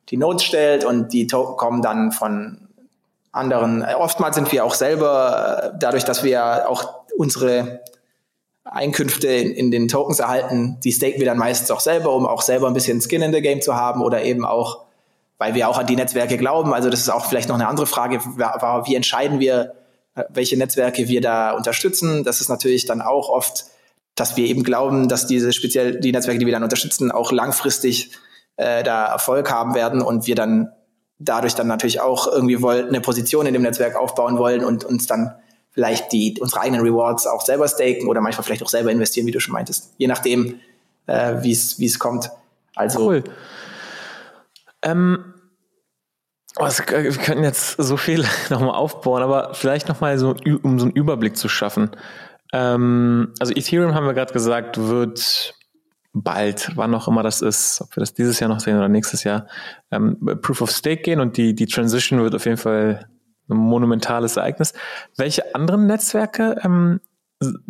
die 0.09 0.17
Nodes 0.17 0.43
stellt 0.45 0.85
und 0.85 1.13
die 1.13 1.27
Token 1.27 1.57
kommen 1.57 1.83
dann 1.83 2.13
von 2.13 2.69
anderen. 3.33 3.85
Oftmals 3.85 4.37
sind 4.37 4.51
wir 4.53 4.65
auch 4.65 4.75
selber, 4.75 5.63
äh, 5.63 5.79
dadurch, 5.79 6.05
dass 6.05 6.25
wir 6.25 6.69
auch 6.69 7.05
unsere 7.17 7.81
Einkünfte 8.71 9.29
in, 9.29 9.51
in, 9.53 9.71
den 9.71 9.89
Tokens 9.89 10.19
erhalten, 10.19 10.79
die 10.85 10.93
staken 10.93 11.19
wir 11.19 11.27
dann 11.27 11.39
meistens 11.39 11.71
auch 11.71 11.81
selber, 11.81 12.13
um 12.15 12.27
auch 12.27 12.43
selber 12.43 12.67
ein 12.67 12.75
bisschen 12.75 13.01
Skin 13.01 13.23
in 13.23 13.33
the 13.33 13.41
Game 13.41 13.63
zu 13.63 13.75
haben 13.75 14.03
oder 14.03 14.23
eben 14.23 14.45
auch, 14.45 14.85
weil 15.39 15.55
wir 15.55 15.69
auch 15.69 15.79
an 15.79 15.87
die 15.87 15.97
Netzwerke 15.97 16.37
glauben. 16.37 16.75
Also 16.75 16.91
das 16.91 17.01
ist 17.01 17.09
auch 17.09 17.27
vielleicht 17.27 17.49
noch 17.49 17.57
eine 17.57 17.69
andere 17.69 17.87
Frage, 17.87 18.21
wie 18.21 18.95
entscheiden 18.95 19.41
wir, 19.41 19.75
äh, 20.15 20.25
welche 20.29 20.57
Netzwerke 20.57 21.09
wir 21.09 21.21
da 21.21 21.53
unterstützen. 21.53 22.25
Das 22.25 22.41
ist 22.41 22.49
natürlich 22.49 22.85
dann 22.85 23.01
auch 23.01 23.29
oft, 23.29 23.65
dass 24.15 24.37
wir 24.37 24.47
eben 24.47 24.65
glauben, 24.65 25.09
dass 25.09 25.27
diese 25.27 25.53
speziell 25.53 26.01
die 26.01 26.13
Netzwerke, 26.13 26.39
die 26.39 26.47
wir 26.47 26.53
dann 26.53 26.65
unterstützen, 26.65 27.11
auch 27.11 27.33
langfristig 27.33 28.11
äh, 28.57 28.83
da 28.83 29.07
Erfolg 29.07 29.51
haben 29.51 29.75
werden 29.75 30.03
und 30.03 30.27
wir 30.27 30.35
dann 30.35 30.73
dadurch 31.19 31.55
dann 31.55 31.67
natürlich 31.67 32.01
auch 32.01 32.27
irgendwie 32.27 32.61
wollen, 32.63 32.89
eine 32.89 33.01
Position 33.01 33.47
in 33.47 33.53
dem 33.53 33.63
Netzwerk 33.63 33.97
aufbauen 33.97 34.39
wollen 34.39 34.65
und 34.65 34.85
uns 34.85 35.07
dann 35.07 35.35
vielleicht 35.71 36.13
die, 36.13 36.37
unsere 36.41 36.61
eigenen 36.61 36.83
Rewards 36.83 37.27
auch 37.27 37.45
selber 37.45 37.69
staken 37.69 38.09
oder 38.09 38.21
manchmal 38.21 38.45
vielleicht 38.45 38.63
auch 38.63 38.69
selber 38.69 38.91
investieren, 38.91 39.27
wie 39.27 39.33
du 39.33 39.41
schon 39.41 39.53
meintest. 39.53 39.95
Je 39.99 40.07
nachdem, 40.07 40.61
äh, 41.07 41.37
wie 41.43 41.53
es 41.53 41.99
kommt. 41.99 42.31
Also. 42.75 43.07
Cool. 43.07 43.25
Ähm, 44.83 45.35
oh, 46.57 46.65
wir 46.67 47.13
könnten 47.13 47.45
jetzt 47.45 47.77
so 47.77 47.97
viel 47.97 48.25
nochmal 48.51 48.75
aufbauen, 48.75 49.23
aber 49.23 49.55
vielleicht 49.55 49.89
nochmal 49.89 50.19
so, 50.19 50.35
um 50.63 50.79
so 50.79 50.87
einen 50.87 50.95
Überblick 50.95 51.37
zu 51.37 51.49
schaffen. 51.49 51.91
Ähm, 52.53 53.35
also 53.39 53.53
Ethereum 53.55 53.95
haben 53.95 54.07
wir 54.07 54.15
gerade 54.15 54.33
gesagt, 54.33 54.79
wird 54.79 55.55
bald, 56.15 56.73
wann 56.75 56.95
auch 56.95 57.09
immer 57.09 57.23
das 57.23 57.43
ist, 57.43 57.81
ob 57.83 57.97
wir 57.97 58.01
das 58.01 58.15
dieses 58.15 58.41
Jahr 58.41 58.49
noch 58.49 58.61
sehen 58.61 58.77
oder 58.77 58.89
nächstes 58.89 59.25
Jahr, 59.25 59.47
ähm, 59.91 60.19
Proof 60.41 60.63
of 60.63 60.71
Stake 60.71 61.03
gehen 61.03 61.21
und 61.21 61.37
die, 61.37 61.55
die 61.55 61.67
Transition 61.67 62.21
wird 62.23 62.35
auf 62.35 62.45
jeden 62.45 62.57
Fall 62.57 63.09
ein 63.49 63.57
monumentales 63.57 64.37
Ereignis. 64.37 64.75
Welche 65.17 65.55
anderen 65.55 65.87
Netzwerke 65.87 66.57
ähm, 66.65 67.01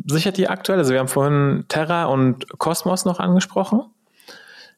sichert 0.06 0.38
ihr 0.38 0.50
aktuell? 0.50 0.78
Also 0.78 0.92
wir 0.92 1.00
haben 1.00 1.08
vorhin 1.08 1.64
Terra 1.68 2.06
und 2.06 2.58
Cosmos 2.58 3.04
noch 3.04 3.20
angesprochen. 3.20 3.82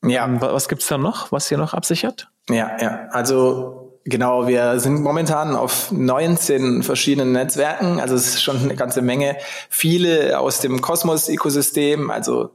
Ja. 0.05 0.25
Ähm, 0.25 0.41
was 0.41 0.69
gibt's 0.69 0.89
da 0.89 0.99
noch, 0.99 1.33
was 1.33 1.51
ihr 1.51 1.59
noch 1.59 1.75
absichert? 1.75 2.29
Ja, 2.49 2.77
ja. 2.81 3.09
Also 3.11 4.01
genau, 4.05 4.49
wir 4.49 4.81
sind 4.81 5.03
momentan 5.03 5.55
auf 5.57 5.93
19 5.93 6.83
verschiedenen 6.83 7.33
Netzwerken. 7.33 8.01
Also 8.01 8.15
es 8.15 8.29
ist 8.29 8.43
schon 8.43 8.59
eine 8.59 8.77
ganze 8.77 9.03
Menge. 9.03 9.37
Viele 9.69 10.39
aus 10.39 10.61
dem 10.61 10.81
Cosmos-Ökosystem, 10.81 12.11
also 12.11 12.51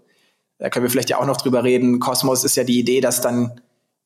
da 0.58 0.70
können 0.70 0.84
wir 0.84 0.90
vielleicht 0.90 1.10
ja 1.10 1.20
auch 1.20 1.26
noch 1.26 1.38
drüber 1.38 1.64
reden. 1.64 2.00
Cosmos 2.00 2.44
ist 2.44 2.56
ja 2.56 2.64
die 2.64 2.80
Idee, 2.80 3.02
dass 3.02 3.22
dann 3.22 3.62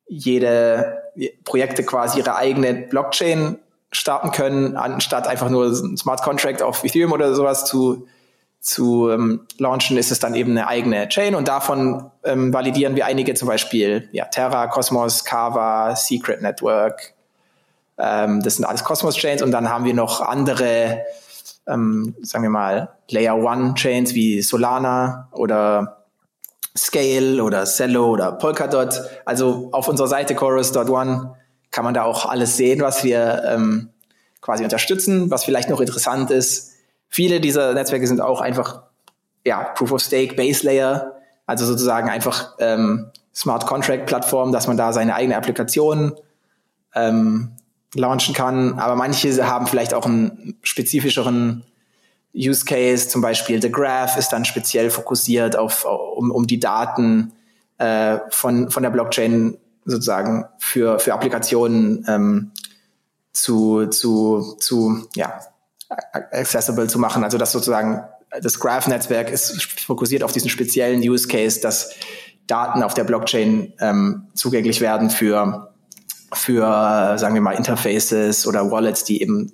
jede 0.08 1.04
Projekte 1.43 1.84
quasi 1.84 2.19
ihre 2.19 2.36
eigene 2.36 2.73
Blockchain 2.73 3.60
starten 3.91 4.32
können, 4.32 4.78
anstatt 4.78 5.28
einfach 5.28 5.49
nur 5.49 5.67
ein 5.67 5.97
Smart 5.97 6.21
Contract 6.21 6.62
auf 6.62 6.84
Ethereum 6.84 7.12
oder 7.12 7.34
sowas 7.34 7.65
zu, 7.65 8.08
zu 8.60 9.10
ähm, 9.10 9.47
launchen, 9.58 9.97
ist 9.97 10.12
es 10.12 10.19
dann 10.19 10.36
eben 10.36 10.52
eine 10.52 10.67
eigene 10.67 11.08
Chain 11.10 11.36
und 11.36 11.47
davon 11.47 12.12
ähm, 12.23 12.54
validieren 12.54 12.95
wir 12.95 13.06
einige, 13.06 13.34
zum 13.34 13.47
Beispiel 13.47 14.10
ja, 14.12 14.25
Terra, 14.25 14.67
Cosmos, 14.67 15.25
Kava, 15.25 15.95
Secret 15.95 16.41
Network. 16.41 17.13
Ähm, 17.97 18.41
das 18.43 18.58
sind 18.58 18.65
alles 18.65 18.84
Cosmos-Chains 18.84 19.41
und 19.41 19.52
dann 19.52 19.69
haben 19.69 19.86
wir 19.86 19.93
noch 19.93 20.21
andere, 20.21 21.02
ähm, 21.67 22.15
sagen 22.21 22.43
wir 22.43 22.49
mal, 22.49 22.89
Layer 23.10 23.38
One 23.38 23.73
Chains 23.73 24.13
wie 24.13 24.41
Solana 24.41 25.30
oder 25.32 26.06
Scale 26.78 27.43
oder 27.43 27.65
Cello 27.65 28.08
oder 28.12 28.34
Polkadot. 28.34 29.02
Also 29.25 29.69
auf 29.71 29.88
unserer 29.88 30.08
Seite 30.08 30.36
chorus.one 30.36 31.36
kann 31.72 31.84
man 31.84 31.94
da 31.94 32.04
auch 32.04 32.26
alles 32.26 32.58
sehen, 32.58 32.82
was 32.82 33.04
wir 33.04 33.44
ähm, 33.46 33.90
quasi 34.42 34.64
unterstützen. 34.64 35.30
Was 35.30 35.44
vielleicht 35.44 35.70
noch 35.70 35.80
interessant 35.80 36.32
ist, 36.32 36.74
viele 37.08 37.40
dieser 37.40 37.74
Netzwerke 37.74 38.08
sind 38.08 38.22
auch 38.22 38.42
einfach 38.42 38.84
ja, 39.46 39.64
Proof 39.64 39.92
of 39.92 40.02
Stake, 40.02 40.36
Base 40.36 40.66
Layer, 40.66 41.14
also 41.46 41.66
sozusagen 41.66 42.10
einfach 42.10 42.56
ähm, 42.60 43.12
Smart 43.34 43.66
Contract 43.66 44.06
Plattform, 44.06 44.52
dass 44.52 44.68
man 44.68 44.78
da 44.78 44.94
seine 44.94 45.16
eigene 45.16 45.38
Applikation 45.38 46.16
ähm, 46.94 47.52
launchen 47.96 48.34
kann. 48.34 48.80
Aber 48.80 48.96
manche 48.96 49.48
haben 49.48 49.68
vielleicht 49.68 49.94
auch 49.94 50.06
einen 50.06 50.58
spezifischeren 50.62 51.64
Use 52.36 52.66
Case, 52.66 53.08
zum 53.08 53.22
Beispiel 53.22 53.62
The 53.62 53.72
Graph, 53.72 54.18
ist 54.18 54.30
dann 54.30 54.46
speziell 54.46 54.90
fokussiert 54.90 55.56
auf, 55.56 55.86
um, 55.86 56.32
um 56.32 56.46
die 56.46 56.60
Daten 56.60 57.32
äh, 57.78 58.20
von, 58.30 58.70
von 58.70 58.84
der 58.84 58.92
Blockchain 58.92 59.58
sozusagen 59.89 60.45
für, 60.58 60.99
für 60.99 61.13
Applikationen 61.13 62.06
ähm, 62.08 62.52
zu, 63.34 63.88
zu, 63.88 64.56
zu, 64.60 65.08
ja, 65.15 65.39
accessible 66.32 66.88
zu 66.88 66.99
machen. 66.99 67.23
Also 67.23 67.38
dass 67.38 67.52
sozusagen 67.52 68.04
das 68.41 68.60
Graph-Netzwerk 68.60 69.30
ist 69.30 69.63
fokussiert 69.63 70.23
auf 70.23 70.32
diesen 70.32 70.49
speziellen 70.49 71.02
Use 71.02 71.28
Case, 71.28 71.60
dass 71.62 71.95
Daten 72.47 72.84
auf 72.84 72.93
der 72.93 73.04
Blockchain 73.04 73.73
ähm, 73.80 74.28
zugänglich 74.34 74.82
werden 74.82 75.10
für, 75.10 75.73
für, 76.34 77.17
sagen 77.17 77.34
wir 77.34 77.41
mal, 77.41 77.54
Interfaces 77.54 78.47
oder 78.47 78.71
Wallets, 78.71 79.04
die 79.04 79.21
eben, 79.21 79.52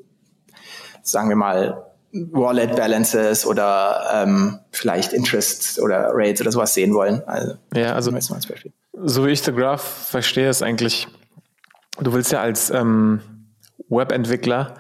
sagen 1.04 1.30
wir 1.30 1.36
mal, 1.36 1.86
Wallet 2.32 2.76
Balances 2.78 3.46
oder 3.46 4.10
ähm, 4.14 4.60
vielleicht 4.72 5.12
Interest 5.12 5.80
oder 5.80 6.12
Rates 6.14 6.40
oder 6.42 6.52
sowas 6.52 6.74
sehen 6.74 6.94
wollen. 6.94 7.22
Also, 7.26 7.56
ja, 7.74 7.94
also 7.94 8.12
so 9.04 9.26
wie 9.26 9.32
ich 9.32 9.42
The 9.44 9.52
Graph 9.52 10.08
verstehe, 10.10 10.50
ist 10.50 10.64
eigentlich, 10.64 11.08
du 12.00 12.14
willst 12.14 12.32
ja 12.32 12.42
als 12.42 12.70
ähm, 12.70 13.22
Webentwickler, 13.90 14.76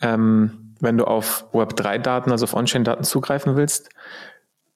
ähm, 0.00 0.74
wenn 0.80 0.98
du 0.98 1.04
auf 1.04 1.46
Web3-Daten, 1.52 2.30
also 2.30 2.44
auf 2.44 2.54
On-Chain-Daten 2.54 3.04
zugreifen 3.04 3.56
willst, 3.56 3.88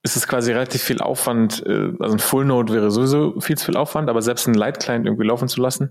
ist 0.03 0.17
es 0.17 0.27
quasi 0.27 0.53
relativ 0.53 0.83
viel 0.83 1.01
Aufwand, 1.01 1.65
äh, 1.67 1.93
also 1.99 2.15
ein 2.15 2.19
Full 2.19 2.45
Node 2.45 2.73
wäre 2.73 2.91
sowieso 2.91 3.41
viel 3.41 3.59
zu 3.59 3.67
viel 3.67 3.77
Aufwand, 3.77 4.09
aber 4.09 4.23
selbst 4.23 4.47
einen 4.47 4.55
Light-Client 4.55 5.07
irgendwie 5.07 5.27
laufen 5.27 5.49
zu 5.49 5.61
lassen. 5.61 5.91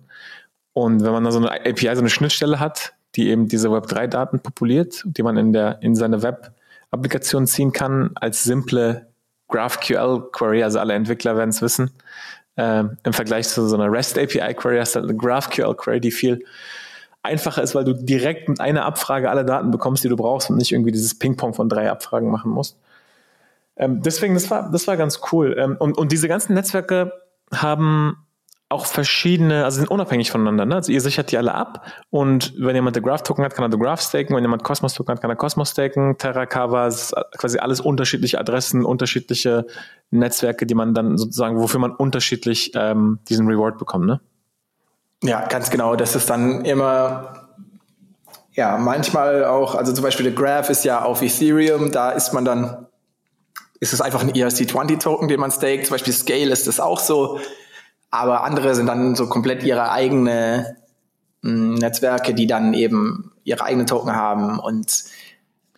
Und 0.74 1.04
wenn 1.04 1.12
man 1.12 1.24
da 1.24 1.32
so 1.32 1.40
eine 1.40 1.52
API, 1.52 1.94
so 1.96 2.02
eine 2.02 2.10
Schnittstelle 2.10 2.60
hat, 2.60 2.94
die 3.16 3.30
eben 3.30 3.48
diese 3.48 3.70
Web3-Daten 3.70 4.40
populiert, 4.40 5.04
die 5.06 5.24
man 5.24 5.38
in, 5.38 5.54
der, 5.54 5.80
in 5.82 5.96
seine 5.96 6.22
Web-Applikation 6.22 7.48
ziehen 7.48 7.72
kann, 7.72 8.12
als 8.16 8.44
simple 8.44 9.08
GraphQL-Query, 9.50 10.64
also 10.64 10.80
alle 10.80 10.94
Entwickler 10.94 11.36
werden 11.38 11.50
es 11.50 11.62
wissen. 11.62 11.92
Äh, 12.58 12.84
Im 13.04 13.14
Vergleich 13.14 13.48
zu 13.48 13.68
so 13.68 13.76
einer 13.76 13.92
REST-API-Query 13.92 14.78
hast 14.78 14.96
du 14.96 15.00
halt 15.00 15.10
eine 15.10 15.18
GraphQL-Query, 15.18 16.02
die 16.02 16.12
viel 16.12 16.44
einfacher 17.24 17.62
ist, 17.62 17.76
weil 17.76 17.84
du 17.84 17.94
direkt 17.94 18.50
mit 18.50 18.60
einer 18.60 18.86
Abfrage 18.86 19.30
alle 19.30 19.46
Daten 19.46 19.72
bekommst, 19.72 20.04
die 20.04 20.10
du 20.10 20.16
brauchst 20.16 20.50
und 20.50 20.58
nicht 20.58 20.72
irgendwie 20.72 20.92
dieses 20.92 21.18
Ping-Pong 21.18 21.54
von 21.54 21.70
drei 21.70 21.90
Abfragen 21.90 22.30
machen 22.32 22.52
musst. 22.52 22.78
Ähm, 23.76 24.02
deswegen, 24.02 24.34
das 24.34 24.50
war, 24.50 24.72
das 24.72 24.88
war 24.88 24.98
ganz 24.98 25.22
cool. 25.32 25.56
Ähm, 25.58 25.78
und, 25.80 25.98
und 25.98 26.12
diese 26.12 26.28
ganzen 26.28 26.54
Netzwerke 26.56 27.14
haben 27.54 28.27
auch 28.70 28.86
verschiedene, 28.86 29.64
also 29.64 29.78
sind 29.78 29.90
unabhängig 29.90 30.30
voneinander. 30.30 30.66
Ne? 30.66 30.76
Also 30.76 30.92
ihr 30.92 31.00
sichert 31.00 31.32
die 31.32 31.38
alle 31.38 31.54
ab 31.54 31.86
und 32.10 32.54
wenn 32.58 32.76
jemand 32.76 32.96
The 32.96 33.02
Graph 33.02 33.24
Token 33.24 33.46
hat, 33.46 33.56
kann 33.56 33.64
er 33.64 33.72
The 33.72 33.80
Graph 33.80 34.02
staken. 34.02 34.36
Wenn 34.36 34.44
jemand 34.44 34.64
Cosmos 34.64 34.94
Token 34.94 35.14
hat, 35.14 35.22
kann 35.22 35.30
er 35.30 35.38
Cosmos 35.38 35.72
staken. 35.72 36.18
Terra, 36.18 36.46
Kava, 36.46 36.90
quasi 37.38 37.60
alles 37.60 37.80
unterschiedliche 37.80 38.40
Adressen, 38.40 38.84
unterschiedliche 38.84 39.66
Netzwerke, 40.12 40.66
die 40.66 40.76
man 40.76 40.94
dann 40.94 41.18
sozusagen, 41.18 41.58
wofür 41.58 41.80
man 41.80 41.92
unterschiedlich 41.92 42.72
ähm, 42.76 43.20
diesen 43.30 43.48
Reward 43.48 43.78
bekommt. 43.78 44.06
Ne? 44.06 44.20
Ja, 45.24 45.48
ganz 45.48 45.70
genau. 45.70 45.96
Das 45.96 46.16
ist 46.16 46.30
dann 46.30 46.66
immer 46.66 47.48
ja, 48.58 48.76
manchmal 48.76 49.46
auch, 49.46 49.76
also 49.76 49.94
zum 49.94 50.04
Beispiel 50.04 50.26
der 50.26 50.34
Graph 50.34 50.72
ist 50.72 50.84
ja 50.84 51.04
auf 51.04 51.22
Ethereum, 51.22 51.92
da 51.92 52.10
ist 52.10 52.34
man 52.34 52.44
dann, 52.44 52.88
ist 53.80 53.94
es 53.94 54.02
einfach 54.02 54.24
ein 54.24 54.32
ERC20-Token, 54.32 55.28
den 55.28 55.40
man 55.40 55.52
staked. 55.52 55.86
Zum 55.86 55.94
Beispiel 55.94 56.12
Scale 56.12 56.52
ist 56.52 56.68
das 56.68 56.80
auch 56.80 57.00
so. 57.00 57.40
Aber 58.10 58.44
andere 58.44 58.76
sind 58.76 58.88
dann 58.88 59.16
so 59.16 59.28
komplett 59.28 59.64
ihre 59.64 59.92
eigene 59.92 60.78
mh, 61.42 61.52
hm, 61.52 61.76
Netzwerke, 61.76 62.34
die 62.34 62.48
dann 62.48 62.74
eben 62.74 63.32
ihre 63.44 63.64
eigenen 63.64 63.88
Token 63.88 64.16
haben 64.16 64.60
und 64.60 65.06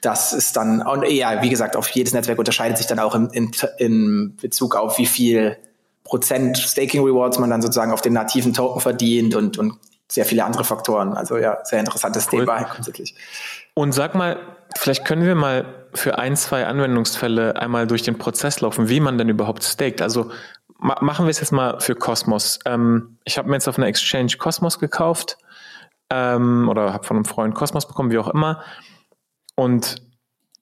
das 0.01 0.33
ist 0.33 0.55
dann, 0.55 0.81
und 0.81 1.05
ja, 1.09 1.41
wie 1.41 1.49
gesagt, 1.49 1.75
auf 1.75 1.89
jedes 1.89 2.13
Netzwerk 2.13 2.39
unterscheidet 2.39 2.77
sich 2.77 2.87
dann 2.87 2.99
auch 2.99 3.15
in, 3.15 3.29
in, 3.31 3.51
in 3.77 4.35
Bezug 4.41 4.75
auf 4.75 4.97
wie 4.97 5.05
viel 5.05 5.57
Prozent 6.03 6.57
Staking 6.57 7.03
Rewards 7.03 7.37
man 7.37 7.49
dann 7.49 7.61
sozusagen 7.61 7.91
auf 7.91 8.01
den 8.01 8.13
nativen 8.13 8.53
Token 8.53 8.81
verdient 8.81 9.35
und, 9.35 9.57
und 9.57 9.73
sehr 10.07 10.25
viele 10.25 10.43
andere 10.43 10.63
Faktoren. 10.63 11.13
Also 11.13 11.37
ja, 11.37 11.59
sehr 11.63 11.79
interessantes 11.79 12.27
cool. 12.31 12.39
Thema 12.39 12.63
grundsätzlich. 12.63 13.13
Und 13.73 13.91
sag 13.91 14.15
mal, 14.15 14.39
vielleicht 14.77 15.05
können 15.05 15.23
wir 15.23 15.35
mal 15.35 15.65
für 15.93 16.17
ein, 16.17 16.35
zwei 16.35 16.65
Anwendungsfälle 16.65 17.57
einmal 17.57 17.85
durch 17.85 18.01
den 18.01 18.17
Prozess 18.17 18.61
laufen, 18.61 18.89
wie 18.89 18.99
man 18.99 19.17
denn 19.17 19.29
überhaupt 19.29 19.63
staked. 19.63 20.01
Also 20.01 20.31
ma 20.79 20.97
machen 21.01 21.25
wir 21.25 21.31
es 21.31 21.39
jetzt 21.39 21.51
mal 21.51 21.79
für 21.79 21.95
Cosmos. 21.95 22.59
Ähm, 22.65 23.17
ich 23.25 23.37
habe 23.37 23.49
mir 23.49 23.55
jetzt 23.55 23.67
auf 23.67 23.77
einer 23.77 23.87
Exchange 23.87 24.33
Cosmos 24.37 24.79
gekauft 24.79 25.37
ähm, 26.09 26.67
oder 26.69 26.93
habe 26.93 27.05
von 27.05 27.17
einem 27.17 27.25
Freund 27.25 27.53
Cosmos 27.55 27.87
bekommen, 27.87 28.11
wie 28.11 28.17
auch 28.17 28.29
immer. 28.29 28.63
Und 29.55 29.97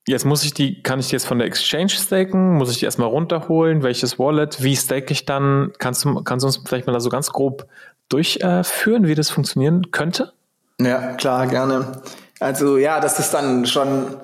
jetzt 0.08 0.26
muss 0.26 0.44
ich 0.44 0.54
die, 0.54 0.82
kann 0.82 1.00
ich 1.00 1.08
die 1.08 1.14
jetzt 1.14 1.28
von 1.28 1.38
der 1.38 1.48
Exchange 1.48 1.90
staken? 1.90 2.56
Muss 2.56 2.72
ich 2.72 2.80
die 2.80 2.86
erstmal 2.86 3.10
runterholen? 3.10 3.84
Welches 3.84 4.18
Wallet? 4.18 4.64
Wie 4.64 4.76
stake 4.76 5.12
ich 5.12 5.26
dann? 5.26 5.72
Kannst 5.78 6.04
du, 6.04 6.24
kannst 6.24 6.44
du 6.44 6.48
uns 6.48 6.62
vielleicht 6.66 6.88
mal 6.88 6.94
da 6.94 7.00
so 7.00 7.10
ganz 7.10 7.30
grob 7.30 7.68
durchführen, 8.10 9.08
wie 9.08 9.16
das 9.16 9.30
funktionieren 9.30 9.92
könnte? 9.92 10.34
Ja, 10.80 11.14
klar, 11.14 11.48
gerne. 11.48 12.02
Also 12.40 12.78
ja, 12.78 13.00
das 13.00 13.20
ist 13.20 13.34
dann 13.34 13.66
schon 13.66 14.16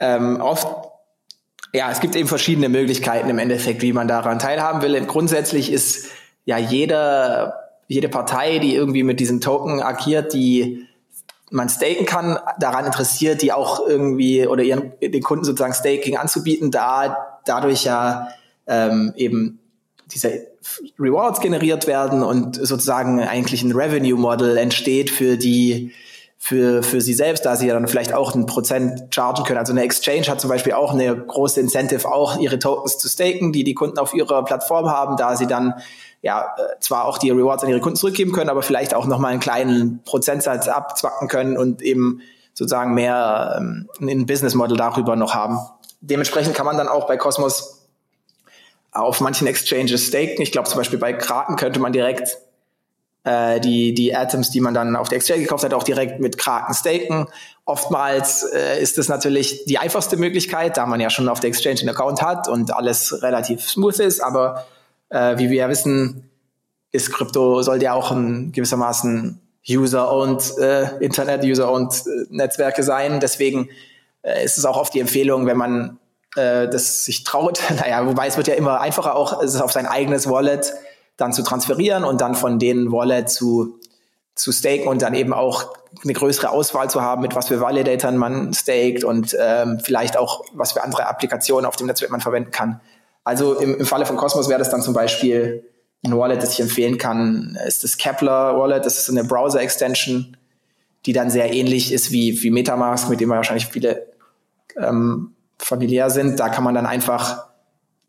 ähm, 0.00 0.40
oft, 0.40 0.66
ja, 1.74 1.90
es 1.90 2.00
gibt 2.00 2.14
eben 2.16 2.28
verschiedene 2.28 2.68
Möglichkeiten 2.68 3.30
im 3.30 3.38
Endeffekt, 3.38 3.82
wie 3.82 3.92
man 3.92 4.08
daran 4.08 4.38
teilhaben 4.38 4.82
will. 4.82 5.00
Grundsätzlich 5.06 5.72
ist 5.72 6.08
ja 6.44 6.58
jeder, 6.58 7.54
jede 7.88 8.08
Partei, 8.08 8.58
die 8.58 8.74
irgendwie 8.74 9.02
mit 9.02 9.20
diesem 9.20 9.40
Token 9.40 9.80
agiert, 9.80 10.34
die 10.34 10.86
man 11.50 11.68
staken 11.68 12.06
kann, 12.06 12.38
daran 12.58 12.86
interessiert, 12.86 13.42
die 13.42 13.52
auch 13.52 13.86
irgendwie 13.86 14.46
oder 14.46 14.62
ihren 14.62 14.92
den 15.00 15.22
Kunden 15.22 15.44
sozusagen 15.44 15.74
Staking 15.74 16.16
anzubieten, 16.16 16.70
da 16.70 17.38
dadurch 17.44 17.84
ja 17.84 18.28
ähm, 18.66 19.12
eben 19.16 19.58
diese 20.12 20.46
Rewards 20.98 21.40
generiert 21.40 21.86
werden 21.86 22.22
und 22.22 22.56
sozusagen 22.56 23.20
eigentlich 23.20 23.62
ein 23.62 23.72
Revenue 23.72 24.18
Model 24.18 24.56
entsteht 24.56 25.10
für 25.10 25.36
die 25.36 25.92
für, 26.44 26.82
für 26.82 27.00
sie 27.00 27.14
selbst, 27.14 27.46
da 27.46 27.54
sie 27.54 27.68
ja 27.68 27.74
dann 27.74 27.86
vielleicht 27.86 28.12
auch 28.12 28.34
ein 28.34 28.46
Prozent 28.46 29.14
chargen 29.14 29.44
können. 29.44 29.60
Also 29.60 29.72
eine 29.72 29.82
Exchange 29.82 30.26
hat 30.26 30.40
zum 30.40 30.50
Beispiel 30.50 30.72
auch 30.72 30.92
eine 30.92 31.16
große 31.16 31.60
Incentive, 31.60 32.08
auch 32.08 32.36
ihre 32.36 32.58
Tokens 32.58 32.98
zu 32.98 33.08
staken, 33.08 33.52
die 33.52 33.62
die 33.62 33.74
Kunden 33.74 33.96
auf 33.96 34.12
ihrer 34.12 34.44
Plattform 34.44 34.90
haben, 34.90 35.16
da 35.16 35.36
sie 35.36 35.46
dann 35.46 35.74
ja 36.20 36.52
äh, 36.56 36.80
zwar 36.80 37.04
auch 37.04 37.18
die 37.18 37.30
Rewards 37.30 37.62
an 37.62 37.70
ihre 37.70 37.78
Kunden 37.78 37.94
zurückgeben 37.94 38.32
können, 38.32 38.50
aber 38.50 38.64
vielleicht 38.64 38.92
auch 38.92 39.06
nochmal 39.06 39.30
einen 39.30 39.38
kleinen 39.38 40.02
Prozentsatz 40.04 40.66
abzwacken 40.66 41.28
können 41.28 41.56
und 41.56 41.80
eben 41.80 42.22
sozusagen 42.54 42.92
mehr 42.94 43.58
ähm, 43.60 43.88
ein 44.00 44.26
Business 44.26 44.54
Model 44.54 44.76
darüber 44.76 45.14
noch 45.14 45.34
haben. 45.34 45.60
Dementsprechend 46.00 46.56
kann 46.56 46.66
man 46.66 46.76
dann 46.76 46.88
auch 46.88 47.06
bei 47.06 47.16
Cosmos 47.16 47.86
auf 48.90 49.20
manchen 49.20 49.46
Exchanges 49.46 50.08
staken. 50.08 50.42
Ich 50.42 50.50
glaube 50.50 50.68
zum 50.68 50.78
Beispiel 50.78 50.98
bei 50.98 51.12
Kraken 51.12 51.54
könnte 51.54 51.78
man 51.78 51.92
direkt 51.92 52.36
äh, 53.24 53.60
die, 53.60 53.94
die 53.94 54.14
Atoms, 54.14 54.50
die 54.50 54.60
man 54.60 54.74
dann 54.74 54.96
auf 54.96 55.08
der 55.08 55.16
Exchange 55.16 55.42
gekauft 55.42 55.64
hat, 55.64 55.74
auch 55.74 55.84
direkt 55.84 56.20
mit 56.20 56.38
Kraken 56.38 56.74
staken. 56.74 57.28
Oftmals 57.64 58.42
äh, 58.52 58.82
ist 58.82 58.98
das 58.98 59.08
natürlich 59.08 59.64
die 59.66 59.78
einfachste 59.78 60.16
Möglichkeit, 60.16 60.76
da 60.76 60.86
man 60.86 61.00
ja 61.00 61.10
schon 61.10 61.28
auf 61.28 61.40
der 61.40 61.48
Exchange 61.48 61.80
einen 61.80 61.90
Account 61.90 62.22
hat 62.22 62.48
und 62.48 62.74
alles 62.74 63.22
relativ 63.22 63.68
smooth 63.68 64.00
ist. 64.00 64.22
Aber 64.22 64.66
äh, 65.08 65.38
wie 65.38 65.50
wir 65.50 65.58
ja 65.58 65.68
wissen, 65.68 66.30
ist 66.90 67.12
Krypto, 67.12 67.62
soll 67.62 67.82
ja 67.82 67.94
auch 67.94 68.10
ein 68.10 68.52
gewissermaßen 68.52 69.40
User-owned 69.68 70.58
äh, 70.58 70.98
Internet, 70.98 71.44
User-owned 71.44 71.92
äh, 71.92 72.26
Netzwerke 72.30 72.82
sein. 72.82 73.20
Deswegen 73.20 73.68
äh, 74.22 74.44
ist 74.44 74.58
es 74.58 74.64
auch 74.64 74.76
oft 74.76 74.92
die 74.94 75.00
Empfehlung, 75.00 75.46
wenn 75.46 75.56
man 75.56 75.98
äh, 76.36 76.68
das 76.68 77.04
sich 77.04 77.24
traut. 77.24 77.60
Naja, 77.76 78.06
wobei 78.06 78.26
es 78.26 78.36
wird 78.36 78.48
ja 78.48 78.54
immer 78.54 78.80
einfacher, 78.80 79.14
auch 79.14 79.42
es 79.42 79.60
auf 79.60 79.72
sein 79.72 79.86
eigenes 79.86 80.28
Wallet 80.28 80.72
dann 81.16 81.32
zu 81.32 81.42
transferieren 81.42 82.04
und 82.04 82.20
dann 82.20 82.34
von 82.34 82.58
den 82.58 82.90
Wallet 82.90 83.28
zu, 83.28 83.78
zu 84.34 84.52
staken 84.52 84.88
und 84.88 85.02
dann 85.02 85.14
eben 85.14 85.32
auch 85.32 85.74
eine 86.02 86.12
größere 86.12 86.50
Auswahl 86.50 86.88
zu 86.88 87.02
haben, 87.02 87.22
mit 87.22 87.34
was 87.34 87.48
für 87.48 87.60
Validatoren 87.60 88.16
man 88.16 88.54
staked 88.54 89.04
und 89.04 89.36
ähm, 89.38 89.80
vielleicht 89.82 90.16
auch, 90.16 90.44
was 90.54 90.72
für 90.72 90.82
andere 90.82 91.06
Applikationen 91.06 91.66
auf 91.66 91.76
dem 91.76 91.86
Netzwerk 91.86 92.10
man 92.10 92.20
verwenden 92.20 92.50
kann. 92.50 92.80
Also 93.24 93.58
im, 93.58 93.78
im 93.78 93.86
Falle 93.86 94.06
von 94.06 94.16
Cosmos 94.16 94.48
wäre 94.48 94.58
das 94.58 94.70
dann 94.70 94.82
zum 94.82 94.94
Beispiel 94.94 95.64
ein 96.04 96.16
Wallet, 96.16 96.42
das 96.42 96.54
ich 96.54 96.60
empfehlen 96.60 96.98
kann, 96.98 97.56
ist 97.66 97.84
das 97.84 97.96
Kepler 97.96 98.58
Wallet. 98.58 98.84
Das 98.84 98.98
ist 98.98 99.08
eine 99.08 99.24
Browser-Extension, 99.24 100.36
die 101.06 101.12
dann 101.12 101.30
sehr 101.30 101.52
ähnlich 101.52 101.92
ist 101.92 102.10
wie, 102.10 102.42
wie 102.42 102.50
Metamask, 102.50 103.08
mit 103.08 103.20
dem 103.20 103.30
wahrscheinlich 103.30 103.66
viele 103.66 104.06
ähm, 104.76 105.34
familiär 105.58 106.10
sind. 106.10 106.40
Da 106.40 106.48
kann 106.48 106.64
man 106.64 106.74
dann 106.74 106.86
einfach 106.86 107.51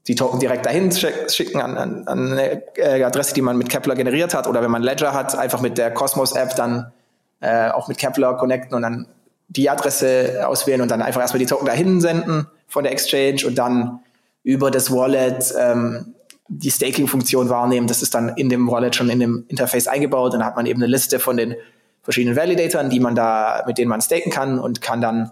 die 0.08 0.16
Token 0.16 0.40
direkt 0.40 0.66
dahin 0.66 0.92
schicken 0.92 1.62
an, 1.62 1.78
an, 1.78 2.08
an 2.08 2.32
eine 2.34 2.64
äh, 2.76 3.04
Adresse, 3.04 3.34
die 3.34 3.42
man 3.42 3.58
mit 3.58 3.70
Kepler 3.70 3.96
generiert 3.96 4.34
hat. 4.34 4.48
Oder 4.48 4.62
wenn 4.62 4.72
man 4.72 4.84
Ledger 4.84 5.14
hat, 5.14 5.38
einfach 5.38 5.62
mit 5.62 5.78
der 5.78 5.94
Cosmos-App 5.94 6.56
dann 6.56 6.92
äh, 7.40 7.70
auch 7.70 7.88
mit 7.88 7.98
Kepler 7.98 8.34
connecten 8.34 8.76
und 8.76 8.82
dann 8.82 9.08
die 9.48 9.70
Adresse 9.70 10.46
auswählen 10.46 10.82
und 10.82 10.92
dann 10.92 11.02
einfach 11.02 11.22
erstmal 11.22 11.40
die 11.40 11.46
Token 11.46 11.66
dahin 11.66 12.02
senden 12.02 12.48
von 12.68 12.84
der 12.84 12.92
Exchange 12.92 13.46
und 13.46 13.58
dann 13.58 14.00
über 14.44 14.72
das 14.72 14.92
Wallet 14.92 15.54
ähm, 15.58 16.16
die 16.50 16.72
Staking-Funktion 16.72 17.50
wahrnehmen. 17.50 17.88
Das 17.88 18.02
ist 18.02 18.14
dann 18.14 18.30
in 18.30 18.50
dem 18.50 18.70
Wallet 18.70 18.96
schon 18.96 19.10
in 19.10 19.20
dem 19.20 19.46
Interface 19.48 19.88
eingebaut. 19.88 20.34
Und 20.34 20.40
dann 20.40 20.46
hat 20.46 20.56
man 20.56 20.66
eben 20.66 20.82
eine 20.82 20.92
Liste 20.92 21.20
von 21.20 21.38
den 21.38 21.56
verschiedenen 22.02 22.36
Validatoren, 22.36 22.90
die 22.90 23.00
man 23.00 23.16
da, 23.16 23.64
mit 23.66 23.78
denen 23.78 23.90
man 23.90 24.02
staken 24.02 24.32
kann 24.32 24.60
und 24.60 24.82
kann 24.82 25.00
dann 25.00 25.32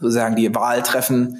sozusagen 0.00 0.36
die 0.36 0.54
Wahl 0.54 0.82
treffen, 0.82 1.38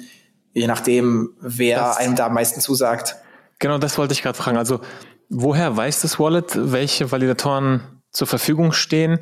je 0.55 0.67
nachdem, 0.67 1.35
wer 1.39 1.79
das, 1.79 1.97
einem 1.97 2.15
da 2.15 2.27
am 2.27 2.33
meisten 2.33 2.61
zusagt. 2.61 3.17
Genau, 3.59 3.77
das 3.77 3.97
wollte 3.97 4.13
ich 4.13 4.23
gerade 4.23 4.37
fragen. 4.37 4.57
Also, 4.57 4.79
woher 5.29 5.77
weiß 5.77 6.01
das 6.01 6.19
Wallet, 6.19 6.51
welche 6.55 7.11
Validatoren 7.11 8.01
zur 8.11 8.25
Verfügung 8.25 8.71
stehen? 8.71 9.19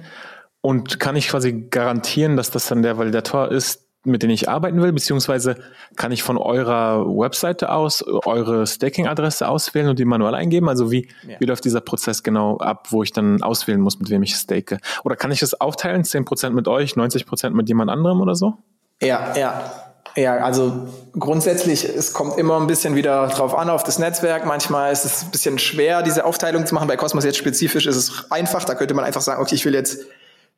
Und 0.61 0.99
kann 0.99 1.17
ich 1.17 1.27
quasi 1.27 1.67
garantieren, 1.69 2.37
dass 2.37 2.49
das 2.49 2.67
dann 2.67 2.83
der 2.83 2.97
Validator 2.97 3.51
ist, 3.51 3.81
mit 4.05 4.23
dem 4.23 4.29
ich 4.29 4.47
arbeiten 4.47 4.81
will? 4.81 4.93
Beziehungsweise 4.93 5.57
kann 5.97 6.11
ich 6.11 6.23
von 6.23 6.37
eurer 6.37 7.05
Webseite 7.05 7.71
aus 7.71 8.03
eure 8.03 8.65
Staking-Adresse 8.65 9.47
auswählen 9.47 9.89
und 9.89 9.99
die 9.99 10.05
manuell 10.05 10.35
eingeben? 10.35 10.69
Also 10.69 10.91
wie, 10.91 11.09
ja. 11.27 11.39
wie 11.39 11.45
läuft 11.45 11.65
dieser 11.65 11.81
Prozess 11.81 12.23
genau 12.23 12.57
ab, 12.59 12.87
wo 12.91 13.03
ich 13.03 13.11
dann 13.11 13.41
auswählen 13.41 13.81
muss, 13.81 13.99
mit 13.99 14.09
wem 14.09 14.23
ich 14.23 14.35
stake? 14.35 14.77
Oder 15.03 15.15
kann 15.15 15.31
ich 15.31 15.39
das 15.39 15.59
aufteilen? 15.59 16.03
10% 16.03 16.51
mit 16.51 16.67
euch, 16.67 16.93
90% 16.93 17.49
mit 17.49 17.67
jemand 17.67 17.89
anderem 17.89 18.21
oder 18.21 18.35
so? 18.35 18.53
Ja, 19.01 19.35
ja. 19.35 19.92
Ja, 20.15 20.37
also 20.37 20.87
grundsätzlich, 21.17 21.85
es 21.85 22.13
kommt 22.13 22.37
immer 22.37 22.59
ein 22.59 22.67
bisschen 22.67 22.95
wieder 22.95 23.27
drauf 23.27 23.55
an, 23.55 23.69
auf 23.69 23.83
das 23.83 23.97
Netzwerk. 23.97 24.45
Manchmal 24.45 24.91
ist 24.91 25.05
es 25.05 25.23
ein 25.23 25.31
bisschen 25.31 25.57
schwer, 25.57 26.03
diese 26.03 26.25
Aufteilung 26.25 26.67
zu 26.67 26.75
machen. 26.75 26.87
Bei 26.87 26.97
Cosmos 26.97 27.23
jetzt 27.23 27.37
spezifisch 27.37 27.87
ist 27.87 27.95
es 27.95 28.31
einfach. 28.31 28.63
Da 28.63 28.75
könnte 28.75 28.93
man 28.93 29.05
einfach 29.05 29.21
sagen, 29.21 29.41
okay, 29.41 29.55
ich 29.55 29.65
will 29.65 29.73
jetzt 29.73 30.05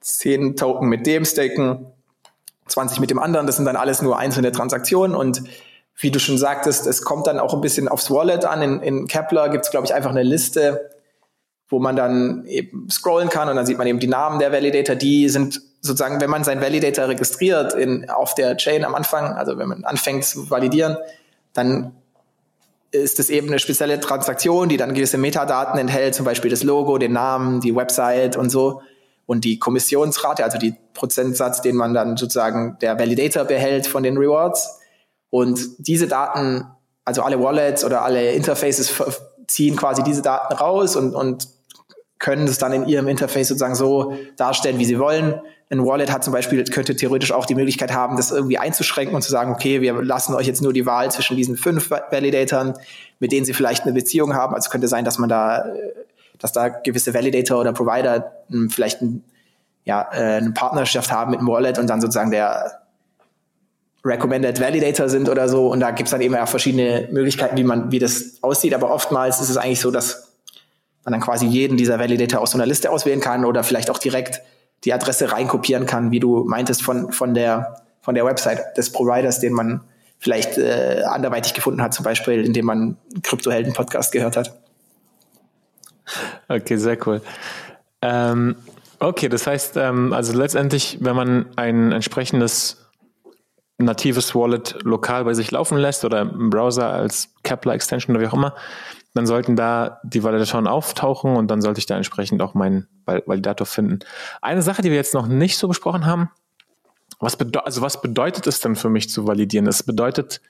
10 0.01 0.57
Token 0.57 0.89
mit 0.89 1.07
dem 1.07 1.23
staken, 1.23 1.87
20 2.67 2.99
mit 2.99 3.09
dem 3.09 3.19
anderen. 3.19 3.47
Das 3.47 3.55
sind 3.55 3.65
dann 3.65 3.77
alles 3.77 4.01
nur 4.01 4.19
einzelne 4.19 4.51
Transaktionen. 4.51 5.15
Und 5.15 5.43
wie 5.97 6.11
du 6.11 6.19
schon 6.19 6.37
sagtest, 6.37 6.85
es 6.85 7.03
kommt 7.03 7.27
dann 7.27 7.39
auch 7.39 7.53
ein 7.53 7.61
bisschen 7.61 7.87
aufs 7.87 8.11
Wallet 8.11 8.43
an. 8.43 8.61
In, 8.61 8.81
in 8.81 9.07
Kepler 9.07 9.47
gibt 9.47 9.63
es, 9.63 9.71
glaube 9.71 9.85
ich, 9.85 9.93
einfach 9.93 10.09
eine 10.09 10.23
Liste, 10.23 10.89
wo 11.69 11.79
man 11.79 11.95
dann 11.95 12.45
eben 12.45 12.89
scrollen 12.89 13.29
kann 13.29 13.49
und 13.49 13.55
dann 13.55 13.65
sieht 13.65 13.77
man 13.77 13.87
eben 13.87 13.99
die 13.99 14.07
Namen 14.07 14.39
der 14.39 14.51
Validator. 14.51 14.95
Die 14.95 15.29
sind 15.29 15.61
sozusagen, 15.81 16.21
wenn 16.21 16.29
man 16.29 16.43
seinen 16.43 16.61
Validator 16.61 17.07
registriert 17.07 17.73
in, 17.73 18.09
auf 18.09 18.35
der 18.35 18.57
Chain 18.57 18.85
am 18.85 18.95
Anfang, 18.95 19.33
also 19.33 19.57
wenn 19.57 19.67
man 19.67 19.83
anfängt 19.83 20.25
zu 20.25 20.49
validieren, 20.49 20.97
dann 21.53 21.93
ist 22.91 23.19
es 23.19 23.29
eben 23.29 23.47
eine 23.47 23.59
spezielle 23.59 23.99
Transaktion, 23.99 24.69
die 24.69 24.77
dann 24.77 24.93
gewisse 24.93 25.17
Metadaten 25.17 25.79
enthält, 25.79 26.15
zum 26.15 26.25
Beispiel 26.25 26.51
das 26.51 26.63
Logo, 26.63 26.97
den 26.97 27.13
Namen, 27.13 27.61
die 27.61 27.75
Website 27.75 28.37
und 28.37 28.49
so 28.49 28.81
und 29.25 29.43
die 29.43 29.59
Kommissionsrate, 29.59 30.43
also 30.43 30.57
die 30.57 30.75
Prozentsatz, 30.93 31.61
den 31.61 31.75
man 31.75 31.93
dann 31.93 32.15
sozusagen 32.15 32.77
der 32.79 32.99
Validator 32.99 33.43
behält 33.43 33.87
von 33.87 34.03
den 34.03 34.17
Rewards. 34.17 34.79
Und 35.29 35.59
diese 35.79 36.07
Daten, 36.07 36.65
also 37.03 37.23
alle 37.23 37.41
Wallets 37.41 37.83
oder 37.83 38.03
alle 38.03 38.31
Interfaces 38.31 38.93
ziehen 39.47 39.75
quasi 39.75 40.03
diese 40.03 40.21
Daten 40.21 40.53
raus 40.53 40.95
und, 40.95 41.13
und 41.15 41.47
können 42.25 42.47
es 42.47 42.57
dann 42.57 42.73
in 42.73 42.87
ihrem 42.87 43.07
Interface 43.07 43.49
sozusagen 43.49 43.75
so 43.75 44.17
darstellen, 44.35 44.79
wie 44.79 44.85
sie 44.85 44.97
wollen. 44.97 45.39
Ein 45.69 45.85
Wallet 45.85 46.11
hat 46.11 46.23
zum 46.23 46.33
Beispiel, 46.33 46.63
könnte 46.63 46.95
theoretisch 46.95 47.31
auch 47.31 47.45
die 47.45 47.53
Möglichkeit 47.53 47.93
haben, 47.93 48.17
das 48.17 48.31
irgendwie 48.31 48.57
einzuschränken 48.57 49.15
und 49.15 49.21
zu 49.21 49.29
sagen, 49.29 49.51
okay, 49.51 49.81
wir 49.81 50.01
lassen 50.01 50.33
euch 50.33 50.47
jetzt 50.47 50.63
nur 50.63 50.73
die 50.73 50.87
Wahl 50.87 51.11
zwischen 51.11 51.37
diesen 51.37 51.55
fünf 51.55 51.91
Validatoren, 51.91 52.73
mit 53.19 53.31
denen 53.31 53.45
sie 53.45 53.53
vielleicht 53.53 53.83
eine 53.83 53.93
Beziehung 53.93 54.33
haben. 54.33 54.55
Also 54.55 54.71
könnte 54.71 54.87
sein, 54.87 55.05
dass 55.05 55.19
man 55.19 55.29
da, 55.29 55.65
dass 56.39 56.51
da 56.51 56.69
gewisse 56.69 57.13
Validator 57.13 57.61
oder 57.61 57.73
Provider 57.73 58.31
hm, 58.49 58.71
vielleicht 58.71 59.03
ein 59.03 59.23
ja, 59.83 60.09
äh, 60.11 60.37
eine 60.37 60.49
Partnerschaft 60.49 61.11
haben 61.11 61.29
mit 61.29 61.41
einem 61.41 61.47
Wallet 61.47 61.77
und 61.77 61.87
dann 61.87 62.01
sozusagen 62.01 62.31
der 62.31 62.81
Recommended 64.03 64.59
Validator 64.59 65.09
sind 65.09 65.29
oder 65.29 65.47
so. 65.47 65.67
Und 65.67 65.79
da 65.79 65.91
gibt's 65.91 66.09
dann 66.11 66.21
eben 66.21 66.35
auch 66.35 66.47
verschiedene 66.47 67.07
Möglichkeiten, 67.11 67.55
wie 67.55 67.63
man, 67.63 67.91
wie 67.91 67.99
das 67.99 68.39
aussieht. 68.41 68.73
Aber 68.73 68.89
oftmals 68.89 69.41
ist 69.41 69.51
es 69.51 69.57
eigentlich 69.57 69.81
so, 69.81 69.91
dass 69.91 70.24
man 71.05 71.13
dann 71.13 71.21
quasi 71.21 71.45
jeden 71.45 71.77
dieser 71.77 71.99
Validator 71.99 72.41
aus 72.41 72.51
so 72.51 72.57
einer 72.57 72.65
Liste 72.65 72.89
auswählen 72.89 73.21
kann 73.21 73.45
oder 73.45 73.63
vielleicht 73.63 73.89
auch 73.89 73.99
direkt 73.99 74.41
die 74.83 74.91
Adresse 74.91 75.31
reinkopieren 75.31 75.85
kann, 75.85 76.11
wie 76.11 76.19
du 76.19 76.43
meintest, 76.43 76.81
von, 76.81 77.11
von 77.11 77.33
der, 77.33 77.83
von 78.01 78.15
der 78.15 78.25
Website 78.25 78.75
des 78.75 78.91
Providers, 78.91 79.39
den 79.39 79.53
man 79.53 79.81
vielleicht 80.19 80.57
äh, 80.57 81.03
anderweitig 81.05 81.53
gefunden 81.53 81.81
hat, 81.81 81.93
zum 81.93 82.03
Beispiel, 82.03 82.43
indem 82.43 82.65
man 82.65 82.97
Kryptohelden-Podcast 83.21 84.11
gehört 84.11 84.35
hat. 84.35 84.59
Okay, 86.47 86.77
sehr 86.77 86.97
cool. 87.07 87.21
Ähm, 88.01 88.55
okay, 88.99 89.29
das 89.29 89.45
heißt, 89.45 89.77
ähm, 89.77 90.13
also 90.13 90.33
letztendlich, 90.37 90.97
wenn 91.01 91.15
man 91.15 91.45
ein 91.55 91.91
entsprechendes 91.91 92.85
natives 93.77 94.33
Wallet 94.33 94.77
lokal 94.83 95.25
bei 95.25 95.33
sich 95.33 95.51
laufen 95.51 95.77
lässt 95.77 96.05
oder 96.05 96.21
im 96.21 96.49
Browser 96.49 96.89
als 96.89 97.29
Kepler-Extension 97.43 98.15
oder 98.15 98.23
wie 98.23 98.29
auch 98.29 98.33
immer, 98.33 98.55
dann 99.15 99.25
sollten 99.25 99.55
da 99.55 100.01
die 100.03 100.23
Validatoren 100.23 100.67
auftauchen 100.67 101.37
und 101.37 101.49
dann 101.49 101.61
sollte 101.61 101.79
ich 101.79 101.85
da 101.85 101.95
entsprechend 101.95 102.41
auch 102.41 102.53
meinen 102.53 102.87
Validator 103.05 103.65
finden. 103.65 103.99
Eine 104.41 104.61
Sache, 104.61 104.81
die 104.81 104.89
wir 104.89 104.97
jetzt 104.97 105.13
noch 105.13 105.27
nicht 105.27 105.57
so 105.57 105.69
besprochen 105.69 106.05
haben, 106.05 106.29
was, 107.19 107.37
also 107.63 107.81
was 107.81 108.01
bedeutet 108.01 108.45
es 108.45 108.59
denn 108.59 108.75
für 108.75 108.89
mich 108.89 109.09
zu 109.09 109.25
validieren? 109.25 109.67
Es 109.67 109.83
bedeutet, 109.83 110.41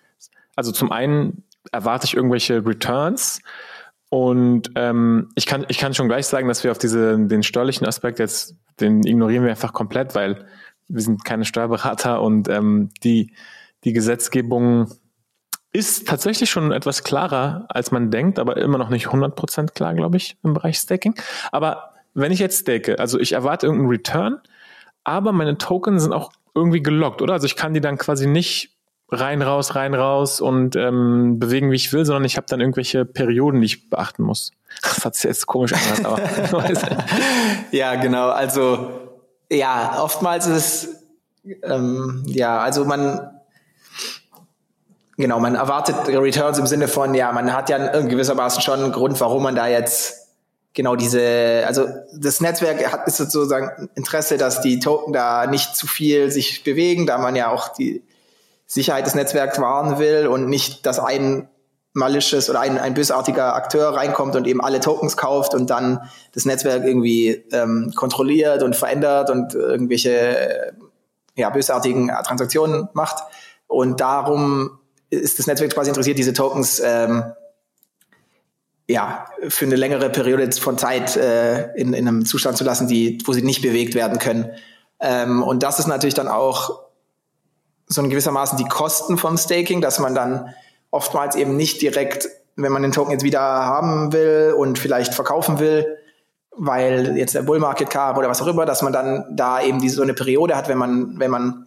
also 0.55 0.72
zum 0.72 0.91
einen 0.91 1.43
erwarte 1.72 2.05
ich 2.05 2.16
irgendwelche 2.16 2.66
Returns 2.66 3.39
und 4.09 4.72
ähm, 4.76 5.30
ich, 5.36 5.45
kann, 5.45 5.66
ich 5.68 5.78
kann 5.78 5.93
schon 5.93 6.07
gleich 6.07 6.26
sagen, 6.26 6.47
dass 6.47 6.63
wir 6.63 6.72
auf 6.72 6.80
diese, 6.80 7.20
den 7.20 7.43
steuerlichen 7.43 7.86
Aspekt 7.86 8.18
jetzt, 8.18 8.55
den 8.80 9.05
ignorieren 9.05 9.43
wir 9.43 9.51
einfach 9.51 9.74
komplett, 9.74 10.16
weil 10.16 10.47
wir 10.88 11.01
sind 11.01 11.24
keine 11.24 11.45
Steuerberater 11.45 12.20
und 12.20 12.49
ähm, 12.49 12.89
die, 13.03 13.32
die 13.84 13.93
Gesetzgebung 13.93 14.89
ist 15.76 16.08
tatsächlich 16.08 16.50
schon 16.50 16.72
etwas 16.72 17.04
klarer, 17.04 17.66
als 17.70 17.92
man 17.92 18.10
denkt, 18.12 18.40
aber 18.40 18.58
immer 18.58 18.78
noch 18.78 18.90
nicht 18.90 19.08
100% 19.08 19.74
klar, 19.74 19.94
glaube 19.94 20.18
ich, 20.18 20.38
im 20.44 20.54
Bereich 20.54 20.78
Staking. 20.78 21.16
Aber 21.52 21.92
wenn 22.14 22.32
ich 22.32 22.40
jetzt 22.40 22.62
stake, 22.62 22.98
also 23.00 23.20
ich 23.20 23.34
erwarte 23.34 23.68
irgendeinen 23.68 23.92
Return, 23.92 24.40
aber 25.04 25.32
meine 25.34 25.58
Token 25.58 26.00
sind 26.00 26.14
auch 26.14 26.32
irgendwie 26.54 26.82
gelockt, 26.82 27.22
oder? 27.22 27.34
Also 27.34 27.46
ich 27.46 27.56
kann 27.56 27.74
die 27.74 27.82
dann 27.82 27.98
quasi 27.98 28.26
nicht 28.26 28.72
rein, 29.10 29.42
raus, 29.42 29.76
rein, 29.76 29.94
raus 29.94 30.42
und 30.42 30.76
ähm, 30.76 31.38
bewegen, 31.40 31.70
wie 31.72 31.76
ich 31.76 31.92
will, 31.94 32.06
sondern 32.06 32.24
ich 32.24 32.38
habe 32.38 32.48
dann 32.50 32.62
irgendwelche 32.62 33.06
Perioden, 33.06 33.60
die 33.60 33.66
ich 33.66 33.90
beachten 33.90 34.24
muss. 34.24 34.52
Das 34.82 35.06
hat 35.06 35.16
sich 35.16 35.26
jetzt 35.26 35.46
komisch 35.46 35.74
angehört, 35.74 36.06
aber. 36.52 36.64
ja, 37.72 37.96
genau. 37.96 38.30
Also 38.30 38.90
ja, 39.52 40.02
oftmals 40.02 40.48
ist 40.48 40.56
es 40.56 41.06
ähm, 41.64 42.24
ja, 42.26 42.60
also 42.60 42.86
man 42.86 43.35
genau, 45.18 45.39
man 45.39 45.55
erwartet 45.55 45.95
Returns 46.07 46.59
im 46.59 46.68
Sinne 46.68 46.88
von, 46.88 47.13
ja, 47.13 47.32
man 47.32 47.53
hat 47.53 47.70
ja 47.70 48.01
gewissermaßen 48.01 48.61
schon 48.61 48.80
einen 48.80 48.91
Grund, 48.91 49.20
warum 49.20 49.43
man 49.43 49.55
da 49.55 49.68
jetzt 49.68 50.26
genau 50.74 50.95
diese, 50.95 51.63
also 51.66 51.88
das 52.13 52.41
Netzwerk 52.41 52.91
hat 52.91 53.07
ist 53.07 53.18
sozusagen 53.18 53.89
Interesse, 53.95 54.38
dass 54.38 54.61
die 54.61 54.80
Token 54.80 55.13
da 55.13 55.47
nicht 55.47 55.76
zu 55.76 55.88
viel 55.88 56.32
sich 56.32 56.63
bewegen, 56.63 57.05
da 57.05 57.18
man 57.18 57.36
ja 57.36 57.49
auch 57.49 57.70
die 57.70 58.03
Sicherheit 58.68 59.05
des 59.05 59.16
Netzwerks 59.16 59.59
wahren 59.59 59.99
will 59.99 60.28
und 60.28 60.47
nicht, 60.47 60.86
dass 60.86 60.99
ein 60.99 61.47
malicious 61.93 62.49
oder 62.49 62.59
ein, 62.59 62.78
ein 62.78 62.93
bösartiger 62.93 63.55
Akteur 63.55 63.95
reinkommt 63.95 64.36
und 64.36 64.45
eben 64.47 64.61
alle 64.61 64.82
Tokens 64.82 65.16
kauft 65.16 65.53
und 65.53 65.70
dann 65.70 66.01
das 66.34 66.43
Netzwerk 66.43 66.84
irgendwie 66.84 67.45
ähm, 67.53 67.93
kontrolliert 67.95 68.63
und 68.63 68.76
verändert 68.76 69.30
und 69.30 69.55
irgendwelche 69.55 70.11
äh, 70.11 70.72
ja, 71.36 71.49
bösartigen 71.49 72.11
Transaktionen 72.26 72.89
macht. 72.93 73.24
Und 73.68 74.01
darum 74.01 74.78
ist 75.10 75.39
das 75.39 75.47
Netzwerk 75.47 75.74
quasi 75.74 75.89
interessiert, 75.89 76.18
diese 76.18 76.34
Tokens 76.34 76.82
ähm, 76.84 77.24
ja, 78.88 79.26
für 79.47 79.66
eine 79.66 79.76
längere 79.76 80.10
Periode 80.10 80.51
von 80.51 80.78
Zeit 80.78 81.16
äh, 81.18 81.74
in, 81.74 81.93
in 81.93 82.08
einem 82.08 82.26
Zustand 82.26 82.58
zu 82.58 82.64
lassen, 82.64 82.88
die, 82.88 83.18
wo 83.26 83.34
sie 83.34 83.41
nicht 83.41 83.62
bewegt 83.62 83.95
werden 83.95 84.20
können. 84.20 84.51
Ähm, 84.99 85.41
und 85.41 85.64
das 85.64 85.80
ist 85.80 85.88
natürlich 85.88 86.14
dann 86.14 86.28
auch 86.28 86.86
so 87.88 88.01
in 88.01 88.10
gewissermaßen 88.10 88.58
die 88.58 88.66
Kosten 88.66 89.18
vom 89.18 89.38
Staking, 89.38 89.82
dass 89.82 89.99
man 89.99 90.16
dann 90.16 90.53
oftmals 90.91 91.36
eben 91.36 91.56
nicht 91.56 91.82
direkt, 91.82 92.30
wenn 92.56 92.72
man 92.72 92.84
den 92.84 92.91
Token 92.91 93.12
jetzt 93.12 93.24
wieder 93.24 93.41
haben 93.41 94.14
will 94.14 94.53
und 94.58 94.80
vielleicht 94.80 95.14
verkaufen 95.14 95.60
will, 95.60 95.97
weil 96.51 97.18
jetzt 97.18 97.36
der 97.36 97.41
Bull 97.41 97.60
Market 97.60 97.89
kam 97.89 98.18
oder 98.18 98.30
was 98.30 98.41
auch 98.41 98.47
immer, 98.47 98.66
dass 98.66 98.82
man 98.82 98.93
dann 98.93 99.26
da 99.36 99.62
eben 99.62 99.82
diese 99.82 99.95
so 99.95 100.03
eine 100.03 100.14
Periode 100.14 100.56
hat, 100.56 100.68
wenn 100.68 100.78
man, 100.78 101.20
wenn 101.20 101.32
man 101.32 101.66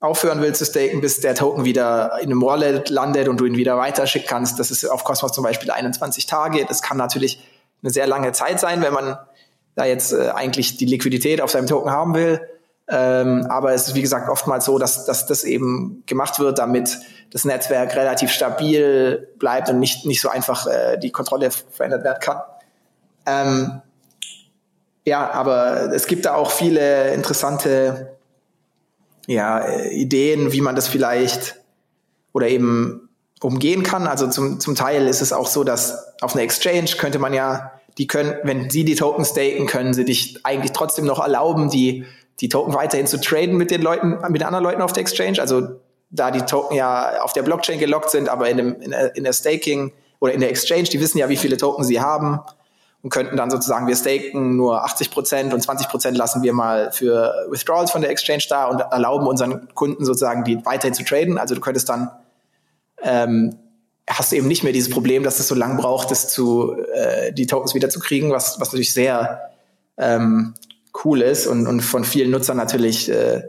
aufhören 0.00 0.40
will 0.40 0.54
zu 0.54 0.64
staken, 0.64 1.00
bis 1.00 1.20
der 1.20 1.34
Token 1.34 1.64
wieder 1.64 2.18
in 2.20 2.30
einem 2.30 2.42
Wallet 2.42 2.88
landet 2.88 3.28
und 3.28 3.40
du 3.40 3.46
ihn 3.46 3.56
wieder 3.56 3.76
weiterschicken 3.76 4.28
kannst. 4.28 4.58
Das 4.58 4.70
ist 4.70 4.84
auf 4.84 5.04
Cosmos 5.04 5.32
zum 5.32 5.44
Beispiel 5.44 5.70
21 5.70 6.26
Tage. 6.26 6.64
Das 6.66 6.82
kann 6.82 6.96
natürlich 6.96 7.42
eine 7.82 7.90
sehr 7.90 8.06
lange 8.06 8.32
Zeit 8.32 8.60
sein, 8.60 8.82
wenn 8.82 8.92
man 8.92 9.18
da 9.74 9.84
jetzt 9.84 10.12
äh, 10.12 10.30
eigentlich 10.30 10.76
die 10.76 10.86
Liquidität 10.86 11.40
auf 11.40 11.50
seinem 11.50 11.66
Token 11.66 11.90
haben 11.90 12.14
will. 12.14 12.40
Ähm, 12.88 13.46
aber 13.48 13.74
es 13.74 13.88
ist, 13.88 13.94
wie 13.94 14.02
gesagt, 14.02 14.28
oftmals 14.28 14.64
so, 14.64 14.78
dass, 14.78 15.04
dass 15.04 15.26
das 15.26 15.44
eben 15.44 16.02
gemacht 16.06 16.38
wird, 16.38 16.58
damit 16.58 16.98
das 17.30 17.44
Netzwerk 17.44 17.94
relativ 17.94 18.30
stabil 18.30 19.28
bleibt 19.38 19.68
und 19.68 19.78
nicht, 19.78 20.06
nicht 20.06 20.20
so 20.20 20.28
einfach 20.30 20.66
äh, 20.66 20.96
die 20.96 21.10
Kontrolle 21.10 21.50
verändert 21.50 22.04
werden 22.04 22.20
kann. 22.20 22.40
Ähm, 23.26 23.82
ja, 25.04 25.30
aber 25.30 25.92
es 25.92 26.06
gibt 26.06 26.24
da 26.24 26.34
auch 26.34 26.50
viele 26.50 27.12
interessante 27.12 28.17
ja, 29.28 29.60
äh, 29.60 29.94
Ideen, 29.94 30.52
wie 30.52 30.60
man 30.60 30.74
das 30.74 30.88
vielleicht 30.88 31.56
oder 32.32 32.48
eben 32.48 33.08
umgehen 33.40 33.82
kann. 33.82 34.06
Also 34.06 34.28
zum, 34.28 34.58
zum 34.58 34.74
Teil 34.74 35.06
ist 35.06 35.20
es 35.20 35.32
auch 35.32 35.46
so, 35.46 35.62
dass 35.62 36.16
auf 36.20 36.34
einer 36.34 36.42
Exchange 36.42 36.90
könnte 36.98 37.18
man 37.18 37.34
ja, 37.34 37.72
die 37.98 38.06
können, 38.06 38.34
wenn 38.42 38.70
sie 38.70 38.84
die 38.84 38.94
Token 38.94 39.24
staken, 39.24 39.66
können 39.66 39.92
sie 39.92 40.04
dich 40.04 40.40
eigentlich 40.44 40.72
trotzdem 40.72 41.04
noch 41.04 41.20
erlauben, 41.20 41.68
die 41.68 42.04
die 42.40 42.48
Token 42.48 42.74
weiterhin 42.74 43.06
zu 43.06 43.20
traden 43.20 43.56
mit 43.56 43.70
den 43.70 43.82
Leuten, 43.82 44.18
mit 44.30 44.42
anderen 44.42 44.64
Leuten 44.64 44.82
auf 44.82 44.92
der 44.92 45.02
Exchange. 45.02 45.40
Also 45.40 45.80
da 46.10 46.30
die 46.30 46.42
Token 46.42 46.76
ja 46.76 47.20
auf 47.22 47.32
der 47.32 47.42
Blockchain 47.42 47.78
gelockt 47.78 48.10
sind, 48.10 48.28
aber 48.28 48.48
in, 48.48 48.56
dem, 48.56 48.80
in, 48.80 48.92
der, 48.92 49.14
in 49.14 49.24
der 49.24 49.32
Staking 49.32 49.92
oder 50.20 50.32
in 50.32 50.40
der 50.40 50.48
Exchange, 50.48 50.84
die 50.84 51.00
wissen 51.00 51.18
ja, 51.18 51.28
wie 51.28 51.36
viele 51.36 51.56
Token 51.56 51.84
sie 51.84 52.00
haben 52.00 52.40
und 53.02 53.10
könnten 53.10 53.36
dann 53.36 53.50
sozusagen, 53.50 53.86
wir 53.86 53.94
staken 53.96 54.56
nur 54.56 54.84
80 54.84 55.10
Prozent 55.10 55.54
und 55.54 55.60
20 55.60 55.88
Prozent 55.88 56.16
lassen 56.16 56.42
wir 56.42 56.52
mal 56.52 56.90
für 56.90 57.32
Withdrawals 57.48 57.90
von 57.90 58.00
der 58.00 58.10
Exchange 58.10 58.44
da 58.48 58.66
und 58.66 58.80
erlauben 58.80 59.26
unseren 59.26 59.72
Kunden 59.74 60.04
sozusagen, 60.04 60.44
die 60.44 60.64
weiterhin 60.64 60.94
zu 60.94 61.04
traden. 61.04 61.38
Also 61.38 61.54
du 61.54 61.60
könntest 61.60 61.88
dann, 61.88 62.10
ähm, 63.02 63.56
hast 64.08 64.32
du 64.32 64.36
eben 64.36 64.48
nicht 64.48 64.64
mehr 64.64 64.72
dieses 64.72 64.90
Problem, 64.90 65.22
dass 65.22 65.38
es 65.38 65.46
so 65.46 65.54
lang 65.54 65.76
braucht, 65.76 66.10
das 66.10 66.28
zu, 66.28 66.74
äh, 66.92 67.32
die 67.32 67.46
Tokens 67.46 67.74
wieder 67.74 67.88
zu 67.88 68.00
kriegen, 68.00 68.32
was, 68.32 68.58
was 68.58 68.68
natürlich 68.68 68.92
sehr 68.92 69.52
ähm, 69.96 70.54
cool 71.04 71.22
ist 71.22 71.46
und, 71.46 71.68
und 71.68 71.82
von 71.82 72.04
vielen 72.04 72.32
Nutzern 72.32 72.56
natürlich 72.56 73.10
äh, 73.10 73.42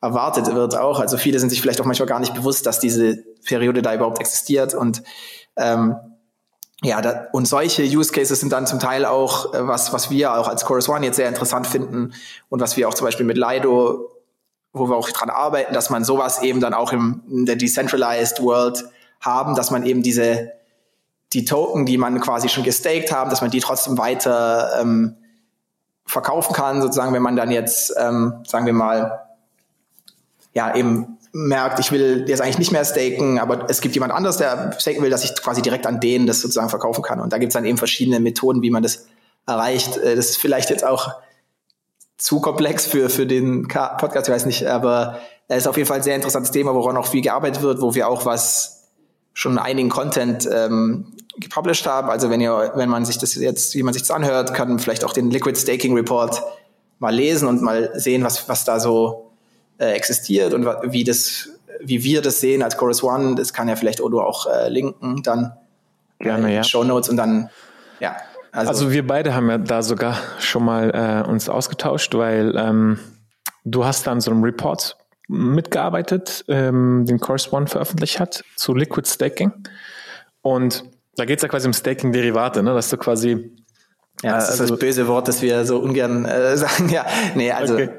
erwartet 0.00 0.54
wird 0.54 0.76
auch. 0.76 1.00
Also 1.00 1.16
viele 1.16 1.40
sind 1.40 1.48
sich 1.48 1.60
vielleicht 1.60 1.80
auch 1.80 1.86
manchmal 1.86 2.08
gar 2.08 2.20
nicht 2.20 2.34
bewusst, 2.34 2.64
dass 2.66 2.78
diese 2.78 3.16
Periode 3.44 3.82
da 3.82 3.92
überhaupt 3.94 4.20
existiert 4.20 4.74
und 4.74 5.02
ähm, 5.56 5.96
ja, 6.84 7.00
da, 7.00 7.28
und 7.32 7.48
solche 7.48 7.82
Use 7.82 8.12
Cases 8.12 8.38
sind 8.38 8.52
dann 8.52 8.66
zum 8.66 8.78
Teil 8.78 9.06
auch 9.06 9.54
äh, 9.54 9.66
was, 9.66 9.92
was 9.92 10.10
wir 10.10 10.34
auch 10.34 10.48
als 10.48 10.64
Chorus 10.64 10.88
One 10.88 11.06
jetzt 11.06 11.16
sehr 11.16 11.28
interessant 11.28 11.66
finden 11.66 12.12
und 12.50 12.60
was 12.60 12.76
wir 12.76 12.88
auch 12.88 12.94
zum 12.94 13.06
Beispiel 13.06 13.24
mit 13.24 13.38
Lido, 13.38 14.10
wo 14.72 14.88
wir 14.88 14.96
auch 14.96 15.08
dran 15.10 15.30
arbeiten, 15.30 15.72
dass 15.72 15.88
man 15.88 16.04
sowas 16.04 16.42
eben 16.42 16.60
dann 16.60 16.74
auch 16.74 16.92
im, 16.92 17.22
in 17.30 17.46
der 17.46 17.56
Decentralized 17.56 18.42
World 18.42 18.84
haben, 19.20 19.54
dass 19.54 19.70
man 19.70 19.86
eben 19.86 20.02
diese 20.02 20.52
die 21.32 21.44
Token, 21.44 21.86
die 21.86 21.98
man 21.98 22.20
quasi 22.20 22.48
schon 22.48 22.62
gestaked 22.62 23.10
haben, 23.10 23.30
dass 23.30 23.40
man 23.40 23.50
die 23.50 23.60
trotzdem 23.60 23.98
weiter 23.98 24.80
ähm, 24.80 25.16
verkaufen 26.06 26.54
kann, 26.54 26.80
sozusagen, 26.80 27.12
wenn 27.12 27.22
man 27.22 27.34
dann 27.34 27.50
jetzt, 27.50 27.92
ähm, 27.98 28.44
sagen 28.46 28.66
wir 28.66 28.72
mal, 28.72 29.20
ja, 30.52 30.74
eben 30.76 31.18
merkt, 31.36 31.80
ich 31.80 31.90
will 31.90 32.24
jetzt 32.28 32.40
eigentlich 32.40 32.58
nicht 32.58 32.70
mehr 32.70 32.84
staken, 32.84 33.40
aber 33.40 33.68
es 33.68 33.80
gibt 33.80 33.94
jemand 33.96 34.12
anderes, 34.12 34.36
der 34.36 34.76
staken 34.78 35.02
will, 35.02 35.10
dass 35.10 35.24
ich 35.24 35.34
quasi 35.34 35.62
direkt 35.62 35.84
an 35.84 35.98
denen 35.98 36.28
das 36.28 36.40
sozusagen 36.40 36.70
verkaufen 36.70 37.02
kann. 37.02 37.20
Und 37.20 37.32
da 37.32 37.38
gibt 37.38 37.50
es 37.50 37.54
dann 37.54 37.64
eben 37.64 37.76
verschiedene 37.76 38.20
Methoden, 38.20 38.62
wie 38.62 38.70
man 38.70 38.84
das 38.84 39.06
erreicht. 39.44 39.96
Äh, 39.96 40.14
das 40.14 40.30
ist 40.30 40.36
vielleicht 40.38 40.70
jetzt 40.70 40.86
auch 40.86 41.16
zu 42.16 42.40
komplex 42.40 42.86
für, 42.86 43.10
für 43.10 43.26
den 43.26 43.66
Podcast, 43.66 44.28
ich 44.28 44.34
weiß 44.34 44.46
nicht, 44.46 44.66
aber 44.66 45.18
es 45.48 45.58
ist 45.58 45.66
auf 45.66 45.76
jeden 45.76 45.88
Fall 45.88 45.98
ein 45.98 46.02
sehr 46.04 46.14
interessantes 46.14 46.52
Thema, 46.52 46.72
woran 46.72 46.96
auch 46.96 47.08
viel 47.08 47.20
gearbeitet 47.20 47.62
wird, 47.62 47.80
wo 47.80 47.96
wir 47.96 48.08
auch 48.08 48.24
was 48.24 48.92
schon 49.32 49.58
einigen 49.58 49.88
Content 49.88 50.48
ähm, 50.50 51.14
gepublished 51.36 51.84
haben. 51.88 52.10
Also 52.10 52.30
wenn 52.30 52.40
ihr, 52.40 52.72
wenn 52.76 52.88
man 52.88 53.04
sich 53.04 53.18
das 53.18 53.34
jetzt, 53.34 53.74
wie 53.74 53.82
man 53.82 53.92
sich 53.92 54.02
das 54.02 54.12
anhört, 54.12 54.54
kann 54.54 54.78
vielleicht 54.78 55.04
auch 55.04 55.12
den 55.12 55.32
Liquid 55.32 55.58
Staking 55.58 55.94
Report 55.96 56.40
mal 57.00 57.12
lesen 57.12 57.48
und 57.48 57.60
mal 57.60 57.90
sehen, 57.94 58.22
was, 58.22 58.48
was 58.48 58.64
da 58.64 58.78
so 58.78 59.32
äh, 59.78 59.92
existiert 59.92 60.54
und 60.54 60.66
wie 60.84 61.04
das, 61.04 61.50
wie 61.80 62.02
wir 62.04 62.22
das 62.22 62.40
sehen 62.40 62.62
als 62.62 62.76
Chorus 62.76 63.02
One. 63.02 63.34
Das 63.34 63.52
kann 63.52 63.68
ja 63.68 63.76
vielleicht 63.76 64.00
Odo 64.00 64.20
auch 64.20 64.46
äh, 64.46 64.68
linken 64.68 65.22
dann 65.22 65.52
Gerne, 66.18 66.50
äh, 66.50 66.54
ja. 66.56 66.64
Show 66.64 66.84
Notes 66.84 67.08
und 67.08 67.16
dann, 67.16 67.50
ja, 68.00 68.16
Also, 68.52 68.68
also, 68.68 68.92
wir 68.92 69.06
beide 69.06 69.34
haben 69.34 69.50
ja 69.50 69.58
da 69.58 69.82
sogar 69.82 70.16
schon 70.38 70.64
mal 70.64 70.90
äh, 70.90 71.28
uns 71.28 71.48
ausgetauscht, 71.48 72.14
weil 72.14 72.54
ähm, 72.56 72.98
du 73.64 73.84
hast 73.84 74.06
da 74.06 74.12
an 74.12 74.20
so 74.20 74.30
einem 74.30 74.42
Report 74.42 74.96
mitgearbeitet, 75.28 76.44
ähm, 76.48 77.04
den 77.06 77.18
Course 77.18 77.50
One 77.50 77.66
veröffentlicht 77.66 78.20
hat 78.20 78.44
zu 78.56 78.74
Liquid 78.74 79.08
Staking. 79.08 79.52
Und 80.42 80.84
da 81.16 81.24
geht 81.24 81.38
es 81.38 81.42
ja 81.42 81.48
quasi 81.48 81.66
um 81.66 81.72
Staking-Derivate, 81.72 82.62
ne? 82.62 82.74
dass 82.74 82.90
du 82.90 82.96
quasi. 82.96 83.50
Ja, 84.22 84.36
das 84.36 84.50
also, 84.50 84.64
ist 84.64 84.70
das 84.70 84.78
böse 84.78 85.08
Wort, 85.08 85.28
das 85.28 85.42
wir 85.42 85.64
so 85.64 85.78
ungern 85.78 86.24
äh, 86.24 86.56
sagen. 86.56 86.88
Ja, 86.88 87.06
nee, 87.34 87.50
also. 87.50 87.74
Okay. 87.74 87.90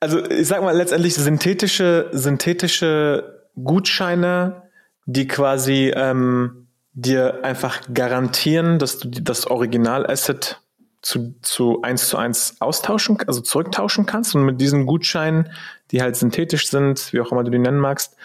Also 0.00 0.24
ich 0.30 0.46
sag 0.46 0.62
mal 0.62 0.76
letztendlich 0.76 1.14
synthetische, 1.14 2.08
synthetische 2.12 3.46
Gutscheine, 3.62 4.62
die 5.06 5.26
quasi 5.26 5.92
ähm, 5.94 6.68
dir 6.92 7.44
einfach 7.44 7.80
garantieren, 7.92 8.78
dass 8.78 8.98
du 8.98 9.08
das 9.08 9.46
Original-Asset 9.46 10.60
zu, 11.02 11.34
zu 11.42 11.82
eins 11.82 12.08
zu 12.08 12.16
eins 12.16 12.56
austauschen, 12.60 13.18
also 13.26 13.40
zurücktauschen 13.40 14.06
kannst 14.06 14.34
und 14.34 14.44
mit 14.44 14.60
diesen 14.60 14.86
Gutscheinen, 14.86 15.50
die 15.90 16.02
halt 16.02 16.16
synthetisch 16.16 16.68
sind, 16.68 17.12
wie 17.12 17.20
auch 17.20 17.32
immer 17.32 17.44
du 17.44 17.50
die 17.50 17.58
nennen 17.58 17.78
magst, 17.78 18.16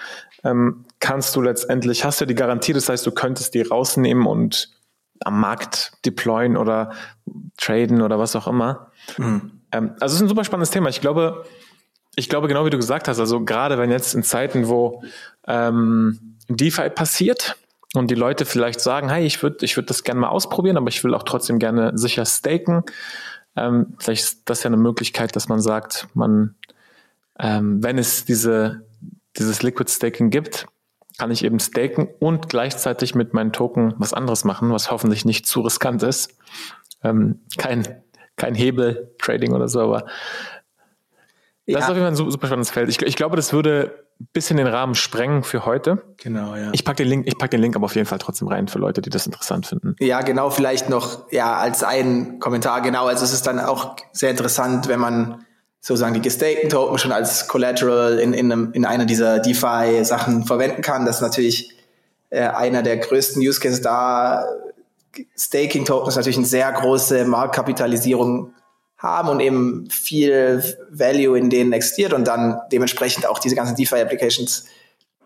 ähm, 0.44 0.86
kannst 1.00 1.36
du 1.36 1.42
letztendlich, 1.42 2.04
hast 2.04 2.22
du 2.22 2.26
die 2.26 2.36
Garantie, 2.36 2.74
das 2.74 2.90
heißt, 2.90 3.06
du 3.06 3.12
könntest 3.12 3.54
die 3.54 3.62
rausnehmen 3.62 4.26
und 4.26 4.72
am 5.24 5.40
Markt 5.40 5.94
deployen 6.06 6.58
oder 6.58 6.92
traden 7.58 8.02
oder 8.02 8.20
was 8.20 8.36
auch 8.36 8.48
immer. 8.48 8.92
Mhm. 9.18 9.63
Ähm, 9.74 9.92
also 10.00 10.14
es 10.14 10.14
ist 10.14 10.22
ein 10.22 10.30
super 10.30 10.46
spannendes 10.46 10.72
Thema. 10.72 10.88
Ich 10.88 11.02
glaube, 11.02 11.46
ich 12.16 12.30
glaube 12.30 12.48
genau 12.48 12.66
wie 12.66 12.70
du 12.70 12.78
gesagt 12.78 13.10
hast, 13.10 13.20
also 13.20 13.44
gerade 13.44 13.78
wenn 13.78 13.92
jetzt 13.92 14.16
in 14.16 14.24
Zeiten, 14.24 14.70
wo 14.70 15.04
ähm, 15.48 16.38
DeFi 16.48 16.90
passiert, 16.90 17.58
und 17.94 18.10
die 18.10 18.16
Leute 18.16 18.46
vielleicht 18.46 18.80
sagen, 18.80 19.10
hey, 19.10 19.26
ich 19.26 19.42
würde 19.44 19.64
ich 19.64 19.78
würde 19.78 19.88
das 19.88 20.04
gerne 20.04 20.20
mal 20.20 20.30
ausprobieren, 20.30 20.78
aber 20.78 20.90
ich 20.90 21.04
will 21.04 21.14
auch 21.14 21.24
trotzdem 21.24 21.60
gerne 21.60 21.92
sicher 21.96 22.26
staken. 22.26 22.84
Ähm, 23.56 23.94
vielleicht 24.00 24.24
ist 24.24 24.42
das 24.46 24.64
ja 24.64 24.68
eine 24.68 24.78
Möglichkeit, 24.78 25.36
dass 25.36 25.48
man 25.48 25.62
sagt, 25.62 26.08
man, 26.16 26.56
ähm, 27.40 27.84
wenn 27.84 28.00
es 28.00 28.26
diese, 28.26 28.82
dieses 29.38 29.62
Liquid 29.62 29.92
Staking 29.92 30.32
gibt, 30.32 30.66
kann 31.20 31.30
ich 31.30 31.44
eben 31.44 31.60
staken 31.60 32.08
und 32.20 32.50
gleichzeitig 32.50 33.14
mit 33.14 33.36
meinen 33.36 33.54
Token 33.54 33.94
was 33.98 34.14
anderes 34.14 34.44
machen, 34.44 34.72
was 34.72 34.90
hoffentlich 34.90 35.26
nicht 35.26 35.46
zu 35.46 35.62
riskant 35.62 36.02
ist. 36.02 36.36
Ähm, 37.04 37.42
kein, 37.58 38.03
kein 38.36 38.56
Hebel-Trading 38.56 39.54
oder 39.54 39.68
so, 39.68 39.82
aber 39.82 40.06
ja. 41.66 41.78
das 41.78 41.86
ist 41.86 41.90
auf 41.90 41.96
jeden 41.96 42.06
Fall 42.06 42.26
ein 42.26 42.32
super 42.32 42.48
spannendes 42.48 42.72
Feld. 42.72 42.90
Ich, 42.90 43.02
ich 43.02 43.16
glaube, 43.16 43.36
das 43.36 43.54
würde 43.54 44.04
bisschen 44.32 44.58
den 44.58 44.68
Rahmen 44.68 44.96
sprengen 44.96 45.44
für 45.44 45.66
heute. 45.66 46.02
Genau, 46.18 46.56
ja. 46.56 46.70
Ich 46.72 46.86
packe 46.86 46.98
den 46.98 47.08
Link, 47.08 47.28
ich 47.28 47.38
pack 47.38 47.52
den 47.52 47.60
Link 47.60 47.76
aber 47.76 47.86
auf 47.86 47.96
jeden 47.96 48.08
Fall 48.08 48.20
trotzdem 48.20 48.48
rein 48.48 48.68
für 48.68 48.80
Leute, 48.80 49.02
die 49.02 49.10
das 49.10 49.26
interessant 49.26 49.66
finden. 49.66 49.96
Ja, 50.00 50.22
genau, 50.22 50.50
vielleicht 50.50 50.90
noch, 50.90 51.32
ja, 51.32 51.58
als 51.58 51.84
ein 51.84 52.40
Kommentar, 52.40 52.82
genau. 52.82 53.08
Also 53.08 53.26
es 53.26 53.34
ist 53.34 53.48
dann 53.48 53.60
auch 53.60 53.96
sehr 54.12 54.32
interessant, 54.32 54.88
wenn 54.88 55.00
man 55.00 55.46
sozusagen 55.82 56.14
die 56.14 56.22
gestakten 56.22 56.70
Token 56.70 56.98
schon 56.98 57.12
als 57.12 57.48
Collateral 57.48 58.20
in, 58.20 58.34
in, 58.34 58.52
einem, 58.52 58.72
in 58.72 58.86
einer 58.86 59.06
dieser 59.06 59.40
DeFi-Sachen 59.40 60.46
verwenden 60.46 60.82
kann. 60.82 61.06
Das 61.06 61.18
ist 61.18 61.22
natürlich 61.22 61.76
äh, 62.30 62.48
einer 62.48 62.84
der 62.84 62.98
größten 62.98 63.42
Use 63.42 63.60
Cases 63.60 63.82
da. 63.82 64.46
Staking 65.38 65.86
Token 65.86 66.10
ist 66.10 66.16
natürlich 66.16 66.38
eine 66.38 66.46
sehr 66.46 66.72
große 66.72 67.26
Marktkapitalisierung 67.26 68.54
haben 68.98 69.30
und 69.30 69.40
eben 69.42 69.90
viel 69.90 70.64
Value 70.90 71.38
in 71.38 71.50
denen 71.50 71.74
existiert 71.74 72.14
und 72.14 72.26
dann 72.28 72.62
dementsprechend 72.72 73.28
auch 73.28 73.40
diese 73.40 73.56
ganzen 73.56 73.76
DeFi-Applications 73.76 74.66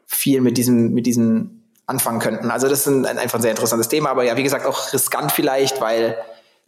viel 0.08 0.42
mit 0.42 0.58
diesem, 0.58 0.94
mit 0.94 1.06
diesen 1.06 1.58
anfangen 1.86 2.20
könnten. 2.20 2.50
Also 2.50 2.68
das 2.68 2.82
ist 2.82 2.88
ein, 2.88 3.06
einfach 3.06 3.40
ein 3.40 3.42
sehr 3.42 3.52
interessantes 3.52 3.88
Thema, 3.88 4.10
aber 4.10 4.24
ja, 4.24 4.36
wie 4.36 4.44
gesagt, 4.44 4.66
auch 4.66 4.92
riskant 4.94 5.32
vielleicht, 5.32 5.80
weil 5.80 6.18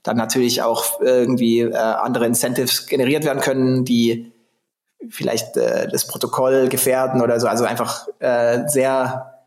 dann 0.03 0.17
natürlich 0.17 0.61
auch 0.61 1.01
irgendwie 1.01 1.61
äh, 1.61 1.75
andere 1.75 2.25
Incentives 2.25 2.87
generiert 2.87 3.25
werden 3.25 3.41
können, 3.41 3.83
die 3.83 4.31
vielleicht 5.09 5.57
äh, 5.57 5.87
das 5.87 6.07
Protokoll 6.07 6.69
gefährden 6.69 7.21
oder 7.21 7.39
so. 7.39 7.47
Also 7.47 7.65
einfach 7.65 8.07
äh, 8.19 8.67
sehr 8.67 9.41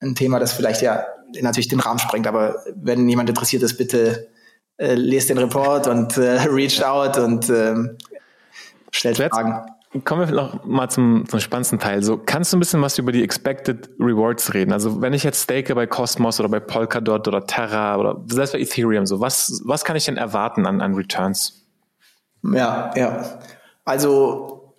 ein 0.00 0.14
Thema, 0.14 0.38
das 0.38 0.52
vielleicht 0.52 0.82
ja 0.82 1.04
natürlich 1.40 1.68
den 1.68 1.80
Rahmen 1.80 1.98
sprengt. 1.98 2.26
Aber 2.26 2.56
wenn 2.74 3.08
jemand 3.08 3.28
interessiert 3.28 3.62
ist, 3.62 3.76
bitte 3.76 4.28
äh, 4.76 4.94
lest 4.94 5.30
den 5.30 5.38
Report 5.38 5.86
und 5.86 6.16
äh, 6.16 6.40
reached 6.48 6.82
out 6.84 7.18
und 7.18 7.48
äh, 7.50 7.74
stellt 8.90 9.18
Jetzt 9.18 9.34
Fragen. 9.34 9.66
Kommen 10.04 10.28
wir 10.28 10.34
noch 10.34 10.64
mal 10.64 10.88
zum, 10.88 11.24
zum 11.28 11.40
spannendsten 11.40 11.80
Teil. 11.80 12.04
So, 12.04 12.16
kannst 12.16 12.52
du 12.52 12.56
ein 12.56 12.60
bisschen 12.60 12.80
was 12.80 12.96
über 12.96 13.10
die 13.10 13.24
Expected 13.24 13.90
Rewards 13.98 14.54
reden? 14.54 14.72
Also, 14.72 15.02
wenn 15.02 15.12
ich 15.14 15.24
jetzt 15.24 15.42
stake 15.42 15.74
bei 15.74 15.88
Cosmos 15.88 16.38
oder 16.38 16.48
bei 16.48 16.60
Polkadot 16.60 17.26
oder 17.26 17.44
Terra 17.44 17.96
oder 17.96 18.22
selbst 18.28 18.52
bei 18.52 18.60
Ethereum, 18.60 19.04
so, 19.04 19.18
was, 19.18 19.60
was 19.64 19.84
kann 19.84 19.96
ich 19.96 20.04
denn 20.04 20.16
erwarten 20.16 20.64
an, 20.64 20.80
an 20.80 20.94
Returns? 20.94 21.66
Ja, 22.44 22.92
ja. 22.94 23.40
Also, 23.84 24.74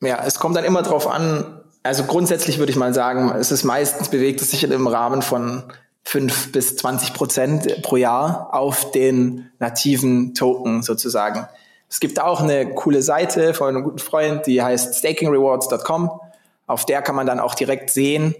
ja, 0.00 0.22
es 0.24 0.38
kommt 0.38 0.56
dann 0.56 0.64
immer 0.64 0.82
drauf 0.82 1.08
an. 1.08 1.60
Also, 1.86 2.04
grundsätzlich 2.04 2.58
würde 2.58 2.70
ich 2.70 2.76
mal 2.76 2.94
sagen, 2.94 3.32
es 3.38 3.50
ist 3.50 3.64
meistens 3.64 4.08
bewegt 4.08 4.40
es 4.40 4.50
sich 4.50 4.64
im 4.64 4.86
Rahmen 4.86 5.22
von 5.22 5.64
5 6.04 6.52
bis 6.52 6.76
20 6.76 7.14
Prozent 7.14 7.82
pro 7.82 7.96
Jahr 7.96 8.54
auf 8.54 8.92
den 8.92 9.50
nativen 9.58 10.34
Token 10.34 10.82
sozusagen. 10.82 11.48
Es 11.88 12.00
gibt 12.00 12.20
auch 12.20 12.40
eine 12.40 12.74
coole 12.74 13.02
Seite 13.02 13.54
von 13.54 13.68
einem 13.68 13.84
guten 13.84 13.98
Freund, 13.98 14.46
die 14.46 14.62
heißt 14.62 14.96
stakingrewards.com. 14.96 16.10
Auf 16.66 16.84
der 16.84 17.02
kann 17.02 17.14
man 17.14 17.26
dann 17.26 17.40
auch 17.40 17.54
direkt 17.54 17.90
sehen, 17.90 18.34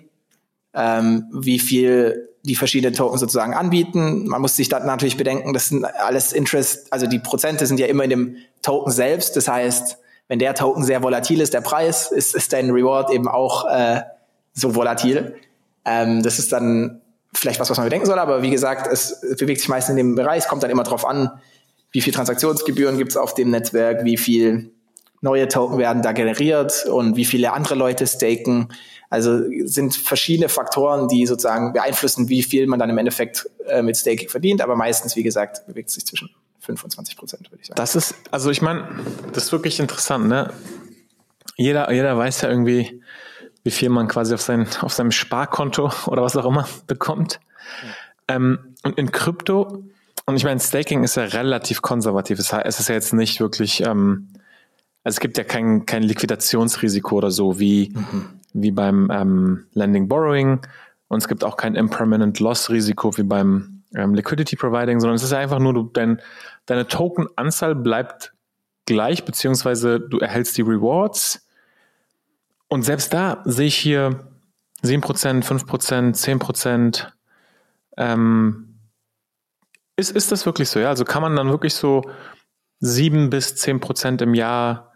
ähm, 0.74 1.26
wie 1.32 1.58
viel 1.58 2.28
die 2.42 2.54
verschiedenen 2.54 2.94
Token 2.94 3.18
sozusagen 3.18 3.54
anbieten. 3.54 4.26
Man 4.28 4.40
muss 4.40 4.56
sich 4.56 4.68
dann 4.68 4.86
natürlich 4.86 5.16
bedenken, 5.16 5.52
das 5.52 5.68
sind 5.68 5.84
alles 5.84 6.32
Interest, 6.32 6.92
also 6.92 7.06
die 7.06 7.18
Prozente 7.18 7.66
sind 7.66 7.80
ja 7.80 7.86
immer 7.86 8.04
in 8.04 8.10
dem 8.10 8.36
Token 8.62 8.92
selbst. 8.92 9.36
Das 9.36 9.48
heißt, 9.48 9.98
wenn 10.28 10.38
der 10.38 10.54
Token 10.54 10.84
sehr 10.84 11.02
volatil 11.02 11.40
ist, 11.40 11.54
der 11.54 11.60
Preis, 11.60 12.10
ist, 12.10 12.34
ist 12.34 12.52
dein 12.52 12.70
Reward 12.70 13.10
eben 13.10 13.28
auch 13.28 13.66
äh, 13.70 14.02
so 14.52 14.74
volatil. 14.74 15.36
Ähm, 15.84 16.22
das 16.22 16.38
ist 16.38 16.52
dann 16.52 17.00
vielleicht 17.32 17.60
was, 17.60 17.70
was 17.70 17.78
man 17.78 17.86
bedenken 17.86 18.06
soll, 18.06 18.18
aber 18.18 18.42
wie 18.42 18.50
gesagt, 18.50 18.90
es 18.90 19.20
bewegt 19.38 19.60
sich 19.60 19.68
meist 19.68 19.90
in 19.90 19.96
dem 19.96 20.14
Bereich, 20.14 20.44
es 20.44 20.48
kommt 20.48 20.62
dann 20.62 20.70
immer 20.70 20.82
darauf 20.82 21.04
an, 21.06 21.30
wie 21.92 22.00
viel 22.00 22.12
Transaktionsgebühren 22.12 22.98
gibt 22.98 23.12
es 23.12 23.16
auf 23.16 23.34
dem 23.34 23.50
Netzwerk, 23.50 24.04
wie 24.04 24.16
viel 24.16 24.72
neue 25.20 25.48
Token 25.48 25.78
werden 25.78 26.02
da 26.02 26.12
generiert 26.12 26.86
und 26.86 27.16
wie 27.16 27.24
viele 27.24 27.52
andere 27.52 27.74
Leute 27.74 28.06
staken. 28.06 28.68
Also 29.08 29.40
sind 29.64 29.94
verschiedene 29.94 30.48
Faktoren, 30.48 31.08
die 31.08 31.26
sozusagen 31.26 31.72
beeinflussen, 31.72 32.28
wie 32.28 32.42
viel 32.42 32.66
man 32.66 32.78
dann 32.78 32.90
im 32.90 32.98
Endeffekt 32.98 33.48
äh, 33.66 33.82
mit 33.82 33.96
Staking 33.96 34.28
verdient, 34.28 34.60
aber 34.60 34.76
meistens, 34.76 35.16
wie 35.16 35.22
gesagt, 35.22 35.66
bewegt 35.66 35.90
sich 35.90 36.04
zwischen 36.04 36.30
25 36.66 37.16
Prozent, 37.16 37.50
würde 37.50 37.60
ich 37.62 37.68
sagen. 37.68 37.76
Das 37.76 37.96
ist, 37.96 38.14
also 38.30 38.50
ich 38.50 38.62
meine, 38.62 38.88
das 39.32 39.44
ist 39.44 39.52
wirklich 39.52 39.80
interessant, 39.80 40.28
ne? 40.28 40.52
Jeder, 41.56 41.90
jeder 41.90 42.16
weiß 42.18 42.42
ja 42.42 42.50
irgendwie, 42.50 43.02
wie 43.64 43.70
viel 43.70 43.88
man 43.88 44.08
quasi 44.08 44.34
auf, 44.34 44.42
sein, 44.42 44.66
auf 44.80 44.92
seinem 44.92 45.10
Sparkonto 45.10 45.90
oder 46.06 46.22
was 46.22 46.36
auch 46.36 46.44
immer 46.44 46.68
bekommt. 46.86 47.40
Ja. 48.28 48.36
Ähm, 48.36 48.74
und 48.82 48.98
in 48.98 49.10
Krypto, 49.10 49.84
und 50.26 50.36
ich 50.36 50.44
meine, 50.44 50.60
Staking 50.60 51.04
ist 51.04 51.16
ja 51.16 51.24
relativ 51.24 51.82
konservativ. 51.82 52.38
Es 52.38 52.80
ist 52.80 52.88
ja 52.88 52.94
jetzt 52.94 53.12
nicht 53.12 53.40
wirklich, 53.40 53.82
ähm, 53.82 54.28
also 55.04 55.16
es 55.16 55.20
gibt 55.20 55.38
ja 55.38 55.44
kein, 55.44 55.86
kein 55.86 56.02
Liquidationsrisiko 56.02 57.16
oder 57.16 57.30
so 57.30 57.60
wie, 57.60 57.92
mhm. 57.94 58.26
wie 58.52 58.72
beim 58.72 59.10
ähm, 59.12 59.66
Lending 59.72 60.08
Borrowing. 60.08 60.60
Und 61.08 61.18
es 61.18 61.28
gibt 61.28 61.44
auch 61.44 61.56
kein 61.56 61.76
Impermanent 61.76 62.40
Loss 62.40 62.70
Risiko 62.70 63.16
wie 63.16 63.22
beim 63.22 63.82
ähm, 63.94 64.14
Liquidity 64.14 64.56
Providing, 64.56 64.98
sondern 64.98 65.14
es 65.16 65.22
ist 65.22 65.32
einfach 65.32 65.60
nur, 65.60 65.74
du, 65.74 65.90
dein, 65.92 66.20
deine 66.66 66.86
Token-Anzahl 66.86 67.74
bleibt 67.74 68.32
gleich, 68.84 69.24
beziehungsweise 69.24 70.00
du 70.00 70.18
erhältst 70.18 70.56
die 70.56 70.62
Rewards 70.62 71.46
und 72.68 72.82
selbst 72.82 73.12
da 73.12 73.42
sehe 73.44 73.66
ich 73.66 73.76
hier 73.76 74.28
7%, 74.82 75.44
5%, 75.44 76.14
10%. 76.14 77.06
Ähm, 77.96 78.78
ist, 79.96 80.10
ist 80.10 80.32
das 80.32 80.46
wirklich 80.46 80.68
so? 80.68 80.78
Ja, 80.78 80.88
also 80.88 81.04
kann 81.04 81.22
man 81.22 81.36
dann 81.36 81.50
wirklich 81.50 81.74
so 81.74 82.02
7 82.80 83.30
bis 83.30 83.54
10% 83.54 84.22
im 84.22 84.34
Jahr 84.34 84.92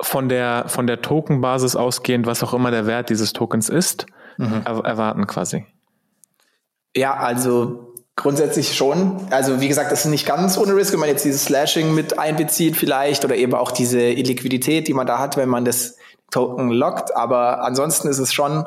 von 0.00 0.28
der, 0.28 0.64
von 0.66 0.86
der 0.86 1.00
Tokenbasis 1.00 1.76
ausgehend, 1.76 2.26
was 2.26 2.42
auch 2.42 2.54
immer 2.54 2.70
der 2.70 2.86
Wert 2.86 3.10
dieses 3.10 3.32
Tokens 3.32 3.68
ist, 3.68 4.06
mhm. 4.36 4.62
er, 4.64 4.84
erwarten 4.84 5.26
quasi? 5.26 5.66
Ja, 6.96 7.14
also 7.14 7.91
grundsätzlich 8.16 8.76
schon. 8.76 9.26
Also 9.30 9.60
wie 9.60 9.68
gesagt, 9.68 9.90
das 9.90 10.04
ist 10.04 10.10
nicht 10.10 10.26
ganz 10.26 10.58
ohne 10.58 10.76
Risk, 10.76 10.92
wenn 10.92 11.00
man 11.00 11.08
jetzt 11.08 11.24
dieses 11.24 11.44
Slashing 11.44 11.94
mit 11.94 12.18
einbezieht 12.18 12.76
vielleicht 12.76 13.24
oder 13.24 13.36
eben 13.36 13.54
auch 13.54 13.72
diese 13.72 14.00
Illiquidität, 14.00 14.88
die 14.88 14.94
man 14.94 15.06
da 15.06 15.18
hat, 15.18 15.36
wenn 15.36 15.48
man 15.48 15.64
das 15.64 15.96
Token 16.30 16.70
lockt. 16.70 17.16
Aber 17.16 17.62
ansonsten 17.64 18.08
ist 18.08 18.18
es 18.18 18.32
schon 18.32 18.66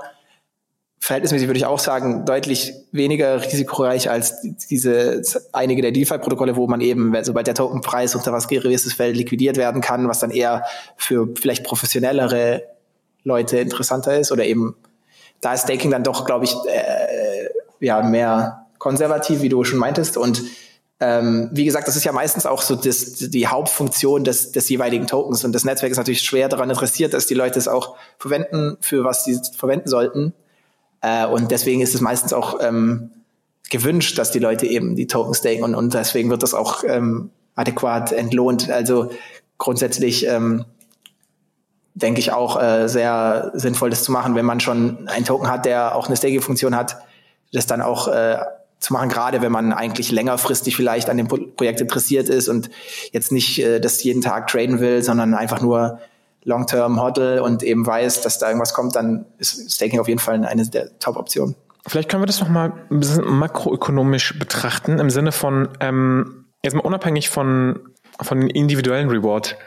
verhältnismäßig, 1.00 1.48
würde 1.48 1.60
ich 1.60 1.66
auch 1.68 1.78
sagen, 1.78 2.26
deutlich 2.26 2.74
weniger 2.92 3.44
risikoreich 3.44 4.10
als 4.10 4.42
diese 4.42 5.22
einige 5.54 5.84
der 5.84 5.92
DeFi-Protokolle, 5.92 6.56
wo 6.56 6.66
man 6.66 6.82
eben, 6.82 7.16
sobald 7.24 7.46
der 7.46 7.54
Tokenpreis 7.54 8.16
unter 8.16 8.34
was 8.34 8.48
gewisses 8.48 8.94
fällt, 8.94 9.16
liquidiert 9.16 9.58
werden 9.58 9.82
kann, 9.82 10.08
was 10.08 10.20
dann 10.20 10.32
eher 10.32 10.64
für 10.98 11.30
vielleicht 11.36 11.64
professionellere 11.64 12.64
Leute 13.24 13.58
interessanter 13.58 14.18
ist 14.18 14.32
oder 14.32 14.46
eben 14.46 14.76
da 15.42 15.54
ist 15.54 15.64
Staking 15.64 15.92
dann 15.92 16.04
doch, 16.04 16.26
glaube 16.26 16.46
ich, 16.46 16.56
äh, 16.68 17.50
ja, 17.80 18.02
mehr 18.02 18.65
konservativ, 18.78 19.42
wie 19.42 19.50
du 19.50 19.64
schon 19.64 19.80
meintest. 19.80 20.18
Und 20.18 20.44
ähm, 21.00 21.50
wie 21.52 21.66
gesagt, 21.66 21.88
das 21.88 21.96
ist 21.96 22.06
ja 22.06 22.12
meistens 22.12 22.46
auch 22.46 22.62
so 22.62 22.76
das, 22.76 23.16
die 23.16 23.48
Hauptfunktion 23.48 24.24
des, 24.24 24.52
des 24.52 24.70
jeweiligen 24.70 25.08
Tokens. 25.08 25.44
Und 25.44 25.54
das 25.54 25.66
Netzwerk 25.66 25.92
ist 25.92 25.98
natürlich 25.98 26.22
schwer 26.22 26.48
daran 26.48 26.70
interessiert, 26.70 27.14
dass 27.14 27.28
die 27.28 27.34
Leute 27.34 27.60
es 27.60 27.68
auch 27.68 27.96
verwenden, 28.18 28.78
für 28.82 29.04
was 29.04 29.26
sie 29.26 29.40
verwenden 29.58 29.90
sollten. 29.90 30.34
Äh, 31.02 31.26
und 31.26 31.52
deswegen 31.52 31.82
ist 31.82 31.94
es 31.96 32.02
meistens 32.02 32.34
auch 32.34 32.60
ähm, 32.62 33.12
gewünscht, 33.70 34.18
dass 34.18 34.32
die 34.32 34.40
Leute 34.40 34.66
eben 34.66 34.96
die 34.96 35.08
Tokens 35.08 35.40
staken 35.40 35.64
und, 35.64 35.76
und 35.76 35.94
deswegen 35.94 36.30
wird 36.30 36.44
das 36.44 36.54
auch 36.54 36.84
ähm, 36.86 37.30
adäquat 37.56 38.12
entlohnt. 38.12 38.70
Also 38.70 39.12
grundsätzlich 39.58 40.28
ähm, 40.28 40.66
denke 41.94 42.20
ich 42.20 42.32
auch 42.32 42.62
äh, 42.62 42.88
sehr 42.88 43.52
sinnvoll, 43.54 43.90
das 43.90 44.04
zu 44.04 44.12
machen, 44.12 44.36
wenn 44.36 44.46
man 44.46 44.60
schon 44.60 45.08
einen 45.08 45.26
Token 45.26 45.50
hat, 45.50 45.66
der 45.66 45.96
auch 45.96 46.08
eine 46.08 46.16
Staking-Funktion 46.16 46.76
hat, 46.76 46.98
das 47.54 47.66
dann 47.68 47.82
auch 47.82 48.08
äh, 48.08 48.38
zu 48.86 48.94
machen, 48.94 49.10
gerade 49.10 49.42
wenn 49.42 49.52
man 49.52 49.74
eigentlich 49.74 50.12
längerfristig 50.12 50.76
vielleicht 50.76 51.10
an 51.10 51.18
dem 51.18 51.28
Projekt 51.28 51.82
interessiert 51.82 52.30
ist 52.30 52.48
und 52.48 52.70
jetzt 53.12 53.32
nicht 53.32 53.60
äh, 53.60 53.80
das 53.80 54.04
jeden 54.04 54.22
Tag 54.22 54.48
traden 54.48 54.80
will, 54.80 55.02
sondern 55.02 55.34
einfach 55.34 55.60
nur 55.60 56.00
Long-Term 56.44 57.02
Hodl 57.02 57.40
und 57.40 57.64
eben 57.64 57.86
weiß, 57.86 58.22
dass 58.22 58.38
da 58.38 58.48
irgendwas 58.48 58.76
kommt, 58.76 58.96
dann 58.96 59.26
ist 59.40 59.74
Staking 59.74 60.00
auf 60.00 60.08
jeden 60.08 60.20
Fall 60.20 60.46
eine 60.46 60.70
der 60.70 60.98
Top-Optionen. 61.00 61.56
Vielleicht 61.88 62.10
können 62.10 62.22
wir 62.22 62.28
das 62.28 62.40
nochmal 62.40 62.74
ein 62.92 63.00
bisschen 63.00 63.26
makroökonomisch 63.26 64.38
betrachten, 64.38 65.00
im 65.00 65.10
Sinne 65.10 65.32
von, 65.32 65.70
ähm, 65.80 66.46
jetzt 66.64 66.76
mal 66.76 66.82
unabhängig 66.82 67.30
von, 67.30 67.80
von 68.22 68.40
den 68.40 68.50
individuellen 68.52 69.10
Reward. 69.10 69.58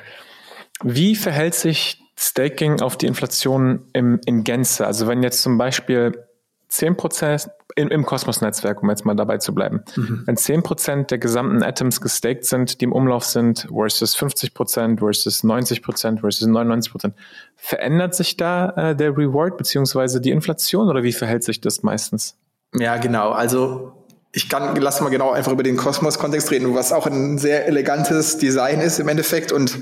Wie 0.84 1.16
verhält 1.16 1.54
sich 1.54 2.00
Staking 2.16 2.80
auf 2.80 2.96
die 2.96 3.06
Inflation 3.06 3.84
im, 3.92 4.20
in 4.26 4.44
Gänze? 4.44 4.86
Also 4.86 5.08
wenn 5.08 5.24
jetzt 5.24 5.42
zum 5.42 5.58
Beispiel 5.58 6.24
10% 6.70 7.50
im, 7.78 7.88
im 7.88 8.04
Kosmos-Netzwerk, 8.04 8.82
um 8.82 8.90
jetzt 8.90 9.04
mal 9.04 9.14
dabei 9.14 9.38
zu 9.38 9.54
bleiben, 9.54 9.82
mhm. 9.94 10.24
wenn 10.26 10.36
10% 10.36 11.06
der 11.06 11.18
gesamten 11.18 11.62
Atoms 11.62 12.00
gestaked 12.00 12.44
sind, 12.44 12.80
die 12.80 12.84
im 12.84 12.92
Umlauf 12.92 13.24
sind, 13.24 13.68
versus 13.72 14.16
50% 14.16 14.98
versus 14.98 15.44
90% 15.44 16.20
versus 16.20 16.48
99%, 16.48 17.12
verändert 17.54 18.16
sich 18.16 18.36
da 18.36 18.70
äh, 18.70 18.96
der 18.96 19.16
Reward 19.16 19.56
beziehungsweise 19.56 20.20
die 20.20 20.30
Inflation 20.30 20.88
oder 20.88 21.04
wie 21.04 21.12
verhält 21.12 21.44
sich 21.44 21.60
das 21.60 21.84
meistens? 21.84 22.36
Ja, 22.74 22.96
genau. 22.96 23.30
Also 23.30 23.92
ich 24.32 24.48
kann, 24.48 24.74
lass 24.76 25.00
mal 25.00 25.10
genau 25.10 25.30
einfach 25.30 25.52
über 25.52 25.62
den 25.62 25.76
Kosmos-Kontext 25.76 26.50
reden, 26.50 26.74
was 26.74 26.92
auch 26.92 27.06
ein 27.06 27.38
sehr 27.38 27.66
elegantes 27.66 28.38
Design 28.38 28.80
ist 28.80 28.98
im 28.98 29.08
Endeffekt 29.08 29.52
und 29.52 29.78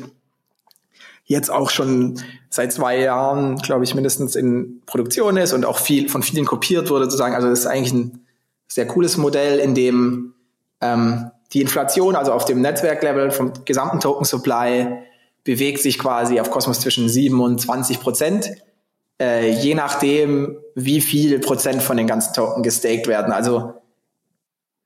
jetzt 1.26 1.50
auch 1.50 1.70
schon 1.70 2.20
seit 2.48 2.72
zwei 2.72 2.98
Jahren, 3.00 3.56
glaube 3.58 3.84
ich, 3.84 3.94
mindestens 3.94 4.36
in 4.36 4.80
Produktion 4.86 5.36
ist 5.36 5.52
und 5.52 5.66
auch 5.66 5.78
viel 5.78 6.08
von 6.08 6.22
vielen 6.22 6.46
kopiert 6.46 6.88
wurde, 6.88 7.04
sozusagen. 7.04 7.34
Also 7.34 7.48
das 7.48 7.60
ist 7.60 7.66
eigentlich 7.66 7.92
ein 7.92 8.26
sehr 8.68 8.86
cooles 8.86 9.16
Modell, 9.16 9.58
in 9.58 9.74
dem 9.74 10.34
ähm, 10.80 11.30
die 11.52 11.60
Inflation, 11.60 12.16
also 12.16 12.32
auf 12.32 12.44
dem 12.44 12.60
Netzwerklevel 12.60 13.30
vom 13.30 13.52
gesamten 13.64 14.00
Token 14.00 14.24
Supply, 14.24 14.98
bewegt 15.44 15.80
sich 15.80 15.98
quasi 15.98 16.40
auf 16.40 16.50
Kosmos 16.50 16.80
zwischen 16.80 17.08
7 17.08 17.40
und 17.40 17.60
20 17.60 18.00
Prozent, 18.00 18.50
äh, 19.20 19.50
je 19.50 19.74
nachdem, 19.74 20.58
wie 20.74 21.00
viel 21.00 21.38
Prozent 21.38 21.82
von 21.82 21.96
den 21.96 22.06
ganzen 22.06 22.34
Token 22.34 22.62
gestaked 22.62 23.06
werden. 23.06 23.32
Also 23.32 23.74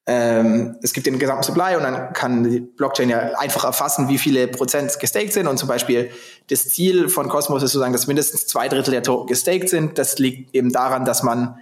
ähm, 0.07 0.77
es 0.83 0.93
gibt 0.93 1.07
den 1.07 1.19
gesamten 1.19 1.43
Supply 1.43 1.77
und 1.77 1.83
dann 1.83 2.13
kann 2.13 2.43
die 2.45 2.61
Blockchain 2.61 3.11
ja 3.11 3.39
einfach 3.39 3.65
erfassen, 3.65 4.09
wie 4.09 4.19
viele 4.19 4.49
Prozent 4.49 4.99
gestaked 4.99 5.33
sind. 5.33 5.47
Und 5.47 5.59
zum 5.59 5.69
Beispiel 5.69 6.11
das 6.49 6.69
Ziel 6.69 7.09
von 7.09 7.29
Cosmos 7.29 7.63
ist 7.63 7.73
sozusagen, 7.73 7.93
dass 7.93 8.07
mindestens 8.07 8.47
zwei 8.47 8.69
Drittel 8.69 8.93
der 8.93 9.03
Token 9.03 9.27
gestaked 9.27 9.69
sind. 9.69 9.99
Das 9.99 10.19
liegt 10.19 10.55
eben 10.55 10.73
daran, 10.73 11.05
dass 11.05 11.23
man 11.23 11.59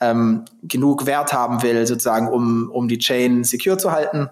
ähm, 0.00 0.44
genug 0.62 1.06
Wert 1.06 1.32
haben 1.32 1.62
will, 1.62 1.86
sozusagen, 1.86 2.28
um, 2.28 2.70
um 2.72 2.88
die 2.88 2.98
Chain 2.98 3.44
secure 3.44 3.76
zu 3.76 3.92
halten. 3.92 4.30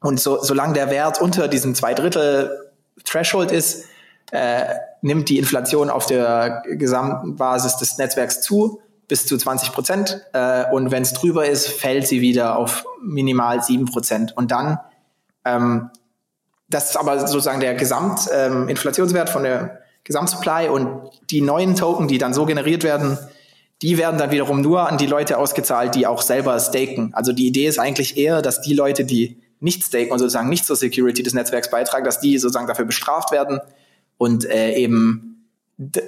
Und 0.00 0.20
so, 0.20 0.42
solange 0.42 0.74
der 0.74 0.90
Wert 0.90 1.20
unter 1.20 1.48
diesem 1.48 1.74
zwei 1.74 1.94
Drittel 1.94 2.70
Threshold 3.04 3.50
ist, 3.50 3.86
äh, 4.32 4.64
nimmt 5.00 5.28
die 5.28 5.38
Inflation 5.38 5.90
auf 5.90 6.06
der 6.06 6.62
gesamten 6.66 7.36
Basis 7.36 7.76
des 7.78 7.98
Netzwerks 7.98 8.42
zu 8.42 8.80
bis 9.10 9.26
zu 9.26 9.36
20 9.36 9.72
Prozent. 9.72 10.24
Äh, 10.32 10.64
und 10.72 10.90
wenn 10.90 11.02
es 11.02 11.12
drüber 11.12 11.46
ist, 11.46 11.68
fällt 11.68 12.06
sie 12.06 12.20
wieder 12.20 12.56
auf 12.56 12.84
minimal 13.02 13.62
7 13.62 13.86
Prozent. 13.86 14.36
Und 14.36 14.52
dann, 14.52 14.78
ähm, 15.44 15.90
das 16.68 16.90
ist 16.90 16.96
aber 16.96 17.18
sozusagen 17.18 17.60
der 17.60 17.74
Gesamtinflationswert 17.74 19.28
ähm, 19.28 19.32
von 19.32 19.42
der 19.42 19.80
Gesamtsupply 20.04 20.68
und 20.68 21.10
die 21.28 21.40
neuen 21.40 21.74
Token, 21.74 22.06
die 22.06 22.18
dann 22.18 22.32
so 22.32 22.46
generiert 22.46 22.84
werden, 22.84 23.18
die 23.82 23.98
werden 23.98 24.16
dann 24.18 24.30
wiederum 24.30 24.60
nur 24.60 24.88
an 24.88 24.96
die 24.96 25.06
Leute 25.06 25.38
ausgezahlt, 25.38 25.94
die 25.96 26.06
auch 26.06 26.22
selber 26.22 26.58
staken. 26.60 27.10
Also 27.12 27.32
die 27.32 27.48
Idee 27.48 27.66
ist 27.66 27.80
eigentlich 27.80 28.16
eher, 28.16 28.42
dass 28.42 28.60
die 28.60 28.74
Leute, 28.74 29.04
die 29.04 29.42
nicht 29.58 29.84
staken 29.84 30.12
und 30.12 30.20
sozusagen 30.20 30.48
nicht 30.48 30.64
zur 30.64 30.76
Security 30.76 31.22
des 31.22 31.34
Netzwerks 31.34 31.70
beitragen, 31.70 32.04
dass 32.04 32.20
die 32.20 32.38
sozusagen 32.38 32.68
dafür 32.68 32.84
bestraft 32.84 33.32
werden 33.32 33.60
und 34.18 34.44
äh, 34.44 34.74
eben 34.74 35.29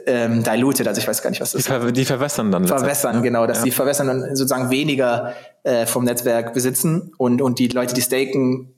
ähm, 0.07 0.43
diluted, 0.43 0.87
also 0.87 1.01
ich 1.01 1.09
weiß 1.09 1.23
gar 1.23 1.31
nicht, 1.31 1.41
was 1.41 1.53
das 1.53 1.62
die, 1.62 1.68
ver 1.68 1.93
die 1.93 2.05
verwässern 2.05 2.53
dann. 2.53 2.66
Verwässern, 2.66 3.16
ne? 3.16 3.23
genau, 3.23 3.47
dass 3.47 3.59
ja. 3.59 3.64
die 3.64 3.70
verwässern 3.70 4.09
und 4.09 4.37
sozusagen 4.37 4.70
weniger 4.70 5.35
äh, 5.62 5.87
vom 5.87 6.05
Netzwerk 6.05 6.53
besitzen 6.53 7.12
und, 7.16 7.41
und 7.41 7.59
die 7.59 7.68
Leute, 7.68 7.95
die 7.95 8.03
staken, 8.03 8.75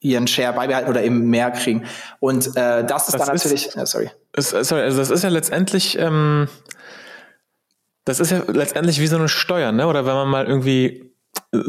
ihren 0.00 0.26
Share 0.26 0.52
beibehalten 0.52 0.90
oder 0.90 1.04
eben 1.04 1.30
mehr 1.30 1.52
kriegen. 1.52 1.84
Und 2.18 2.48
äh, 2.56 2.84
das 2.84 3.08
ist 3.08 3.14
das 3.14 3.26
dann 3.26 3.36
ist, 3.36 3.44
natürlich, 3.44 3.74
ja, 3.74 3.86
sorry. 3.86 4.10
Ist, 4.34 4.50
sorry, 4.50 4.82
also 4.82 4.98
das 4.98 5.10
ist 5.10 5.22
ja 5.22 5.28
letztendlich, 5.28 5.96
ähm, 5.98 6.48
das 8.04 8.18
ist 8.18 8.32
ja 8.32 8.42
letztendlich 8.48 9.00
wie 9.00 9.06
so 9.06 9.16
eine 9.16 9.28
Steuer, 9.28 9.70
ne? 9.70 9.86
Oder 9.86 10.04
wenn 10.04 10.14
man 10.14 10.28
mal 10.28 10.46
irgendwie 10.46 11.12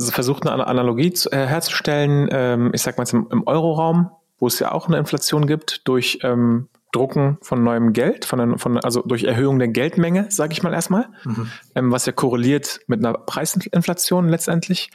versucht, 0.10 0.48
eine 0.48 0.66
Analogie 0.66 1.14
zu, 1.14 1.30
äh, 1.32 1.46
herzustellen, 1.46 2.28
ähm, 2.32 2.72
ich 2.74 2.82
sag 2.82 2.98
mal 2.98 3.04
jetzt 3.04 3.14
im, 3.14 3.28
im 3.32 3.46
Euroraum, 3.46 4.10
wo 4.40 4.48
es 4.48 4.58
ja 4.58 4.72
auch 4.72 4.88
eine 4.88 4.98
Inflation 4.98 5.46
gibt 5.46 5.88
durch 5.88 6.20
ähm, 6.24 6.70
Drucken 6.94 7.38
von 7.41 7.64
neuem 7.64 7.91
Geld, 7.91 8.24
von, 8.24 8.58
von 8.58 8.78
also 8.78 9.02
durch 9.02 9.24
Erhöhung 9.24 9.60
der 9.60 9.68
Geldmenge, 9.68 10.28
sage 10.30 10.54
ich 10.54 10.64
mal 10.64 10.74
erstmal, 10.74 11.10
mhm. 11.26 11.52
ähm, 11.76 11.91
was 11.91 12.06
ja 12.06 12.14
korreliert 12.14 12.80
mit 12.88 13.00
einer 13.00 13.14
Preisinflation 13.14 14.30
letztendlich. 14.30 14.91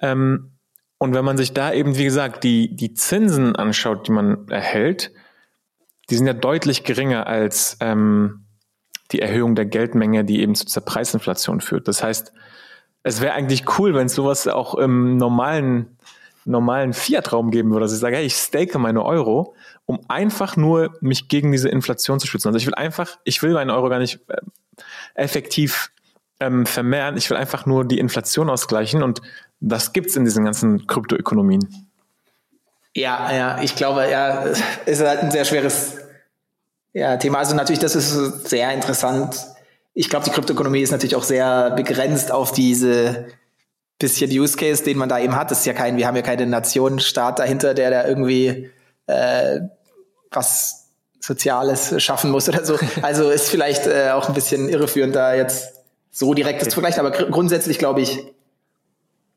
Ähm, 0.00 0.52
und 0.98 1.14
wenn 1.14 1.24
man 1.24 1.36
sich 1.36 1.52
da 1.52 1.72
eben, 1.72 1.98
wie 1.98 2.04
gesagt, 2.04 2.44
die, 2.44 2.74
die 2.74 2.94
Zinsen 2.94 3.56
anschaut, 3.56 4.06
die 4.06 4.12
man 4.12 4.48
erhält, 4.48 5.12
die 6.10 6.14
sind 6.14 6.28
ja 6.28 6.32
deutlich 6.32 6.84
geringer 6.84 7.26
als 7.26 7.76
ähm, 7.80 8.46
die 9.10 9.20
Erhöhung 9.20 9.54
der 9.56 9.66
Geldmenge, 9.66 10.24
die 10.24 10.40
eben 10.40 10.54
zu 10.54 10.64
dieser 10.64 10.80
Preisinflation 10.80 11.60
führt. 11.60 11.88
Das 11.88 12.02
heißt, 12.02 12.32
es 13.02 13.20
wäre 13.20 13.34
eigentlich 13.34 13.78
cool, 13.78 13.94
wenn 13.94 14.06
es 14.06 14.14
sowas 14.14 14.46
auch 14.46 14.76
im 14.76 15.16
normalen 15.16 15.98
normalen 16.44 16.92
Fiat-Raum 16.92 17.50
geben 17.50 17.70
würde, 17.70 17.84
dass 17.84 17.92
ich 17.92 18.00
sage, 18.00 18.16
hey, 18.16 18.24
ich 18.24 18.34
stake 18.34 18.78
meine 18.78 19.04
Euro, 19.04 19.54
um 19.86 20.00
einfach 20.08 20.56
nur 20.56 20.96
mich 21.00 21.28
gegen 21.28 21.52
diese 21.52 21.68
Inflation 21.68 22.20
zu 22.20 22.26
schützen. 22.26 22.48
Also 22.48 22.58
ich 22.58 22.66
will 22.66 22.74
einfach, 22.74 23.18
ich 23.24 23.42
will 23.42 23.52
meinen 23.52 23.70
Euro 23.70 23.88
gar 23.88 23.98
nicht 23.98 24.20
äh, 24.28 24.36
effektiv 25.14 25.90
ähm, 26.40 26.66
vermehren, 26.66 27.16
ich 27.16 27.30
will 27.30 27.36
einfach 27.36 27.66
nur 27.66 27.84
die 27.84 27.98
Inflation 27.98 28.50
ausgleichen 28.50 29.02
und 29.02 29.22
das 29.60 29.92
gibt's 29.92 30.16
in 30.16 30.24
diesen 30.24 30.44
ganzen 30.44 30.86
Kryptoökonomien. 30.86 31.88
Ja, 32.94 33.32
ja, 33.32 33.62
ich 33.62 33.76
glaube, 33.76 34.10
ja, 34.10 34.44
ist 34.84 35.00
halt 35.00 35.20
ein 35.20 35.30
sehr 35.30 35.44
schweres 35.44 35.96
ja, 36.92 37.16
Thema. 37.16 37.38
Also 37.38 37.54
natürlich, 37.54 37.80
das 37.80 37.96
ist 37.96 38.48
sehr 38.48 38.72
interessant. 38.72 39.36
Ich 39.94 40.10
glaube, 40.10 40.24
die 40.24 40.30
Kryptoökonomie 40.30 40.80
ist 40.80 40.90
natürlich 40.90 41.16
auch 41.16 41.22
sehr 41.22 41.70
begrenzt 41.70 42.32
auf 42.32 42.52
diese 42.52 43.26
bisschen 44.02 44.30
Use 44.30 44.56
Case, 44.56 44.84
den 44.84 44.98
man 44.98 45.08
da 45.08 45.18
eben 45.18 45.34
hat. 45.34 45.50
Das 45.50 45.60
ist 45.60 45.66
ja 45.66 45.72
kein, 45.72 45.96
wir 45.96 46.06
haben 46.06 46.16
ja 46.16 46.22
keine 46.22 46.46
Nationenstaat 46.46 47.38
dahinter, 47.38 47.74
der 47.74 47.90
da 47.90 48.06
irgendwie 48.06 48.70
äh, 49.06 49.60
was 50.30 50.88
Soziales 51.20 52.02
schaffen 52.02 52.30
muss 52.30 52.48
oder 52.48 52.64
so. 52.64 52.78
Also 53.02 53.30
ist 53.30 53.48
vielleicht 53.48 53.86
äh, 53.86 54.10
auch 54.10 54.28
ein 54.28 54.34
bisschen 54.34 54.68
irreführend, 54.68 55.14
da 55.14 55.34
jetzt 55.34 55.72
so 56.10 56.34
direkt 56.34 56.60
das 56.60 56.68
zu 56.68 56.80
vergleichen. 56.80 57.00
Aber 57.00 57.10
gr 57.10 57.30
grundsätzlich 57.30 57.78
glaube 57.78 58.02
ich, 58.02 58.18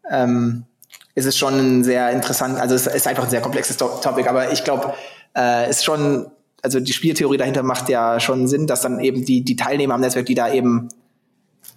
ähm, 0.10 0.66
ist 1.14 1.26
es 1.26 1.38
schon 1.38 1.54
ein 1.54 1.84
sehr 1.84 2.12
interessant, 2.12 2.60
also 2.60 2.76
es 2.76 2.88
ist 2.88 3.08
einfach 3.08 3.24
ein 3.24 3.30
sehr 3.30 3.42
komplexes 3.42 3.78
Topic, 3.78 4.28
aber 4.28 4.52
ich 4.52 4.64
glaube, 4.64 4.94
äh, 5.36 5.70
ist 5.70 5.86
schon, 5.86 6.30
also 6.62 6.80
die 6.80 6.94
Spieltheorie 6.94 7.38
dahinter 7.38 7.64
macht 7.64 7.90
ja 7.90 8.20
schon 8.20 8.48
Sinn, 8.48 8.68
dass 8.68 8.82
dann 8.82 9.00
eben 9.00 9.24
die, 9.24 9.44
die 9.44 9.56
Teilnehmer 9.56 9.94
am 9.94 10.02
Netzwerk, 10.02 10.26
die 10.26 10.36
da 10.36 10.52
eben 10.52 10.90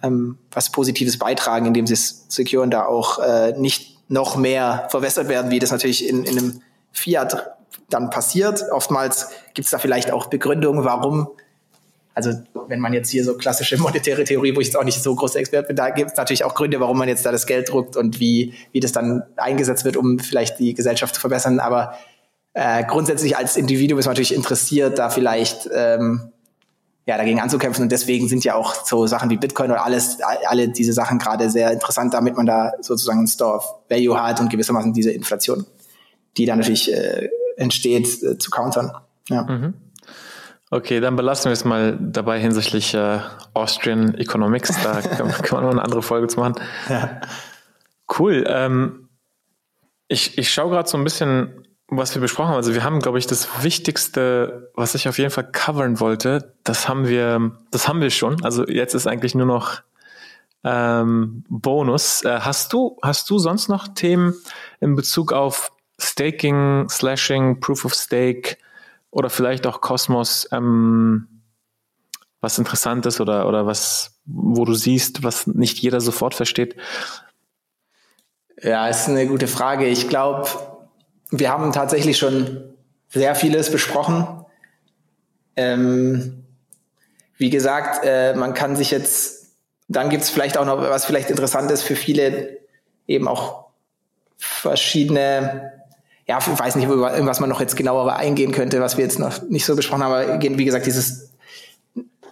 ähm, 0.03 0.37
was 0.51 0.71
Positives 0.71 1.17
beitragen, 1.17 1.65
indem 1.65 1.87
sie 1.87 1.93
es 1.93 2.25
securen, 2.29 2.71
da 2.71 2.85
auch 2.85 3.19
äh, 3.19 3.53
nicht 3.57 3.97
noch 4.09 4.35
mehr 4.35 4.87
verwässert 4.89 5.29
werden, 5.29 5.51
wie 5.51 5.59
das 5.59 5.71
natürlich 5.71 6.07
in, 6.07 6.23
in 6.23 6.37
einem 6.37 6.61
Fiat 6.91 7.55
dann 7.89 8.09
passiert. 8.09 8.63
Oftmals 8.71 9.29
gibt 9.53 9.65
es 9.65 9.71
da 9.71 9.77
vielleicht 9.77 10.11
auch 10.11 10.27
Begründungen, 10.27 10.83
warum. 10.83 11.29
Also 12.15 12.31
wenn 12.67 12.79
man 12.79 12.93
jetzt 12.93 13.09
hier 13.09 13.23
so 13.23 13.37
klassische 13.37 13.77
monetäre 13.81 14.23
Theorie, 14.23 14.55
wo 14.55 14.59
ich 14.59 14.67
jetzt 14.67 14.75
auch 14.77 14.83
nicht 14.83 15.01
so 15.01 15.15
großer 15.15 15.39
Experte 15.39 15.67
bin, 15.67 15.75
da 15.75 15.89
gibt 15.89 16.11
es 16.11 16.17
natürlich 16.17 16.43
auch 16.43 16.55
Gründe, 16.55 16.79
warum 16.79 16.97
man 16.97 17.07
jetzt 17.07 17.25
da 17.25 17.31
das 17.31 17.45
Geld 17.45 17.69
druckt 17.69 17.95
und 17.95 18.19
wie, 18.19 18.53
wie 18.71 18.79
das 18.79 18.91
dann 18.91 19.23
eingesetzt 19.37 19.85
wird, 19.85 19.95
um 19.95 20.19
vielleicht 20.19 20.59
die 20.59 20.73
Gesellschaft 20.73 21.15
zu 21.15 21.21
verbessern. 21.21 21.59
Aber 21.59 21.93
äh, 22.53 22.83
grundsätzlich 22.83 23.37
als 23.37 23.57
Individuum 23.57 23.99
ist 23.99 24.05
man 24.05 24.13
natürlich 24.13 24.33
interessiert, 24.33 24.97
da 24.97 25.09
vielleicht 25.09 25.69
ähm, 25.73 26.31
ja, 27.09 27.17
dagegen 27.17 27.39
anzukämpfen. 27.39 27.81
Und 27.81 27.91
deswegen 27.91 28.27
sind 28.27 28.43
ja 28.43 28.53
auch 28.53 28.85
so 28.85 29.07
Sachen 29.07 29.31
wie 29.31 29.37
Bitcoin 29.37 29.71
oder 29.71 29.83
alles, 29.83 30.19
alle 30.47 30.69
diese 30.69 30.93
Sachen 30.93 31.17
gerade 31.17 31.49
sehr 31.49 31.71
interessant, 31.71 32.13
damit 32.13 32.37
man 32.37 32.45
da 32.45 32.73
sozusagen 32.81 33.17
einen 33.17 33.27
Store 33.27 33.55
of 33.55 33.65
Value 33.89 34.21
hat 34.21 34.39
und 34.39 34.51
gewissermaßen 34.51 34.93
diese 34.93 35.09
Inflation, 35.09 35.65
die 36.37 36.45
dann 36.45 36.59
natürlich 36.59 36.93
äh, 36.93 37.29
entsteht, 37.57 38.21
äh, 38.21 38.37
zu 38.37 38.51
countern. 38.51 38.91
Ja. 39.27 39.41
Mhm. 39.41 39.73
Okay, 40.69 40.99
dann 40.99 41.15
belassen 41.15 41.45
wir 41.45 41.53
es 41.53 41.65
mal 41.65 41.97
dabei 41.99 42.39
hinsichtlich 42.39 42.93
äh, 42.93 43.21
Austrian 43.55 44.13
Economics. 44.13 44.71
Da 44.83 45.01
kann, 45.01 45.31
kann, 45.31 45.57
man 45.57 45.63
noch 45.63 45.71
eine 45.71 45.81
andere 45.81 46.03
Folge 46.03 46.27
zu 46.27 46.39
machen. 46.39 46.57
Ja. 46.89 47.21
Cool. 48.19 48.45
Ähm, 48.47 49.09
ich, 50.07 50.37
ich 50.37 50.53
schaue 50.53 50.69
gerade 50.69 50.87
so 50.87 50.95
ein 50.95 51.03
bisschen 51.03 51.58
was 51.91 52.13
wir 52.13 52.21
besprochen 52.21 52.49
haben, 52.49 52.57
also 52.57 52.73
wir 52.73 52.83
haben, 52.83 52.99
glaube 52.99 53.17
ich, 53.19 53.27
das 53.27 53.63
Wichtigste, 53.63 54.71
was 54.75 54.95
ich 54.95 55.07
auf 55.07 55.17
jeden 55.17 55.31
Fall 55.31 55.49
covern 55.51 55.99
wollte, 55.99 56.53
das 56.63 56.87
haben 56.87 57.07
wir, 57.07 57.51
das 57.71 57.87
haben 57.87 58.01
wir 58.01 58.11
schon. 58.11 58.43
Also 58.43 58.67
jetzt 58.67 58.93
ist 58.93 59.07
eigentlich 59.07 59.35
nur 59.35 59.47
noch 59.47 59.81
ähm, 60.63 61.43
Bonus. 61.49 62.23
Äh, 62.23 62.39
hast 62.41 62.73
du, 62.73 62.97
hast 63.01 63.29
du 63.29 63.39
sonst 63.39 63.69
noch 63.69 63.87
Themen 63.87 64.35
in 64.79 64.95
Bezug 64.95 65.33
auf 65.33 65.71
Staking, 65.99 66.87
Slashing, 66.89 67.59
Proof 67.59 67.85
of 67.85 67.93
Stake 67.93 68.57
oder 69.11 69.29
vielleicht 69.29 69.65
auch 69.65 69.81
Cosmos, 69.81 70.47
ähm, 70.51 71.27
was 72.41 72.57
interessant 72.57 73.05
ist 73.05 73.19
oder, 73.19 73.47
oder 73.47 73.65
was, 73.65 74.19
wo 74.25 74.63
du 74.63 74.73
siehst, 74.73 75.23
was 75.23 75.47
nicht 75.47 75.79
jeder 75.79 75.99
sofort 75.99 76.35
versteht? 76.35 76.75
Ja, 78.61 78.87
ist 78.87 79.09
eine 79.09 79.27
gute 79.27 79.47
Frage. 79.47 79.87
Ich 79.87 80.09
glaube, 80.09 80.47
wir 81.31 81.49
haben 81.49 81.71
tatsächlich 81.71 82.17
schon 82.17 82.63
sehr 83.09 83.35
vieles 83.35 83.71
besprochen. 83.71 84.45
Ähm, 85.55 86.45
wie 87.37 87.49
gesagt, 87.49 88.05
äh, 88.05 88.33
man 88.35 88.53
kann 88.53 88.75
sich 88.75 88.91
jetzt, 88.91 89.55
dann 89.87 90.09
gibt 90.09 90.23
es 90.23 90.29
vielleicht 90.29 90.57
auch 90.57 90.65
noch 90.65 90.79
was 90.81 91.05
vielleicht 91.05 91.29
Interessantes 91.29 91.81
für 91.81 91.95
viele, 91.95 92.59
eben 93.07 93.27
auch 93.27 93.65
verschiedene, 94.37 95.73
ja, 96.27 96.37
ich 96.39 96.59
weiß 96.59 96.75
nicht, 96.75 96.87
was 96.89 97.39
man 97.39 97.49
noch 97.49 97.59
jetzt 97.59 97.75
genauer 97.75 98.15
eingehen 98.15 98.51
könnte, 98.51 98.81
was 98.81 98.97
wir 98.97 99.03
jetzt 99.03 99.19
noch 99.19 99.41
nicht 99.49 99.65
so 99.65 99.75
besprochen 99.75 100.03
haben, 100.03 100.13
aber 100.13 100.41
wie 100.41 100.65
gesagt, 100.65 100.85
dieses 100.85 101.33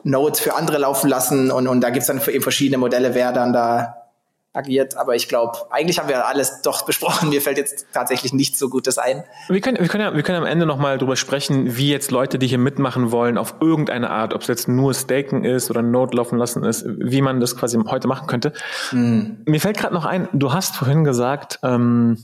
Nodes 0.03 0.39
für 0.39 0.55
andere 0.55 0.77
laufen 0.77 1.09
lassen 1.09 1.51
und, 1.51 1.67
und 1.67 1.81
da 1.81 1.89
gibt 1.89 2.01
es 2.01 2.07
dann 2.07 2.21
eben 2.27 2.43
verschiedene 2.43 2.77
Modelle, 2.77 3.15
wer 3.15 3.31
dann 3.31 3.53
da 3.53 4.06
agiert. 4.53 4.97
Aber 4.97 5.15
ich 5.15 5.27
glaube, 5.27 5.57
eigentlich 5.69 5.99
haben 5.99 6.09
wir 6.09 6.25
alles 6.25 6.61
doch 6.61 6.85
besprochen. 6.85 7.29
Mir 7.29 7.41
fällt 7.41 7.57
jetzt 7.57 7.87
tatsächlich 7.93 8.33
nichts 8.33 8.59
so 8.59 8.69
Gutes 8.69 8.97
ein. 8.97 9.23
Wir 9.49 9.61
können, 9.61 9.77
wir 9.79 9.87
können, 9.87 10.03
ja, 10.03 10.15
wir 10.15 10.23
können 10.23 10.39
am 10.39 10.45
Ende 10.45 10.65
nochmal 10.65 10.97
drüber 10.97 11.15
sprechen, 11.15 11.77
wie 11.77 11.91
jetzt 11.91 12.11
Leute, 12.11 12.39
die 12.39 12.47
hier 12.47 12.57
mitmachen 12.57 13.11
wollen, 13.11 13.37
auf 13.37 13.55
irgendeine 13.61 14.09
Art, 14.09 14.33
ob 14.33 14.41
es 14.41 14.47
jetzt 14.47 14.67
nur 14.67 14.93
Staken 14.93 15.43
ist 15.43 15.69
oder 15.69 15.81
Node 15.81 16.17
laufen 16.17 16.37
lassen 16.37 16.63
ist, 16.63 16.85
wie 16.87 17.21
man 17.21 17.39
das 17.39 17.55
quasi 17.55 17.77
heute 17.87 18.07
machen 18.07 18.27
könnte. 18.27 18.53
Mhm. 18.91 19.43
Mir 19.45 19.61
fällt 19.61 19.77
gerade 19.77 19.93
noch 19.93 20.05
ein, 20.05 20.27
du 20.33 20.53
hast 20.53 20.75
vorhin 20.75 21.03
gesagt, 21.03 21.59
ähm, 21.63 22.17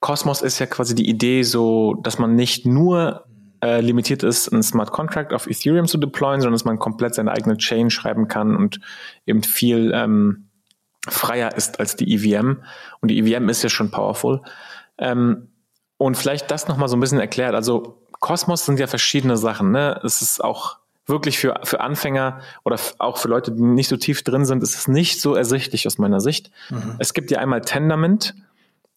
Cosmos 0.00 0.42
ist 0.42 0.58
ja 0.58 0.66
quasi 0.66 0.94
die 0.94 1.08
Idee 1.08 1.42
so, 1.42 1.94
dass 2.02 2.18
man 2.18 2.36
nicht 2.36 2.66
nur 2.66 3.24
äh, 3.62 3.80
limitiert 3.80 4.22
ist, 4.22 4.52
einen 4.52 4.62
Smart 4.62 4.92
Contract 4.92 5.32
auf 5.32 5.48
Ethereum 5.48 5.86
zu 5.86 5.98
deployen, 5.98 6.40
sondern 6.40 6.54
dass 6.54 6.64
man 6.64 6.78
komplett 6.78 7.14
seine 7.14 7.32
eigene 7.32 7.56
Chain 7.56 7.90
schreiben 7.90 8.28
kann 8.28 8.54
und 8.54 8.78
eben 9.26 9.42
viel 9.42 9.90
ähm, 9.94 10.47
freier 11.10 11.54
ist 11.56 11.80
als 11.80 11.96
die 11.96 12.12
EVM. 12.14 12.62
Und 13.00 13.08
die 13.08 13.18
EVM 13.18 13.48
ist 13.48 13.62
ja 13.62 13.68
schon 13.68 13.90
powerful. 13.90 14.42
Ähm, 14.98 15.48
und 15.96 16.16
vielleicht 16.16 16.50
das 16.50 16.68
nochmal 16.68 16.88
so 16.88 16.96
ein 16.96 17.00
bisschen 17.00 17.20
erklärt. 17.20 17.54
Also 17.54 18.02
Cosmos 18.20 18.64
sind 18.64 18.78
ja 18.78 18.86
verschiedene 18.86 19.36
Sachen. 19.36 19.72
Ne? 19.72 20.00
Es 20.04 20.22
ist 20.22 20.42
auch 20.42 20.78
wirklich 21.06 21.38
für, 21.38 21.60
für 21.64 21.80
Anfänger 21.80 22.40
oder 22.64 22.78
auch 22.98 23.16
für 23.16 23.28
Leute, 23.28 23.52
die 23.52 23.62
nicht 23.62 23.88
so 23.88 23.96
tief 23.96 24.22
drin 24.22 24.44
sind, 24.44 24.62
ist 24.62 24.74
es 24.76 24.88
nicht 24.88 25.20
so 25.20 25.34
ersichtlich 25.34 25.86
aus 25.86 25.98
meiner 25.98 26.20
Sicht. 26.20 26.50
Mhm. 26.70 26.96
Es 26.98 27.14
gibt 27.14 27.30
ja 27.30 27.38
einmal 27.38 27.62
Tendermint, 27.62 28.34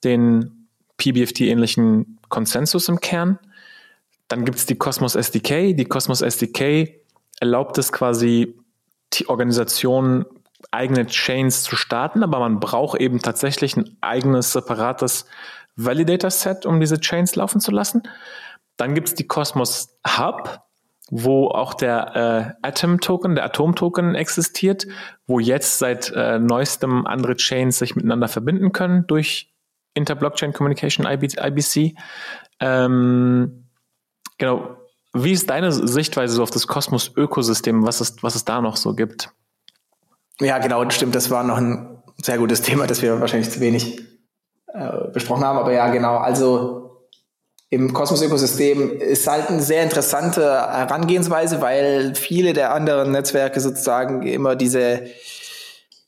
den 0.03 0.67
PBFT-ähnlichen 0.97 2.19
Konsensus 2.29 2.89
im 2.89 2.99
Kern. 2.99 3.39
Dann 4.27 4.45
gibt 4.45 4.57
es 4.57 4.65
die 4.65 4.75
Cosmos 4.75 5.15
SDK. 5.15 5.73
Die 5.75 5.85
Cosmos 5.85 6.21
SDK 6.21 7.01
erlaubt 7.39 7.77
es 7.77 7.91
quasi, 7.91 8.55
die 9.13 9.27
Organisationen 9.27 10.25
eigene 10.71 11.07
Chains 11.07 11.63
zu 11.63 11.75
starten, 11.75 12.23
aber 12.23 12.39
man 12.39 12.59
braucht 12.59 12.99
eben 12.99 13.19
tatsächlich 13.19 13.75
ein 13.75 13.97
eigenes 14.01 14.51
separates 14.51 15.25
Validator-Set, 15.75 16.65
um 16.65 16.79
diese 16.79 16.99
Chains 16.99 17.35
laufen 17.35 17.59
zu 17.61 17.71
lassen. 17.71 18.03
Dann 18.77 18.93
gibt 18.93 19.09
es 19.09 19.15
die 19.15 19.27
Cosmos 19.27 19.97
Hub, 20.05 20.61
wo 21.09 21.49
auch 21.49 21.73
der 21.73 22.55
äh, 22.61 22.67
Atom-Token, 22.67 23.35
der 23.35 23.45
Atom-Token 23.45 24.15
existiert, 24.15 24.87
wo 25.27 25.39
jetzt 25.39 25.79
seit 25.79 26.11
äh, 26.15 26.39
neuestem 26.39 27.05
andere 27.05 27.35
Chains 27.35 27.79
sich 27.79 27.95
miteinander 27.95 28.27
verbinden 28.27 28.71
können 28.71 29.05
durch 29.07 29.53
Inter-Blockchain 29.93 30.53
Communication 30.53 31.05
IBC. 31.05 31.95
Ähm, 32.59 33.67
genau. 34.37 34.77
Wie 35.13 35.33
ist 35.33 35.49
deine 35.49 35.73
Sichtweise 35.73 36.35
so 36.35 36.43
auf 36.43 36.51
das 36.51 36.67
Kosmos-Ökosystem, 36.67 37.85
was 37.85 37.99
es, 37.99 38.23
was 38.23 38.35
es 38.35 38.45
da 38.45 38.61
noch 38.61 38.77
so 38.77 38.95
gibt? 38.95 39.33
Ja, 40.41 40.57
genau, 40.57 40.89
stimmt. 40.89 41.15
Das 41.15 41.29
war 41.29 41.43
noch 41.43 41.57
ein 41.57 42.01
sehr 42.17 42.37
gutes 42.37 42.61
Thema, 42.61 42.87
das 42.87 43.01
wir 43.01 43.19
wahrscheinlich 43.19 43.51
zu 43.51 43.59
wenig 43.59 44.01
äh, 44.73 45.07
besprochen 45.13 45.43
haben. 45.43 45.59
Aber 45.59 45.71
ja, 45.71 45.89
genau. 45.89 46.17
Also 46.17 47.07
im 47.69 47.93
Kosmos-Ökosystem 47.93 48.99
ist 48.99 49.27
halt 49.27 49.49
eine 49.49 49.61
sehr 49.61 49.83
interessante 49.83 50.43
Herangehensweise, 50.43 51.61
weil 51.61 52.15
viele 52.15 52.53
der 52.53 52.73
anderen 52.73 53.11
Netzwerke 53.11 53.61
sozusagen 53.61 54.23
immer 54.23 54.55
diese 54.55 55.03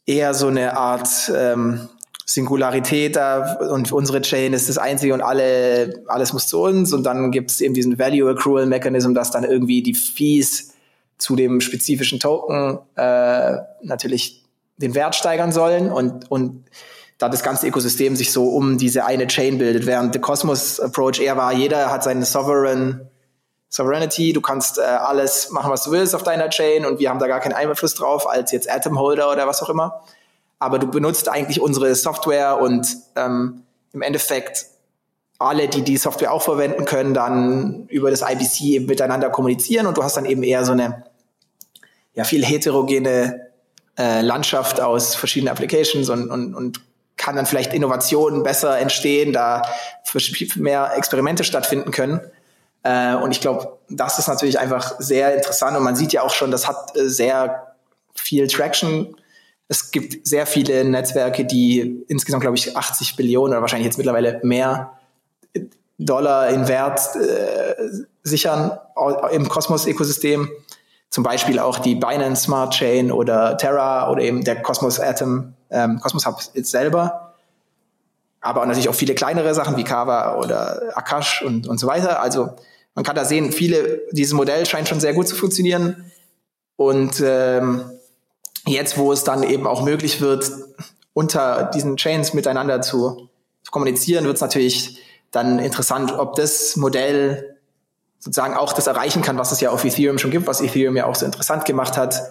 eher 0.05 0.33
so 0.33 0.47
eine 0.47 0.75
Art 0.75 1.31
ähm, 1.33 1.87
Singularität 2.25 3.15
da 3.15 3.59
und 3.71 3.91
unsere 3.91 4.21
Chain 4.21 4.53
ist 4.53 4.67
das 4.67 4.77
einzige 4.77 5.13
und 5.13 5.21
alle, 5.21 6.03
alles 6.07 6.33
muss 6.33 6.47
zu 6.47 6.61
uns 6.61 6.91
und 6.91 7.03
dann 7.03 7.31
gibt 7.31 7.51
es 7.51 7.61
eben 7.61 7.73
diesen 7.73 7.99
Value 7.99 8.29
Accrual 8.31 8.65
Mechanism, 8.65 9.13
dass 9.13 9.31
dann 9.31 9.43
irgendwie 9.43 9.83
die 9.83 9.93
Fees 9.93 10.72
zu 11.17 11.35
dem 11.35 11.61
spezifischen 11.61 12.19
Token 12.19 12.79
äh, 12.95 13.57
natürlich 13.81 14.43
den 14.77 14.95
Wert 14.95 15.15
steigern 15.15 15.51
sollen 15.51 15.91
und, 15.91 16.29
und 16.29 16.65
da 17.17 17.29
das 17.29 17.43
ganze 17.43 17.67
Ökosystem 17.67 18.15
sich 18.15 18.31
so 18.31 18.49
um 18.49 18.77
diese 18.77 19.05
eine 19.05 19.27
Chain 19.27 19.57
bildet, 19.57 19.85
während 19.85 20.13
der 20.13 20.21
Cosmos 20.21 20.79
Approach 20.79 21.19
eher 21.19 21.37
war, 21.37 21.53
jeder 21.53 21.91
hat 21.91 22.03
seine 22.03 22.25
Sovereign 22.25 23.09
Sovereignty, 23.69 24.33
du 24.33 24.41
kannst 24.41 24.77
äh, 24.77 24.81
alles 24.81 25.49
machen, 25.49 25.71
was 25.71 25.83
du 25.83 25.91
willst 25.91 26.13
auf 26.13 26.21
deiner 26.21 26.49
Chain 26.49 26.85
und 26.85 26.99
wir 26.99 27.09
haben 27.09 27.17
da 27.17 27.25
gar 27.25 27.39
keinen 27.39 27.53
Einfluss 27.53 27.95
drauf 27.95 28.29
als 28.29 28.51
jetzt 28.51 28.69
Atom 28.69 28.99
Holder 28.99 29.31
oder 29.31 29.47
was 29.47 29.63
auch 29.63 29.69
immer. 29.69 30.03
Aber 30.59 30.77
du 30.77 30.85
benutzt 30.85 31.27
eigentlich 31.27 31.59
unsere 31.59 31.95
Software 31.95 32.61
und 32.61 32.85
ähm, 33.15 33.63
im 33.91 34.03
Endeffekt 34.03 34.67
alle, 35.43 35.67
die 35.67 35.81
die 35.81 35.97
Software 35.97 36.31
auch 36.31 36.41
verwenden 36.41 36.85
können, 36.85 37.13
dann 37.13 37.87
über 37.87 38.11
das 38.11 38.21
IBC 38.21 38.61
eben 38.61 38.85
miteinander 38.85 39.29
kommunizieren 39.29 39.87
und 39.87 39.97
du 39.97 40.03
hast 40.03 40.17
dann 40.17 40.25
eben 40.25 40.43
eher 40.43 40.65
so 40.65 40.71
eine 40.71 41.05
ja 42.13 42.23
viel 42.23 42.45
heterogene 42.45 43.47
äh, 43.97 44.21
Landschaft 44.21 44.79
aus 44.81 45.15
verschiedenen 45.15 45.51
Applications 45.51 46.09
und, 46.09 46.29
und, 46.29 46.53
und 46.55 46.81
kann 47.17 47.35
dann 47.35 47.45
vielleicht 47.45 47.73
Innovationen 47.73 48.43
besser 48.43 48.77
entstehen, 48.79 49.33
da 49.33 49.61
mehr 50.55 50.93
Experimente 50.95 51.43
stattfinden 51.43 51.91
können. 51.91 52.19
Äh, 52.83 53.15
und 53.15 53.31
ich 53.31 53.41
glaube, 53.41 53.79
das 53.89 54.19
ist 54.19 54.27
natürlich 54.27 54.59
einfach 54.59 54.95
sehr 54.99 55.35
interessant 55.35 55.77
und 55.77 55.83
man 55.83 55.95
sieht 55.95 56.13
ja 56.13 56.21
auch 56.21 56.33
schon, 56.33 56.51
das 56.51 56.67
hat 56.67 56.97
äh, 56.97 57.07
sehr 57.07 57.75
viel 58.13 58.47
Traction. 58.47 59.15
Es 59.67 59.91
gibt 59.91 60.27
sehr 60.27 60.45
viele 60.45 60.83
Netzwerke, 60.83 61.45
die 61.45 62.03
insgesamt, 62.07 62.41
glaube 62.41 62.57
ich, 62.57 62.75
80 62.75 63.15
Billionen 63.15 63.53
oder 63.53 63.61
wahrscheinlich 63.61 63.85
jetzt 63.85 63.97
mittlerweile 63.97 64.39
mehr 64.43 64.91
Dollar 66.05 66.49
in 66.49 66.67
Wert 66.67 66.99
äh, 67.15 67.75
sichern 68.23 68.77
im 69.31 69.47
Kosmos-Ökosystem. 69.47 70.49
Zum 71.09 71.23
Beispiel 71.23 71.59
auch 71.59 71.79
die 71.79 71.95
Binance 71.95 72.43
Smart 72.43 72.73
Chain 72.73 73.11
oder 73.11 73.57
Terra 73.57 74.09
oder 74.09 74.21
eben 74.21 74.43
der 74.43 74.61
Cosmos 74.61 74.99
Atom, 74.99 75.53
ähm, 75.69 75.99
Cosmos 75.99 76.25
Hub 76.25 76.41
selber. 76.41 77.33
Aber 78.41 78.65
natürlich 78.65 78.89
auch 78.89 78.95
viele 78.95 79.15
kleinere 79.15 79.53
Sachen 79.53 79.77
wie 79.77 79.83
Kava 79.83 80.37
oder 80.37 80.81
Akash 80.95 81.43
und, 81.43 81.67
und 81.67 81.79
so 81.79 81.87
weiter. 81.87 82.19
Also 82.19 82.49
man 82.95 83.05
kann 83.05 83.15
da 83.15 83.25
sehen, 83.25 83.51
viele, 83.51 84.01
dieses 84.11 84.33
Modell 84.33 84.65
scheint 84.65 84.87
schon 84.87 84.99
sehr 84.99 85.13
gut 85.13 85.27
zu 85.27 85.35
funktionieren. 85.35 86.11
Und 86.75 87.21
ähm, 87.23 87.85
jetzt, 88.65 88.97
wo 88.97 89.11
es 89.11 89.23
dann 89.23 89.43
eben 89.43 89.67
auch 89.67 89.83
möglich 89.83 90.19
wird, 90.19 90.51
unter 91.13 91.65
diesen 91.65 91.95
Chains 91.97 92.33
miteinander 92.33 92.81
zu, 92.81 93.29
zu 93.63 93.71
kommunizieren, 93.71 94.25
wird 94.25 94.35
es 94.35 94.41
natürlich 94.41 94.99
dann 95.33 95.59
interessant, 95.59 96.13
ob 96.17 96.35
das 96.35 96.75
Modell 96.77 97.57
sozusagen 98.19 98.53
auch 98.53 98.71
das 98.71 98.87
erreichen 98.87 99.21
kann, 99.21 99.37
was 99.37 99.51
es 99.51 99.59
ja 99.59 99.71
auf 99.71 99.83
Ethereum 99.83 100.17
schon 100.17 100.31
gibt, 100.31 100.47
was 100.47 100.61
Ethereum 100.61 100.95
ja 100.95 101.05
auch 101.05 101.15
so 101.15 101.25
interessant 101.25 101.65
gemacht 101.65 101.97
hat. 101.97 102.21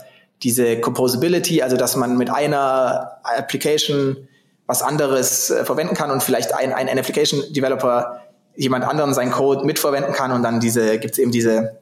Diese 0.43 0.81
Composability, 0.81 1.63
also 1.63 1.77
dass 1.77 1.97
man 1.97 2.17
mit 2.17 2.31
einer 2.31 3.19
Application 3.25 4.29
was 4.67 4.83
anderes 4.83 5.51
äh, 5.51 5.65
verwenden 5.65 5.95
kann 5.95 6.11
und 6.11 6.23
vielleicht 6.23 6.55
ein, 6.55 6.73
ein 6.73 6.89
Application 6.89 7.43
Developer 7.53 8.23
jemand 8.57 8.85
anderen 8.85 9.13
seinen 9.13 9.33
Code 9.33 9.67
mitverwenden 9.67 10.13
kann 10.13 10.33
und 10.33 10.43
dann 10.43 10.61
diese, 10.61 10.99
gibt 10.99 11.15
es 11.15 11.19
eben 11.19 11.33
diese 11.33 11.81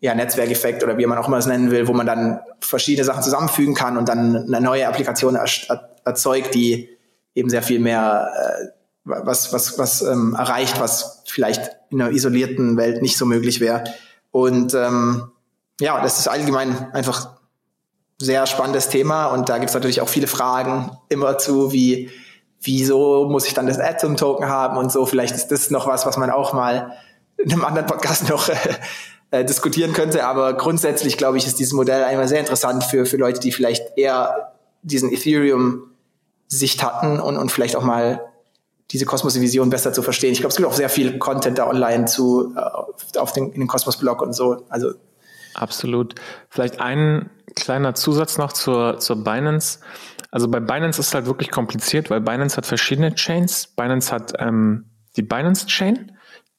ja, 0.00 0.14
Netzwerkeffekt 0.14 0.82
oder 0.82 0.98
wie 0.98 1.06
man 1.06 1.18
auch 1.18 1.28
immer 1.28 1.38
es 1.38 1.46
nennen 1.46 1.70
will, 1.70 1.88
wo 1.88 1.92
man 1.92 2.06
dann 2.06 2.40
verschiedene 2.60 3.04
Sachen 3.04 3.22
zusammenfügen 3.22 3.74
kann 3.74 3.96
und 3.96 4.08
dann 4.08 4.36
eine 4.36 4.60
neue 4.60 4.86
Applikation 4.86 5.36
erzeugt, 6.04 6.54
die 6.54 6.88
eben 7.34 7.50
sehr 7.50 7.62
viel 7.62 7.78
mehr 7.78 8.30
äh, 8.34 8.81
was, 9.04 9.52
was, 9.52 9.78
was 9.78 10.02
ähm, 10.02 10.34
erreicht, 10.38 10.80
was 10.80 11.22
vielleicht 11.26 11.70
in 11.90 12.00
einer 12.00 12.12
isolierten 12.12 12.76
Welt 12.76 13.02
nicht 13.02 13.16
so 13.16 13.26
möglich 13.26 13.60
wäre. 13.60 13.84
Und 14.30 14.74
ähm, 14.74 15.30
ja, 15.80 16.00
das 16.00 16.18
ist 16.18 16.28
allgemein 16.28 16.92
einfach 16.92 17.36
sehr 18.20 18.46
spannendes 18.46 18.88
Thema 18.88 19.26
und 19.26 19.48
da 19.48 19.58
gibt 19.58 19.70
es 19.70 19.74
natürlich 19.74 20.00
auch 20.00 20.08
viele 20.08 20.28
Fragen 20.28 20.96
immer 21.08 21.38
zu, 21.38 21.72
wie 21.72 22.10
wieso 22.62 23.28
muss 23.28 23.46
ich 23.46 23.54
dann 23.54 23.66
das 23.66 23.78
Atom-Token 23.78 24.48
haben 24.48 24.76
und 24.76 24.92
so. 24.92 25.04
Vielleicht 25.04 25.34
ist 25.34 25.48
das 25.48 25.70
noch 25.70 25.86
was, 25.86 26.06
was 26.06 26.16
man 26.16 26.30
auch 26.30 26.52
mal 26.52 26.92
in 27.36 27.52
einem 27.52 27.64
anderen 27.64 27.86
Podcast 27.86 28.28
noch 28.28 28.48
äh, 28.48 28.56
äh, 29.32 29.44
diskutieren 29.44 29.92
könnte. 29.92 30.24
Aber 30.24 30.54
grundsätzlich, 30.54 31.16
glaube 31.16 31.38
ich, 31.38 31.46
ist 31.46 31.58
dieses 31.58 31.72
Modell 31.72 32.04
einmal 32.04 32.28
sehr 32.28 32.40
interessant 32.40 32.84
für, 32.84 33.04
für 33.06 33.16
Leute, 33.16 33.40
die 33.40 33.52
vielleicht 33.52 33.96
eher 33.96 34.52
diesen 34.82 35.12
Ethereum-Sicht 35.12 36.82
hatten 36.82 37.20
und, 37.20 37.36
und 37.36 37.50
vielleicht 37.50 37.76
auch 37.76 37.84
mal 37.84 38.20
diese 38.92 39.06
Kosmos-Vision 39.06 39.70
besser 39.70 39.92
zu 39.92 40.02
verstehen. 40.02 40.32
Ich 40.32 40.40
glaube, 40.40 40.50
es 40.50 40.56
gibt 40.56 40.68
auch 40.68 40.74
sehr 40.74 40.88
viel 40.88 41.18
Content 41.18 41.58
da 41.58 41.66
online 41.66 42.04
zu, 42.04 42.54
äh, 42.54 43.18
auf 43.18 43.32
den, 43.32 43.52
in 43.52 43.60
den 43.60 43.66
Kosmos-Blog 43.68 44.20
und 44.22 44.34
so. 44.34 44.64
Also 44.68 44.92
Absolut. 45.54 46.14
Vielleicht 46.48 46.80
ein 46.80 47.30
kleiner 47.54 47.94
Zusatz 47.94 48.38
noch 48.38 48.52
zur, 48.52 48.98
zur 48.98 49.22
Binance. 49.22 49.80
Also 50.30 50.48
bei 50.48 50.60
Binance 50.60 51.00
ist 51.00 51.08
es 51.08 51.14
halt 51.14 51.26
wirklich 51.26 51.50
kompliziert, 51.50 52.10
weil 52.10 52.20
Binance 52.20 52.56
hat 52.56 52.66
verschiedene 52.66 53.14
Chains. 53.14 53.66
Binance 53.66 54.12
hat 54.12 54.32
ähm, 54.38 54.86
die 55.16 55.22
Binance 55.22 55.66
Chain, 55.66 56.12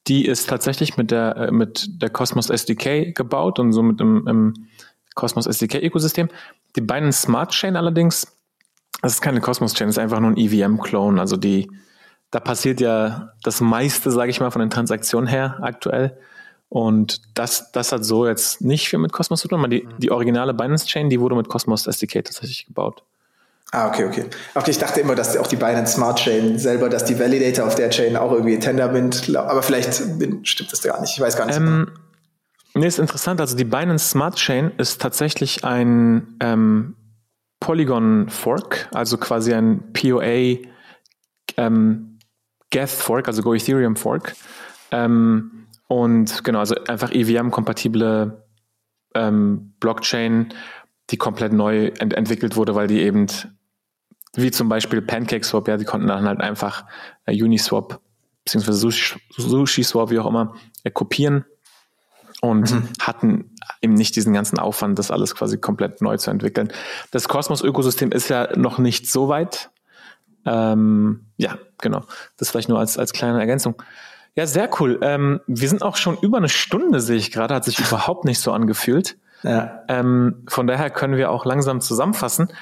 die 0.06 0.26
ist 0.26 0.48
tatsächlich 0.48 0.96
mit 0.96 1.10
der, 1.10 1.36
äh, 1.36 1.50
mit 1.50 2.02
der 2.02 2.10
Cosmos 2.10 2.50
SDK 2.50 3.12
gebaut 3.14 3.58
und 3.58 3.72
somit 3.72 4.00
im, 4.00 4.26
im 4.28 4.54
Cosmos 5.14 5.46
SDK-Ökosystem. 5.46 6.28
Die 6.76 6.80
Binance 6.80 7.22
Smart 7.22 7.50
Chain 7.50 7.76
allerdings, 7.76 8.26
das 9.02 9.14
ist 9.14 9.20
keine 9.22 9.40
Cosmos 9.40 9.74
Chain, 9.74 9.88
das 9.88 9.96
ist 9.96 10.02
einfach 10.02 10.20
nur 10.20 10.30
ein 10.30 10.36
EVM-Clone. 10.36 11.20
Also 11.20 11.36
die, 11.36 11.68
da 12.34 12.40
passiert 12.40 12.80
ja 12.80 13.32
das 13.44 13.60
meiste, 13.60 14.10
sage 14.10 14.30
ich 14.30 14.40
mal, 14.40 14.50
von 14.50 14.60
den 14.60 14.70
Transaktionen 14.70 15.28
her 15.28 15.58
aktuell. 15.62 16.18
Und 16.68 17.20
das, 17.34 17.70
das 17.70 17.92
hat 17.92 18.04
so 18.04 18.26
jetzt 18.26 18.60
nicht 18.60 18.88
viel 18.88 18.98
mit 18.98 19.12
Cosmos 19.12 19.40
zu 19.40 19.46
tun, 19.46 19.60
aber 19.60 19.68
die, 19.68 19.86
die 19.98 20.10
originale 20.10 20.52
Binance 20.52 20.86
Chain, 20.86 21.08
die 21.08 21.20
wurde 21.20 21.36
mit 21.36 21.48
Cosmos 21.48 21.86
SDK 21.86 22.24
tatsächlich 22.24 22.66
gebaut. 22.66 23.04
Ah, 23.70 23.86
okay, 23.86 24.04
okay. 24.04 24.24
Okay, 24.54 24.72
ich 24.72 24.78
dachte 24.78 25.00
immer, 25.00 25.14
dass 25.14 25.36
auch 25.36 25.46
die 25.46 25.54
Binance 25.54 25.94
Smart 25.94 26.18
Chain 26.18 26.58
selber, 26.58 26.88
dass 26.88 27.04
die 27.04 27.18
Validator 27.20 27.68
auf 27.68 27.76
der 27.76 27.90
Chain 27.90 28.16
auch 28.16 28.32
irgendwie 28.32 28.58
Tendermint, 28.58 29.32
aber 29.36 29.62
vielleicht 29.62 29.94
stimmt 30.42 30.72
das 30.72 30.82
gar 30.82 31.00
nicht. 31.00 31.12
Ich 31.14 31.20
weiß 31.20 31.36
gar 31.36 31.46
nicht. 31.46 31.56
Ähm, 31.56 31.92
nee, 32.74 32.86
ist 32.86 32.98
interessant. 32.98 33.40
Also 33.40 33.56
die 33.56 33.64
Binance 33.64 34.08
Smart 34.08 34.34
Chain 34.34 34.72
ist 34.76 35.00
tatsächlich 35.00 35.64
ein 35.64 36.36
ähm, 36.40 36.96
Polygon 37.60 38.28
Fork, 38.28 38.88
also 38.92 39.18
quasi 39.18 39.54
ein 39.54 39.92
POA 39.92 40.58
ähm, 41.56 42.13
Geth 42.74 42.90
Fork, 42.90 43.28
also 43.28 43.40
Go 43.40 43.54
Ethereum 43.54 43.94
Fork. 43.94 44.34
Ähm, 44.90 45.68
und 45.86 46.42
genau, 46.42 46.58
also 46.58 46.74
einfach 46.88 47.12
EVM-kompatible 47.12 48.44
ähm, 49.14 49.74
Blockchain, 49.78 50.52
die 51.10 51.16
komplett 51.16 51.52
neu 51.52 51.92
ent 52.00 52.14
entwickelt 52.14 52.56
wurde, 52.56 52.74
weil 52.74 52.88
die 52.88 53.00
eben, 53.00 53.28
wie 54.34 54.50
zum 54.50 54.68
Beispiel 54.68 55.02
PancakeSwap, 55.02 55.68
ja, 55.68 55.76
die 55.76 55.84
konnten 55.84 56.08
dann 56.08 56.26
halt 56.26 56.40
einfach 56.40 56.84
äh, 57.26 57.40
Uniswap 57.40 58.00
beziehungsweise 58.44 58.78
Sushi, 58.78 59.20
SushiSwap, 59.36 60.10
wie 60.10 60.18
auch 60.18 60.26
immer, 60.26 60.56
äh, 60.82 60.90
kopieren 60.90 61.44
und 62.42 62.72
mhm. 62.72 62.88
hatten 63.00 63.54
eben 63.82 63.94
nicht 63.94 64.16
diesen 64.16 64.32
ganzen 64.32 64.58
Aufwand, 64.58 64.98
das 64.98 65.12
alles 65.12 65.36
quasi 65.36 65.58
komplett 65.58 66.02
neu 66.02 66.16
zu 66.16 66.32
entwickeln. 66.32 66.72
Das 67.12 67.28
Cosmos-Ökosystem 67.28 68.10
ist 68.10 68.28
ja 68.30 68.56
noch 68.56 68.78
nicht 68.78 69.08
so 69.08 69.28
weit. 69.28 69.70
Ähm, 70.44 71.26
ja, 71.36 71.56
genau. 71.84 72.02
Das 72.36 72.50
vielleicht 72.50 72.68
nur 72.68 72.80
als, 72.80 72.98
als 72.98 73.12
kleine 73.12 73.38
Ergänzung. 73.38 73.80
Ja, 74.34 74.46
sehr 74.46 74.68
cool. 74.80 74.98
Ähm, 75.02 75.40
wir 75.46 75.68
sind 75.68 75.82
auch 75.82 75.96
schon 75.96 76.18
über 76.20 76.38
eine 76.38 76.48
Stunde, 76.48 77.00
sehe 77.00 77.16
ich 77.16 77.30
gerade, 77.30 77.54
hat 77.54 77.64
sich 77.64 77.78
überhaupt 77.78 78.24
nicht 78.24 78.40
so 78.40 78.50
angefühlt. 78.50 79.16
Ja. 79.44 79.84
Ähm, 79.86 80.42
von 80.48 80.66
daher 80.66 80.90
können 80.90 81.16
wir 81.16 81.30
auch 81.30 81.44
langsam 81.44 81.80
zusammenfassen. 81.80 82.52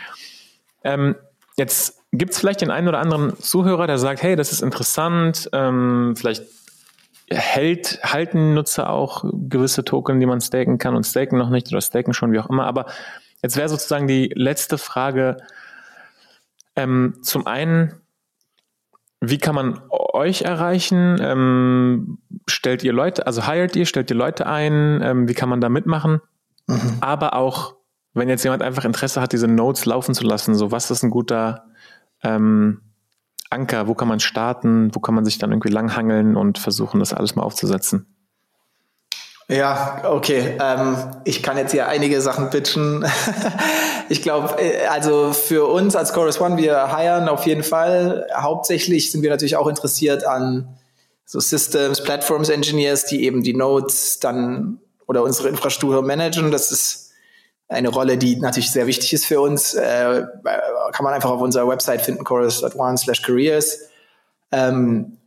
Ähm, 0.84 1.14
jetzt 1.56 2.02
gibt 2.12 2.32
es 2.32 2.38
vielleicht 2.38 2.60
den 2.60 2.70
einen 2.70 2.88
oder 2.88 2.98
anderen 2.98 3.38
Zuhörer, 3.38 3.86
der 3.86 3.96
sagt, 3.96 4.22
hey, 4.22 4.36
das 4.36 4.52
ist 4.52 4.60
interessant, 4.60 5.48
ähm, 5.54 6.14
vielleicht 6.16 6.42
hält, 7.30 8.00
halten 8.02 8.52
Nutzer 8.52 8.90
auch 8.90 9.24
gewisse 9.32 9.84
Token, 9.84 10.20
die 10.20 10.26
man 10.26 10.42
staken 10.42 10.76
kann 10.76 10.94
und 10.94 11.06
staken 11.06 11.38
noch 11.38 11.48
nicht 11.48 11.68
oder 11.68 11.80
staken 11.80 12.12
schon, 12.12 12.32
wie 12.32 12.38
auch 12.38 12.50
immer. 12.50 12.66
Aber 12.66 12.86
jetzt 13.42 13.56
wäre 13.56 13.70
sozusagen 13.70 14.06
die 14.06 14.30
letzte 14.34 14.76
Frage, 14.76 15.38
ähm, 16.76 17.14
zum 17.22 17.46
einen, 17.46 18.01
wie 19.24 19.38
kann 19.38 19.54
man 19.54 19.80
euch 19.88 20.42
erreichen? 20.42 21.16
Ähm, 21.20 22.18
stellt 22.48 22.82
ihr 22.82 22.92
Leute, 22.92 23.24
also 23.24 23.46
hired 23.46 23.76
ihr, 23.76 23.86
stellt 23.86 24.10
ihr 24.10 24.16
Leute 24.16 24.46
ein? 24.46 25.00
Ähm, 25.00 25.28
wie 25.28 25.34
kann 25.34 25.48
man 25.48 25.60
da 25.60 25.68
mitmachen? 25.68 26.20
Mhm. 26.66 26.96
Aber 27.00 27.36
auch, 27.36 27.76
wenn 28.14 28.28
jetzt 28.28 28.42
jemand 28.42 28.62
einfach 28.62 28.84
Interesse 28.84 29.20
hat, 29.20 29.32
diese 29.32 29.46
Notes 29.46 29.86
laufen 29.86 30.12
zu 30.12 30.24
lassen, 30.24 30.56
so 30.56 30.72
was 30.72 30.90
ist 30.90 31.04
ein 31.04 31.10
guter 31.10 31.66
ähm, 32.24 32.80
Anker? 33.48 33.86
Wo 33.86 33.94
kann 33.94 34.08
man 34.08 34.18
starten? 34.18 34.92
Wo 34.92 34.98
kann 34.98 35.14
man 35.14 35.24
sich 35.24 35.38
dann 35.38 35.52
irgendwie 35.52 35.70
langhangeln 35.70 36.36
und 36.36 36.58
versuchen, 36.58 36.98
das 36.98 37.14
alles 37.14 37.36
mal 37.36 37.44
aufzusetzen? 37.44 38.11
Ja, 39.52 40.00
okay. 40.04 40.56
Ähm, 40.58 40.96
ich 41.24 41.42
kann 41.42 41.58
jetzt 41.58 41.72
hier 41.72 41.86
einige 41.86 42.22
Sachen 42.22 42.48
pitchen. 42.48 43.04
ich 44.08 44.22
glaube, 44.22 44.58
äh, 44.58 44.86
also 44.86 45.34
für 45.34 45.66
uns 45.66 45.94
als 45.94 46.14
Chorus 46.14 46.40
One, 46.40 46.56
wir 46.56 46.96
hiren 46.96 47.28
auf 47.28 47.44
jeden 47.44 47.62
Fall. 47.62 48.26
Hauptsächlich 48.34 49.12
sind 49.12 49.20
wir 49.20 49.28
natürlich 49.28 49.56
auch 49.56 49.66
interessiert 49.66 50.26
an 50.26 50.78
so 51.26 51.38
Systems, 51.38 52.02
Platforms 52.02 52.48
Engineers, 52.48 53.04
die 53.04 53.24
eben 53.24 53.42
die 53.42 53.52
Nodes 53.52 54.20
dann 54.20 54.78
oder 55.06 55.22
unsere 55.22 55.50
Infrastruktur 55.50 56.00
managen. 56.00 56.50
Das 56.50 56.72
ist 56.72 57.10
eine 57.68 57.90
Rolle, 57.90 58.16
die 58.16 58.36
natürlich 58.36 58.70
sehr 58.70 58.86
wichtig 58.86 59.12
ist 59.12 59.26
für 59.26 59.42
uns. 59.42 59.74
Äh, 59.74 60.24
kann 60.92 61.04
man 61.04 61.12
einfach 61.12 61.30
auf 61.30 61.42
unserer 61.42 61.68
Website 61.68 62.00
finden, 62.00 62.24
chorus.one 62.24 62.96
slash 62.96 63.20
careers. 63.20 63.80
Ähm, 64.50 65.18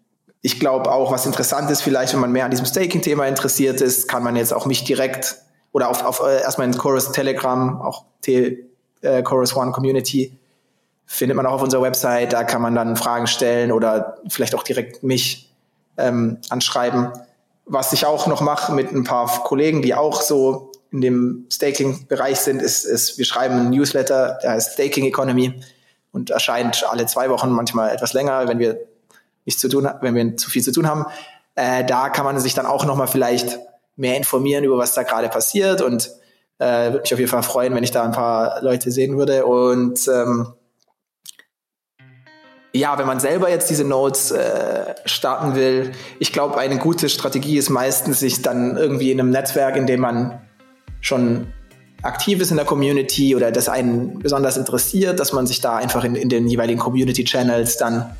ich 0.45 0.59
glaube 0.59 0.91
auch, 0.91 1.11
was 1.11 1.25
interessant 1.25 1.71
ist, 1.71 1.81
vielleicht, 1.81 2.13
wenn 2.13 2.19
man 2.19 2.31
mehr 2.31 2.45
an 2.45 2.51
diesem 2.51 2.67
Staking-Thema 2.67 3.25
interessiert 3.25 3.81
ist, 3.81 4.07
kann 4.07 4.21
man 4.21 4.35
jetzt 4.35 4.53
auch 4.53 4.67
mich 4.67 4.83
direkt 4.83 5.37
oder 5.71 5.89
auf, 5.89 6.05
auf 6.05 6.21
äh, 6.21 6.39
erstmal 6.39 6.67
in 6.67 6.77
Chorus 6.77 7.11
Telegram, 7.13 7.81
auch 7.81 8.05
T, 8.21 8.63
äh, 9.01 9.23
Chorus 9.23 9.55
One 9.55 9.71
Community, 9.71 10.37
findet 11.07 11.35
man 11.35 11.47
auch 11.47 11.53
auf 11.53 11.63
unserer 11.63 11.81
Website. 11.81 12.33
Da 12.33 12.43
kann 12.43 12.61
man 12.61 12.75
dann 12.75 12.95
Fragen 12.95 13.25
stellen 13.25 13.71
oder 13.71 14.19
vielleicht 14.27 14.53
auch 14.53 14.61
direkt 14.61 15.01
mich 15.01 15.51
ähm, 15.97 16.37
anschreiben. 16.49 17.11
Was 17.65 17.91
ich 17.91 18.05
auch 18.05 18.27
noch 18.27 18.41
mache 18.41 18.71
mit 18.71 18.91
ein 18.91 19.03
paar 19.03 19.27
Kollegen, 19.45 19.81
die 19.81 19.95
auch 19.95 20.21
so 20.21 20.71
in 20.91 21.01
dem 21.01 21.47
Staking-Bereich 21.51 22.39
sind, 22.39 22.61
ist, 22.61 22.83
ist, 22.85 23.17
wir 23.17 23.25
schreiben 23.25 23.55
einen 23.55 23.69
Newsletter, 23.71 24.37
der 24.43 24.51
heißt 24.51 24.73
Staking 24.73 25.05
Economy 25.05 25.59
und 26.11 26.29
erscheint 26.29 26.85
alle 26.87 27.07
zwei 27.07 27.31
Wochen, 27.31 27.49
manchmal 27.49 27.89
etwas 27.89 28.13
länger, 28.13 28.47
wenn 28.47 28.59
wir 28.59 28.77
nichts 29.45 29.61
zu 29.61 29.69
tun, 29.69 29.89
wenn 30.01 30.15
wir 30.15 30.37
zu 30.37 30.49
viel 30.49 30.63
zu 30.63 30.71
tun 30.71 30.87
haben. 30.87 31.05
Äh, 31.55 31.85
da 31.85 32.09
kann 32.09 32.25
man 32.25 32.39
sich 32.39 32.53
dann 32.53 32.65
auch 32.65 32.85
nochmal 32.85 33.07
vielleicht 33.07 33.59
mehr 33.95 34.17
informieren 34.17 34.63
über 34.63 34.77
was 34.77 34.93
da 34.93 35.03
gerade 35.03 35.29
passiert 35.29 35.81
und 35.81 36.11
äh, 36.59 36.91
würde 36.91 37.01
mich 37.01 37.13
auf 37.13 37.19
jeden 37.19 37.31
Fall 37.31 37.43
freuen, 37.43 37.73
wenn 37.73 37.83
ich 37.83 37.91
da 37.91 38.03
ein 38.03 38.11
paar 38.11 38.61
Leute 38.61 38.91
sehen 38.91 39.17
würde. 39.17 39.45
Und 39.45 40.07
ähm, 40.07 40.53
ja, 42.73 42.97
wenn 42.97 43.07
man 43.07 43.21
selber 43.21 43.49
jetzt 43.49 43.69
diese 43.69 43.85
Notes 43.85 44.31
äh, 44.31 44.95
starten 45.05 45.55
will, 45.55 45.91
ich 46.19 46.33
glaube, 46.33 46.57
eine 46.57 46.77
gute 46.77 47.07
Strategie 47.07 47.57
ist 47.57 47.69
meistens, 47.69 48.19
sich 48.19 48.41
dann 48.41 48.75
irgendwie 48.75 49.11
in 49.11 49.19
einem 49.19 49.29
Netzwerk, 49.29 49.77
in 49.77 49.87
dem 49.87 50.01
man 50.01 50.41
schon 50.99 51.47
aktiv 52.01 52.41
ist 52.41 52.51
in 52.51 52.57
der 52.57 52.65
Community 52.65 53.35
oder 53.35 53.51
das 53.51 53.69
einen 53.69 54.19
besonders 54.19 54.57
interessiert, 54.57 55.19
dass 55.19 55.33
man 55.33 55.47
sich 55.47 55.61
da 55.61 55.77
einfach 55.77 56.03
in, 56.03 56.15
in 56.15 56.29
den 56.29 56.47
jeweiligen 56.47 56.79
Community-Channels 56.79 57.77
dann 57.77 58.15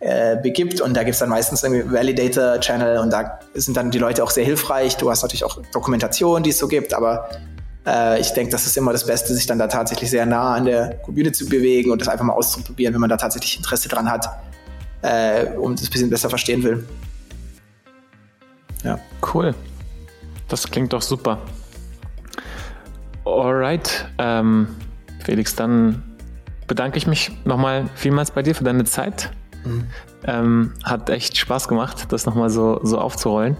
äh, 0.00 0.36
begibt 0.36 0.80
und 0.80 0.94
da 0.94 1.02
gibt 1.02 1.14
es 1.14 1.20
dann 1.20 1.28
meistens 1.28 1.62
irgendwie 1.62 1.92
Validator-Channel 1.92 2.98
und 2.98 3.10
da 3.10 3.38
sind 3.54 3.76
dann 3.76 3.90
die 3.90 3.98
Leute 3.98 4.24
auch 4.24 4.30
sehr 4.30 4.44
hilfreich. 4.44 4.96
Du 4.96 5.10
hast 5.10 5.22
natürlich 5.22 5.44
auch 5.44 5.60
Dokumentation, 5.72 6.42
die 6.42 6.50
es 6.50 6.58
so 6.58 6.68
gibt, 6.68 6.94
aber 6.94 7.28
äh, 7.86 8.18
ich 8.18 8.30
denke, 8.30 8.50
das 8.50 8.66
ist 8.66 8.76
immer 8.76 8.92
das 8.92 9.06
Beste, 9.06 9.34
sich 9.34 9.46
dann 9.46 9.58
da 9.58 9.66
tatsächlich 9.66 10.08
sehr 10.10 10.24
nah 10.24 10.54
an 10.54 10.64
der 10.64 10.96
Community 11.02 11.44
zu 11.44 11.50
bewegen 11.50 11.90
und 11.90 12.00
das 12.00 12.08
einfach 12.08 12.24
mal 12.24 12.32
auszuprobieren, 12.32 12.94
wenn 12.94 13.00
man 13.00 13.10
da 13.10 13.16
tatsächlich 13.16 13.56
Interesse 13.58 13.88
dran 13.88 14.10
hat 14.10 14.26
äh, 15.02 15.44
und 15.56 15.80
es 15.80 15.88
ein 15.88 15.92
bisschen 15.92 16.10
besser 16.10 16.30
verstehen 16.30 16.62
will. 16.62 16.86
Ja. 18.84 18.98
Cool. 19.34 19.54
Das 20.48 20.66
klingt 20.66 20.92
doch 20.92 21.02
super. 21.02 21.38
Alright, 23.24 24.08
ähm, 24.18 24.66
Felix, 25.22 25.54
dann 25.54 26.02
bedanke 26.66 26.96
ich 26.96 27.06
mich 27.06 27.30
nochmal 27.44 27.88
vielmals 27.94 28.30
bei 28.30 28.42
dir 28.42 28.54
für 28.54 28.64
deine 28.64 28.84
Zeit. 28.84 29.30
Mhm. 29.64 29.84
Ähm, 30.24 30.72
hat 30.84 31.08
echt 31.10 31.36
Spaß 31.36 31.68
gemacht, 31.68 32.06
das 32.10 32.26
nochmal 32.26 32.50
so, 32.50 32.80
so 32.82 32.98
aufzurollen. 32.98 33.56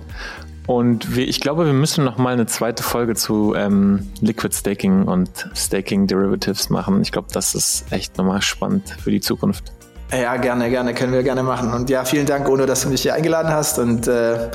Und 0.66 1.16
wir, 1.16 1.26
ich 1.26 1.40
glaube, 1.40 1.66
wir 1.66 1.72
müssen 1.72 2.04
noch 2.04 2.16
mal 2.16 2.32
eine 2.32 2.46
zweite 2.46 2.82
Folge 2.82 3.14
zu 3.14 3.54
ähm, 3.56 4.08
Liquid 4.20 4.54
Staking 4.54 5.04
und 5.04 5.48
Staking 5.54 6.06
Derivatives 6.06 6.70
machen. 6.70 7.02
Ich 7.02 7.10
glaube, 7.10 7.28
das 7.32 7.54
ist 7.54 7.90
echt 7.90 8.18
nochmal 8.18 8.40
spannend 8.42 8.88
für 9.02 9.10
die 9.10 9.20
Zukunft. 9.20 9.72
Ja, 10.12 10.36
gerne, 10.36 10.70
gerne, 10.70 10.94
können 10.94 11.12
wir 11.12 11.22
gerne 11.22 11.42
machen. 11.42 11.72
Und 11.72 11.88
ja, 11.90 12.04
vielen 12.04 12.26
Dank, 12.26 12.48
Ono, 12.48 12.66
dass 12.66 12.82
du 12.82 12.88
mich 12.88 13.02
hier 13.02 13.14
eingeladen 13.14 13.50
hast. 13.50 13.78
Und 13.78 14.06
äh, 14.06 14.50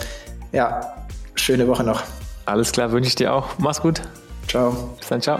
ja, 0.51 0.95
schöne 1.35 1.67
Woche 1.67 1.83
noch. 1.83 2.03
Alles 2.45 2.71
klar, 2.71 2.91
wünsche 2.91 3.09
ich 3.09 3.15
dir 3.15 3.33
auch. 3.33 3.57
Mach's 3.57 3.81
gut. 3.81 4.01
Ciao. 4.47 4.95
Bis 4.99 5.07
dann, 5.09 5.21
ciao. 5.21 5.39